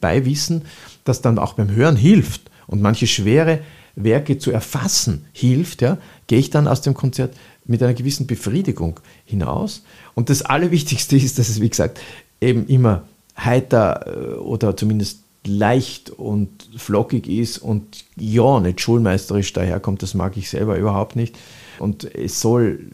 Beiwissen, 0.00 0.62
das 1.04 1.22
dann 1.22 1.38
auch 1.38 1.54
beim 1.54 1.70
Hören 1.70 1.96
hilft 1.96 2.50
und 2.66 2.82
manche 2.82 3.06
schwere 3.06 3.60
Werke 3.94 4.38
zu 4.38 4.50
erfassen 4.50 5.26
hilft, 5.32 5.82
ja, 5.82 5.98
gehe 6.26 6.38
ich 6.38 6.50
dann 6.50 6.68
aus 6.68 6.80
dem 6.80 6.94
Konzert 6.94 7.34
mit 7.64 7.82
einer 7.82 7.94
gewissen 7.94 8.26
Befriedigung 8.26 9.00
hinaus. 9.24 9.82
Und 10.14 10.30
das 10.30 10.42
Allerwichtigste 10.42 11.16
ist, 11.16 11.38
dass 11.38 11.48
es, 11.48 11.60
wie 11.60 11.68
gesagt, 11.68 12.00
eben 12.40 12.66
immer 12.66 13.04
heiter 13.36 14.06
äh, 14.06 14.34
oder 14.34 14.76
zumindest 14.76 15.20
leicht 15.46 16.10
und 16.10 16.68
flockig 16.76 17.26
ist 17.28 17.58
und 17.58 18.04
ja, 18.16 18.60
nicht 18.60 18.80
schulmeisterisch 18.80 19.52
daherkommt, 19.52 20.02
das 20.02 20.14
mag 20.14 20.36
ich 20.36 20.50
selber 20.50 20.76
überhaupt 20.76 21.16
nicht. 21.16 21.38
Und 21.78 22.14
es 22.14 22.40
soll 22.40 22.90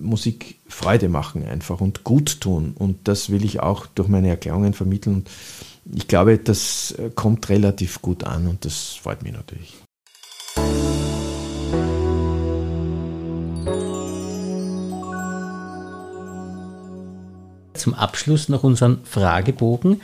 Musik 0.00 0.58
Freude 0.68 1.08
machen 1.08 1.46
einfach 1.46 1.80
und 1.80 2.04
gut 2.04 2.40
tun. 2.40 2.74
Und 2.78 3.08
das 3.08 3.30
will 3.30 3.44
ich 3.44 3.60
auch 3.60 3.86
durch 3.86 4.08
meine 4.08 4.28
Erklärungen 4.28 4.74
vermitteln. 4.74 5.16
Und 5.16 5.30
ich 5.94 6.08
glaube, 6.08 6.38
das 6.38 6.94
kommt 7.14 7.48
relativ 7.48 8.02
gut 8.02 8.24
an 8.24 8.46
und 8.46 8.64
das 8.64 8.94
freut 8.94 9.22
mich 9.22 9.32
natürlich. 9.32 9.74
Zum 17.74 17.94
Abschluss 17.94 18.48
noch 18.48 18.64
unseren 18.64 19.04
Fragebogen, 19.04 20.00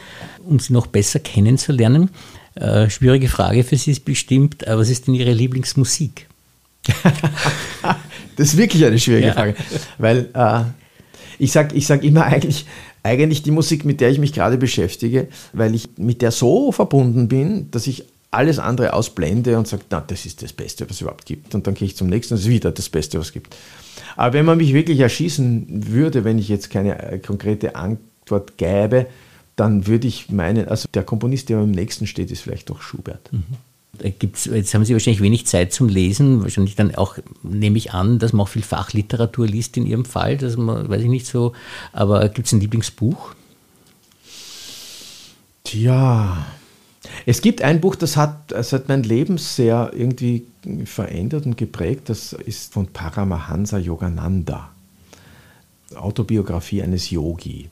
um 0.46 0.60
Sie 0.60 0.72
noch 0.72 0.86
besser 0.86 1.18
kennenzulernen. 1.18 2.10
Äh, 2.54 2.88
schwierige 2.88 3.28
Frage 3.28 3.64
für 3.64 3.76
Sie 3.76 3.90
ist 3.90 4.04
bestimmt, 4.04 4.66
äh, 4.66 4.78
was 4.78 4.88
ist 4.88 5.06
denn 5.06 5.14
Ihre 5.14 5.32
Lieblingsmusik? 5.32 6.28
das 8.36 8.48
ist 8.48 8.56
wirklich 8.56 8.84
eine 8.84 8.98
schwierige 8.98 9.28
ja. 9.28 9.32
Frage, 9.32 9.54
weil 9.98 10.30
äh, 10.34 10.60
ich 11.38 11.52
sage 11.52 11.74
ich 11.74 11.86
sag 11.86 12.04
immer 12.04 12.24
eigentlich, 12.24 12.66
eigentlich 13.02 13.42
die 13.42 13.50
Musik, 13.50 13.84
mit 13.84 14.00
der 14.00 14.10
ich 14.10 14.18
mich 14.18 14.32
gerade 14.32 14.56
beschäftige, 14.56 15.28
weil 15.52 15.74
ich 15.74 15.90
mit 15.98 16.22
der 16.22 16.30
so 16.30 16.72
verbunden 16.72 17.28
bin, 17.28 17.70
dass 17.70 17.86
ich 17.86 18.04
alles 18.30 18.58
andere 18.58 18.94
ausblende 18.94 19.56
und 19.56 19.68
sage, 19.68 19.84
na, 19.90 20.00
das 20.00 20.26
ist 20.26 20.42
das 20.42 20.52
Beste, 20.52 20.84
was 20.88 20.96
es 20.96 21.02
überhaupt 21.02 21.26
gibt. 21.26 21.54
Und 21.54 21.66
dann 21.66 21.74
gehe 21.74 21.86
ich 21.86 21.96
zum 21.96 22.08
nächsten, 22.08 22.34
das 22.34 22.42
ist 22.42 22.48
wieder 22.48 22.72
das 22.72 22.88
Beste, 22.88 23.18
was 23.18 23.26
es 23.26 23.32
gibt. 23.32 23.56
Aber 24.16 24.32
wenn 24.32 24.44
man 24.44 24.58
mich 24.58 24.72
wirklich 24.72 25.00
erschießen 25.00 25.88
würde, 25.88 26.24
wenn 26.24 26.38
ich 26.38 26.48
jetzt 26.48 26.70
keine 26.70 27.00
äh, 27.00 27.18
konkrete 27.18 27.76
Antwort 27.76 28.56
gäbe, 28.56 29.06
dann 29.56 29.86
würde 29.86 30.08
ich 30.08 30.30
meinen, 30.30 30.68
also 30.68 30.88
der 30.92 31.04
Komponist, 31.04 31.48
der 31.48 31.58
am 31.58 31.70
nächsten 31.70 32.06
steht, 32.06 32.30
ist 32.30 32.40
vielleicht 32.40 32.70
doch 32.70 32.82
Schubert. 32.82 33.32
Mhm. 33.32 33.44
Gibt's, 34.18 34.46
jetzt 34.46 34.74
haben 34.74 34.84
Sie 34.84 34.92
wahrscheinlich 34.92 35.22
wenig 35.22 35.46
Zeit 35.46 35.72
zum 35.72 35.88
Lesen, 35.88 36.42
wahrscheinlich 36.42 36.74
dann 36.74 36.94
auch, 36.94 37.18
nehme 37.42 37.78
ich 37.78 37.92
an, 37.92 38.18
dass 38.18 38.32
man 38.32 38.44
auch 38.44 38.48
viel 38.48 38.62
Fachliteratur 38.62 39.46
liest 39.46 39.76
in 39.76 39.86
Ihrem 39.86 40.04
Fall, 40.04 40.38
man, 40.56 40.88
weiß 40.88 41.02
ich 41.02 41.08
nicht 41.08 41.26
so, 41.26 41.52
aber 41.92 42.28
gibt 42.28 42.46
es 42.46 42.52
ein 42.52 42.60
Lieblingsbuch? 42.60 43.34
Tja, 45.64 46.44
es 47.26 47.40
gibt 47.40 47.62
ein 47.62 47.80
Buch, 47.80 47.96
das 47.96 48.16
hat, 48.16 48.50
das 48.52 48.72
hat 48.72 48.88
mein 48.88 49.02
Leben 49.02 49.38
sehr 49.38 49.92
irgendwie 49.94 50.46
verändert 50.84 51.46
und 51.46 51.56
geprägt, 51.56 52.08
das 52.08 52.32
ist 52.32 52.72
von 52.72 52.86
Paramahansa 52.88 53.78
Yogananda, 53.78 54.70
Autobiografie 55.94 56.82
eines 56.82 57.10
Yogi. 57.10 57.70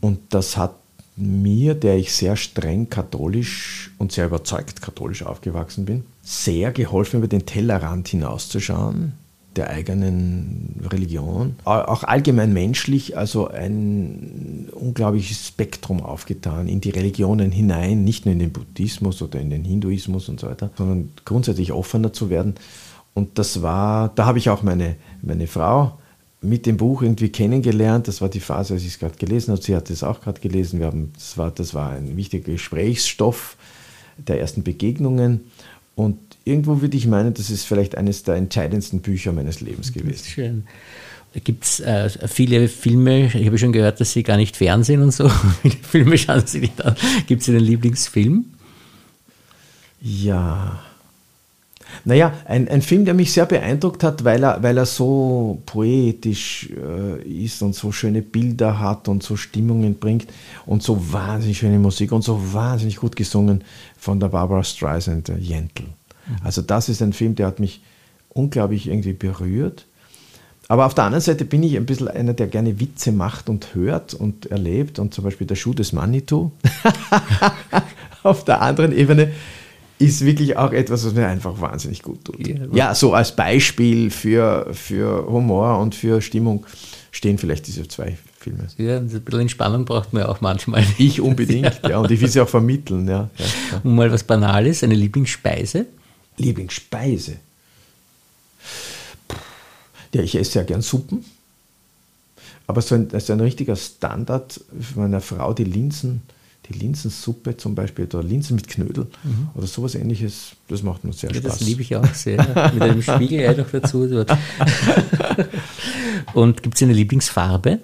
Und 0.00 0.20
das 0.30 0.56
hat 0.56 0.74
mir, 1.18 1.74
der 1.74 1.96
ich 1.96 2.12
sehr 2.12 2.36
streng 2.36 2.88
katholisch 2.88 3.90
und 3.98 4.12
sehr 4.12 4.26
überzeugt 4.26 4.82
katholisch 4.82 5.22
aufgewachsen 5.22 5.84
bin, 5.84 6.04
sehr 6.22 6.72
geholfen, 6.72 7.18
über 7.18 7.28
den 7.28 7.46
Tellerrand 7.46 8.08
hinauszuschauen 8.08 9.14
der 9.56 9.70
eigenen 9.70 10.76
Religion. 10.88 11.56
Auch 11.64 12.04
allgemein 12.04 12.52
menschlich, 12.52 13.18
also 13.18 13.48
ein 13.48 14.68
unglaubliches 14.72 15.48
Spektrum 15.48 16.00
aufgetan 16.00 16.68
in 16.68 16.80
die 16.80 16.90
Religionen 16.90 17.50
hinein, 17.50 18.04
nicht 18.04 18.24
nur 18.24 18.34
in 18.34 18.38
den 18.38 18.52
Buddhismus 18.52 19.20
oder 19.20 19.40
in 19.40 19.50
den 19.50 19.64
Hinduismus 19.64 20.28
und 20.28 20.38
so 20.40 20.46
weiter, 20.46 20.70
sondern 20.76 21.10
grundsätzlich 21.24 21.72
offener 21.72 22.12
zu 22.12 22.30
werden. 22.30 22.54
Und 23.14 23.38
das 23.38 23.62
war, 23.62 24.12
da 24.14 24.26
habe 24.26 24.38
ich 24.38 24.48
auch 24.48 24.62
meine, 24.62 24.94
meine 25.22 25.48
Frau 25.48 25.98
mit 26.40 26.66
dem 26.66 26.76
Buch 26.76 27.02
irgendwie 27.02 27.30
kennengelernt. 27.30 28.08
Das 28.08 28.20
war 28.20 28.28
die 28.28 28.40
Phase, 28.40 28.74
als 28.74 28.82
ich 28.82 28.88
es 28.88 28.98
gerade 28.98 29.16
gelesen 29.16 29.52
habe. 29.52 29.62
Sie 29.62 29.74
hat 29.74 29.90
es 29.90 30.02
auch 30.02 30.20
gerade 30.20 30.40
gelesen. 30.40 30.78
Wir 30.78 30.86
haben, 30.86 31.12
das, 31.14 31.36
war, 31.36 31.50
das 31.50 31.74
war 31.74 31.90
ein 31.90 32.16
wichtiger 32.16 32.52
Gesprächsstoff 32.52 33.56
der 34.16 34.40
ersten 34.40 34.62
Begegnungen. 34.62 35.50
Und 35.94 36.18
irgendwo 36.44 36.80
würde 36.80 36.96
ich 36.96 37.06
meinen, 37.06 37.34
das 37.34 37.50
ist 37.50 37.64
vielleicht 37.64 37.96
eines 37.96 38.22
der 38.22 38.36
entscheidendsten 38.36 39.00
Bücher 39.00 39.32
meines 39.32 39.60
Lebens 39.60 39.92
gewesen. 39.92 40.24
Schön. 40.26 40.64
Gibt 41.44 41.64
es 41.64 41.80
äh, 41.80 42.08
viele 42.26 42.68
Filme, 42.68 43.26
ich 43.26 43.46
habe 43.46 43.58
schon 43.58 43.72
gehört, 43.72 44.00
dass 44.00 44.12
Sie 44.12 44.22
gar 44.22 44.36
nicht 44.36 44.56
Fernsehen 44.56 45.02
und 45.02 45.12
so, 45.12 45.28
viele 45.62 45.76
Filme 45.82 46.18
schauen 46.18 46.46
Sie 46.46 46.60
nicht 46.60 46.82
an. 46.84 46.96
Gibt 47.26 47.42
es 47.42 47.48
einen 47.48 47.60
Lieblingsfilm? 47.60 48.46
Ja, 50.00 50.80
naja, 52.04 52.32
ein, 52.44 52.68
ein 52.68 52.82
Film, 52.82 53.04
der 53.04 53.14
mich 53.14 53.32
sehr 53.32 53.46
beeindruckt 53.46 54.02
hat, 54.04 54.24
weil 54.24 54.42
er, 54.42 54.62
weil 54.62 54.76
er 54.76 54.86
so 54.86 55.62
poetisch 55.66 56.70
äh, 56.70 57.22
ist 57.22 57.62
und 57.62 57.74
so 57.74 57.92
schöne 57.92 58.22
Bilder 58.22 58.78
hat 58.78 59.08
und 59.08 59.22
so 59.22 59.36
Stimmungen 59.36 59.98
bringt 59.98 60.28
und 60.66 60.82
so 60.82 61.12
wahnsinnig 61.12 61.58
schöne 61.58 61.78
Musik 61.78 62.12
und 62.12 62.22
so 62.22 62.52
wahnsinnig 62.52 62.96
gut 62.96 63.16
gesungen 63.16 63.64
von 63.96 64.20
der 64.20 64.28
Barbara 64.28 64.62
Streisand, 64.64 65.28
der 65.28 65.38
Jentl. 65.38 65.84
Mhm. 65.84 66.36
Also 66.44 66.62
das 66.62 66.88
ist 66.88 67.02
ein 67.02 67.12
Film, 67.12 67.34
der 67.34 67.46
hat 67.46 67.60
mich 67.60 67.82
unglaublich 68.28 68.88
irgendwie 68.88 69.12
berührt. 69.12 69.86
Aber 70.70 70.84
auf 70.84 70.94
der 70.94 71.04
anderen 71.04 71.22
Seite 71.22 71.46
bin 71.46 71.62
ich 71.62 71.76
ein 71.76 71.86
bisschen 71.86 72.08
einer, 72.08 72.34
der 72.34 72.46
gerne 72.46 72.78
Witze 72.78 73.10
macht 73.10 73.48
und 73.48 73.74
hört 73.74 74.12
und 74.12 74.46
erlebt 74.46 74.98
und 74.98 75.14
zum 75.14 75.24
Beispiel 75.24 75.46
der 75.46 75.54
Schuh 75.54 75.72
des 75.72 75.94
Manitou. 75.94 76.52
auf 78.22 78.44
der 78.44 78.60
anderen 78.60 78.92
Ebene 78.92 79.32
ist 79.98 80.24
wirklich 80.24 80.56
auch 80.56 80.72
etwas, 80.72 81.04
was 81.04 81.14
mir 81.14 81.26
einfach 81.26 81.60
wahnsinnig 81.60 82.02
gut 82.02 82.24
tut. 82.24 82.46
Ja, 82.46 82.56
ja, 82.72 82.94
so 82.94 83.14
als 83.14 83.34
Beispiel 83.34 84.10
für, 84.10 84.68
für 84.72 85.26
Humor 85.26 85.78
und 85.78 85.94
für 85.94 86.22
Stimmung 86.22 86.64
stehen 87.10 87.38
vielleicht 87.38 87.66
diese 87.66 87.86
zwei 87.88 88.16
Filme. 88.38 88.68
Ja, 88.76 88.98
ein 88.98 89.08
bisschen 89.08 89.40
Entspannung 89.40 89.84
braucht 89.84 90.12
man 90.12 90.22
ja 90.22 90.28
auch 90.28 90.40
manchmal. 90.40 90.84
Ich 90.98 91.20
unbedingt, 91.20 91.80
ja. 91.82 91.90
ja. 91.90 91.98
Und 91.98 92.10
ich 92.10 92.20
will 92.20 92.28
sie 92.28 92.40
auch 92.40 92.48
vermitteln, 92.48 93.08
ja. 93.08 93.28
ja, 93.36 93.44
ja. 93.72 93.80
Und 93.82 93.96
mal 93.96 94.12
was 94.12 94.22
Banales, 94.22 94.84
eine 94.84 94.94
Lieblingsspeise? 94.94 95.86
Lieblingsspeise? 96.36 97.36
Ja, 100.14 100.22
ich 100.22 100.36
esse 100.36 100.52
sehr 100.52 100.64
gern 100.64 100.82
Suppen. 100.82 101.24
Aber 102.66 102.82
so 102.82 102.94
ein, 102.94 103.08
also 103.12 103.32
ein 103.32 103.40
richtiger 103.40 103.76
Standard 103.76 104.60
für 104.80 105.00
meine 105.00 105.20
Frau, 105.20 105.54
die 105.54 105.64
Linsen 105.64 106.22
die 106.68 106.78
Linsensuppe 106.78 107.56
zum 107.56 107.74
Beispiel 107.74 108.04
oder 108.06 108.22
Linsen 108.22 108.56
mit 108.56 108.68
Knödel 108.68 109.06
mhm. 109.22 109.48
oder 109.54 109.66
sowas 109.66 109.94
ähnliches, 109.94 110.52
das 110.68 110.82
macht 110.82 111.04
mir 111.04 111.12
sehr 111.12 111.30
ja, 111.30 111.36
Spaß. 111.36 111.58
Das 111.58 111.66
liebe 111.66 111.82
ich 111.82 111.96
auch 111.96 112.14
sehr. 112.14 112.36
mit 112.74 112.82
einem 112.82 113.02
Spiegelei 113.02 113.54
noch 113.56 113.70
dazu. 113.70 114.02
Und 116.34 116.62
gibt 116.62 116.76
es 116.76 116.82
eine 116.82 116.92
Lieblingsfarbe? 116.92 117.78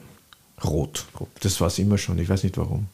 Rot. 0.62 1.05
Das 1.41 1.61
war 1.61 1.68
es 1.68 1.78
immer 1.78 1.99
schon, 1.99 2.18
ich 2.18 2.28
weiß 2.28 2.45
nicht 2.45 2.57
warum. 2.57 2.87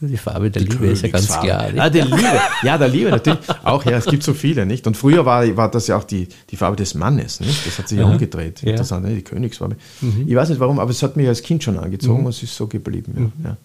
Die 0.00 0.16
Farbe 0.16 0.48
der 0.48 0.62
die 0.62 0.68
Liebe 0.68 0.86
ist 0.86 1.02
ja 1.02 1.08
ganz 1.08 1.26
klar. 1.26 1.72
Ah, 1.76 1.90
der 1.90 2.04
Liebe. 2.04 2.22
Ja, 2.62 2.78
der 2.78 2.88
Liebe 2.88 3.10
natürlich. 3.10 3.40
Auch 3.64 3.84
ja, 3.84 3.96
es 3.96 4.06
gibt 4.06 4.22
so 4.22 4.32
viele, 4.32 4.64
nicht? 4.64 4.86
Und 4.86 4.96
früher 4.96 5.26
war, 5.26 5.56
war 5.56 5.68
das 5.68 5.88
ja 5.88 5.96
auch 5.96 6.04
die, 6.04 6.28
die 6.50 6.56
Farbe 6.56 6.76
des 6.76 6.94
Mannes, 6.94 7.40
nicht? 7.40 7.66
Das 7.66 7.78
hat 7.78 7.88
sich 7.88 7.98
ja 7.98 8.04
umgedreht. 8.04 8.62
Ja. 8.62 8.70
Interessant, 8.70 9.04
ne? 9.04 9.16
die 9.16 9.22
Königsfarbe. 9.22 9.76
Mhm. 10.00 10.24
Ich 10.28 10.36
weiß 10.36 10.50
nicht 10.50 10.60
warum, 10.60 10.78
aber 10.78 10.92
es 10.92 11.02
hat 11.02 11.16
mich 11.16 11.26
als 11.26 11.42
Kind 11.42 11.64
schon 11.64 11.76
angezogen 11.78 12.20
mhm. 12.20 12.26
und 12.26 12.30
es 12.30 12.44
ist 12.44 12.54
so 12.54 12.68
geblieben. 12.68 13.12
Ja. 13.16 13.20
Mhm. 13.22 13.32
ja. 13.44 13.56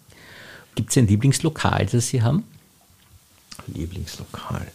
Gibt 0.75 0.89
es 0.91 0.97
ein 0.97 1.07
Lieblingslokal, 1.07 1.85
das 1.85 2.07
Sie 2.07 2.21
haben? 2.21 2.43
Lieblingslokal. 3.67 4.67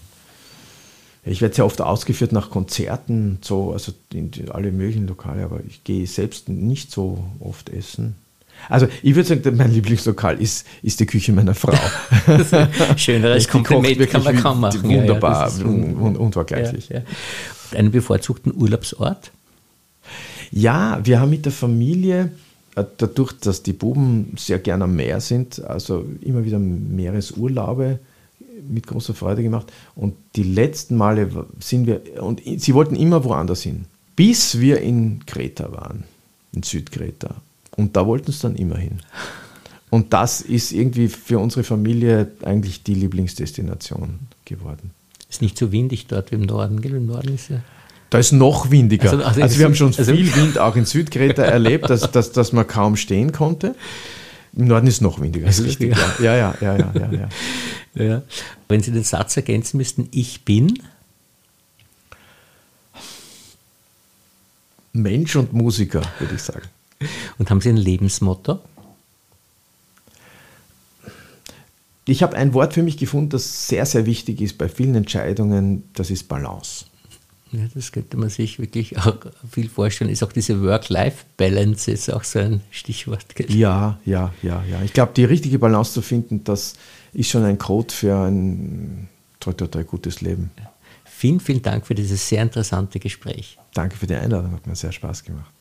Ich 1.25 1.43
werde 1.43 1.55
sehr 1.55 1.67
oft 1.67 1.81
ausgeführt 1.81 2.33
nach 2.33 2.51
Konzerten, 2.51 3.39
so, 3.43 3.73
also 3.73 3.93
in 4.13 4.31
alle 4.51 4.73
möglichen 4.73 5.07
Lokale, 5.07 5.45
aber 5.45 5.61
ich 5.67 5.85
gehe 5.85 6.07
selbst 6.07 6.49
nicht 6.49 6.91
so 6.91 7.23
oft 7.41 7.69
essen. 7.69 8.15
Also 8.69 8.89
ich 9.03 9.15
würde 9.15 9.29
sagen, 9.29 9.57
mein 9.57 9.73
Lieblingslokal 9.73 10.41
ist, 10.41 10.67
ist 10.83 11.01
die 11.01 11.07
Küche 11.07 11.33
meiner 11.33 11.55
Frau. 11.55 11.75
Schöneres 12.97 13.47
Kompliment 13.49 14.11
kann 14.11 14.25
man 14.25 14.37
kaum 14.37 14.61
machen. 14.61 14.83
Wunderbar, 14.83 15.51
ja, 15.51 15.59
ja, 15.59 15.65
un 15.65 16.17
unvergleichlich. 16.17 16.89
Ja, 16.89 17.03
Einen 17.77 17.91
bevorzugten 17.91 18.55
Urlaubsort? 18.55 19.31
Ja, 20.51 21.01
wir 21.05 21.21
haben 21.21 21.31
mit 21.31 21.45
der 21.45 21.53
Familie 21.53 22.33
dadurch, 22.83 23.33
dass 23.33 23.63
die 23.63 23.73
Buben 23.73 24.35
sehr 24.37 24.59
gerne 24.59 24.85
am 24.85 24.97
Meer 24.97 25.21
sind, 25.21 25.65
also 25.65 26.05
immer 26.21 26.45
wieder 26.45 26.59
Meeresurlaube 26.59 27.99
mit 28.69 28.87
großer 28.87 29.15
Freude 29.15 29.43
gemacht. 29.43 29.73
Und 29.95 30.15
die 30.37 30.43
letzten 30.43 30.97
Male 30.97 31.47
sind 31.61 31.87
wir, 31.87 32.23
und 32.23 32.43
sie 32.45 32.75
wollten 32.75 32.97
immer 32.97 33.25
woanders 33.25 33.63
hin, 33.63 33.87
bis 34.17 34.61
wir 34.61 34.81
in 34.81 35.25
Kreta 35.27 35.73
waren, 35.73 36.05
in 36.53 36.63
Südkreta. 36.63 37.37
Und 37.77 37.97
da 37.97 38.07
wollten 38.07 38.33
sie 38.33 38.41
dann 38.43 38.57
immer 38.57 38.77
hin. 38.77 39.01
Und 39.91 40.13
das 40.13 40.41
ist 40.41 40.73
irgendwie 40.73 41.09
für 41.09 41.39
unsere 41.39 41.65
Familie 41.65 42.33
eigentlich 42.43 42.83
die 42.83 42.95
Lieblingsdestination 42.95 44.19
geworden. 44.45 44.91
Ist 45.31 45.43
nicht 45.43 45.57
so 45.57 45.73
windig 45.73 46.07
dort 46.07 46.31
wie 46.31 46.37
im 46.37 46.43
Norden, 46.43 46.81
gell? 46.81 46.95
Im 46.95 47.07
Norden 47.07 47.35
ist 47.35 47.49
ja. 47.49 47.61
Da 48.11 48.19
ist 48.19 48.33
noch 48.33 48.71
windiger. 48.71 49.11
Also, 49.11 49.25
also, 49.25 49.43
also 49.43 49.59
wir 49.59 49.65
haben 49.67 49.75
schon 49.75 49.95
also 49.97 50.13
viel 50.13 50.35
Wind 50.37 50.59
auch 50.59 50.77
in 50.77 50.85
Südkreta 50.85 51.43
erlebt, 51.43 51.91
dass, 51.91 52.11
dass, 52.11 52.33
dass 52.33 52.53
man 52.53 52.67
kaum 52.67 52.97
stehen 52.97 53.33
konnte. 53.33 53.75
Im 54.57 54.67
Norden 54.67 54.87
ist 54.87 55.03
noch 55.03 55.21
windiger. 55.21 55.47
Das 55.47 55.59
ist 55.59 55.67
richtig. 55.67 55.97
Ja, 56.21 56.35
ja, 56.35 56.55
ja, 56.61 56.77
ja, 56.77 56.93
ja, 56.95 57.11
ja, 57.13 57.29
ja. 58.05 58.23
Wenn 58.69 58.83
Sie 58.83 58.93
den 58.93 59.05
Satz 59.05 59.37
ergänzen 59.37 59.77
müssten, 59.77 60.09
ich 60.11 60.45
bin. 60.45 60.83
Mensch 64.93 65.37
und 65.37 65.53
Musiker, 65.53 66.03
würde 66.19 66.35
ich 66.35 66.43
sagen. 66.43 66.67
Und 67.39 67.51
haben 67.51 67.61
Sie 67.61 67.69
ein 67.69 67.77
Lebensmotto? 67.77 68.59
Ich 72.07 72.23
habe 72.23 72.37
ein 72.37 72.55
Wort 72.55 72.73
für 72.73 72.83
mich 72.83 72.97
gefunden, 72.97 73.29
das 73.29 73.69
sehr, 73.69 73.85
sehr 73.85 74.07
wichtig 74.07 74.41
ist 74.41 74.57
bei 74.57 74.71
vielen 74.71 74.95
Entscheidungen, 74.95 75.85
das 75.93 76.11
ist 76.11 76.27
Balance. 76.27 76.87
Ja, 77.53 77.61
das 77.75 77.93
könnte 77.93 78.17
man 78.17 78.29
sich 78.29 78.59
wirklich 78.59 78.99
auch 78.99 79.17
viel 79.51 79.69
vorstellen. 79.69 80.11
Ist 80.11 80.23
auch 80.23 80.33
diese 80.33 80.61
Work-Life-Balance 80.63 81.91
ist 81.91 82.13
auch 82.13 82.25
so 82.25 82.41
ein 82.41 82.61
Stichwort. 82.71 83.25
Ja, 83.49 83.99
ja, 84.05 84.33
ja, 84.43 84.63
ja. 84.71 84.83
Ich 84.83 84.93
glaube, 84.93 85.13
die 85.17 85.25
richtige 85.25 85.59
Balance 85.59 85.93
zu 85.93 86.03
finden, 86.03 86.45
das 86.45 86.75
ist 87.13 87.31
schon 87.31 87.45
ein 87.45 87.59
Code 87.59 87.93
für 87.93 88.17
ein 88.17 89.09
toll, 89.41 89.55
toll, 89.55 89.69
toll 89.69 89.85
gutes 89.85 90.21
Leben. 90.21 90.51
Vielen, 91.05 91.41
vielen 91.41 91.63
Dank 91.63 91.87
für 91.87 91.95
dieses 91.95 92.29
sehr 92.29 92.43
interessante 92.43 93.01
Gespräch. 93.01 93.59
Danke 93.75 93.97
für 93.97 94.07
die 94.07 94.15
Einladung, 94.15 94.53
hat 94.53 94.67
mir 94.67 94.77
sehr 94.77 94.93
Spaß 94.93 95.25
gemacht. 95.25 95.53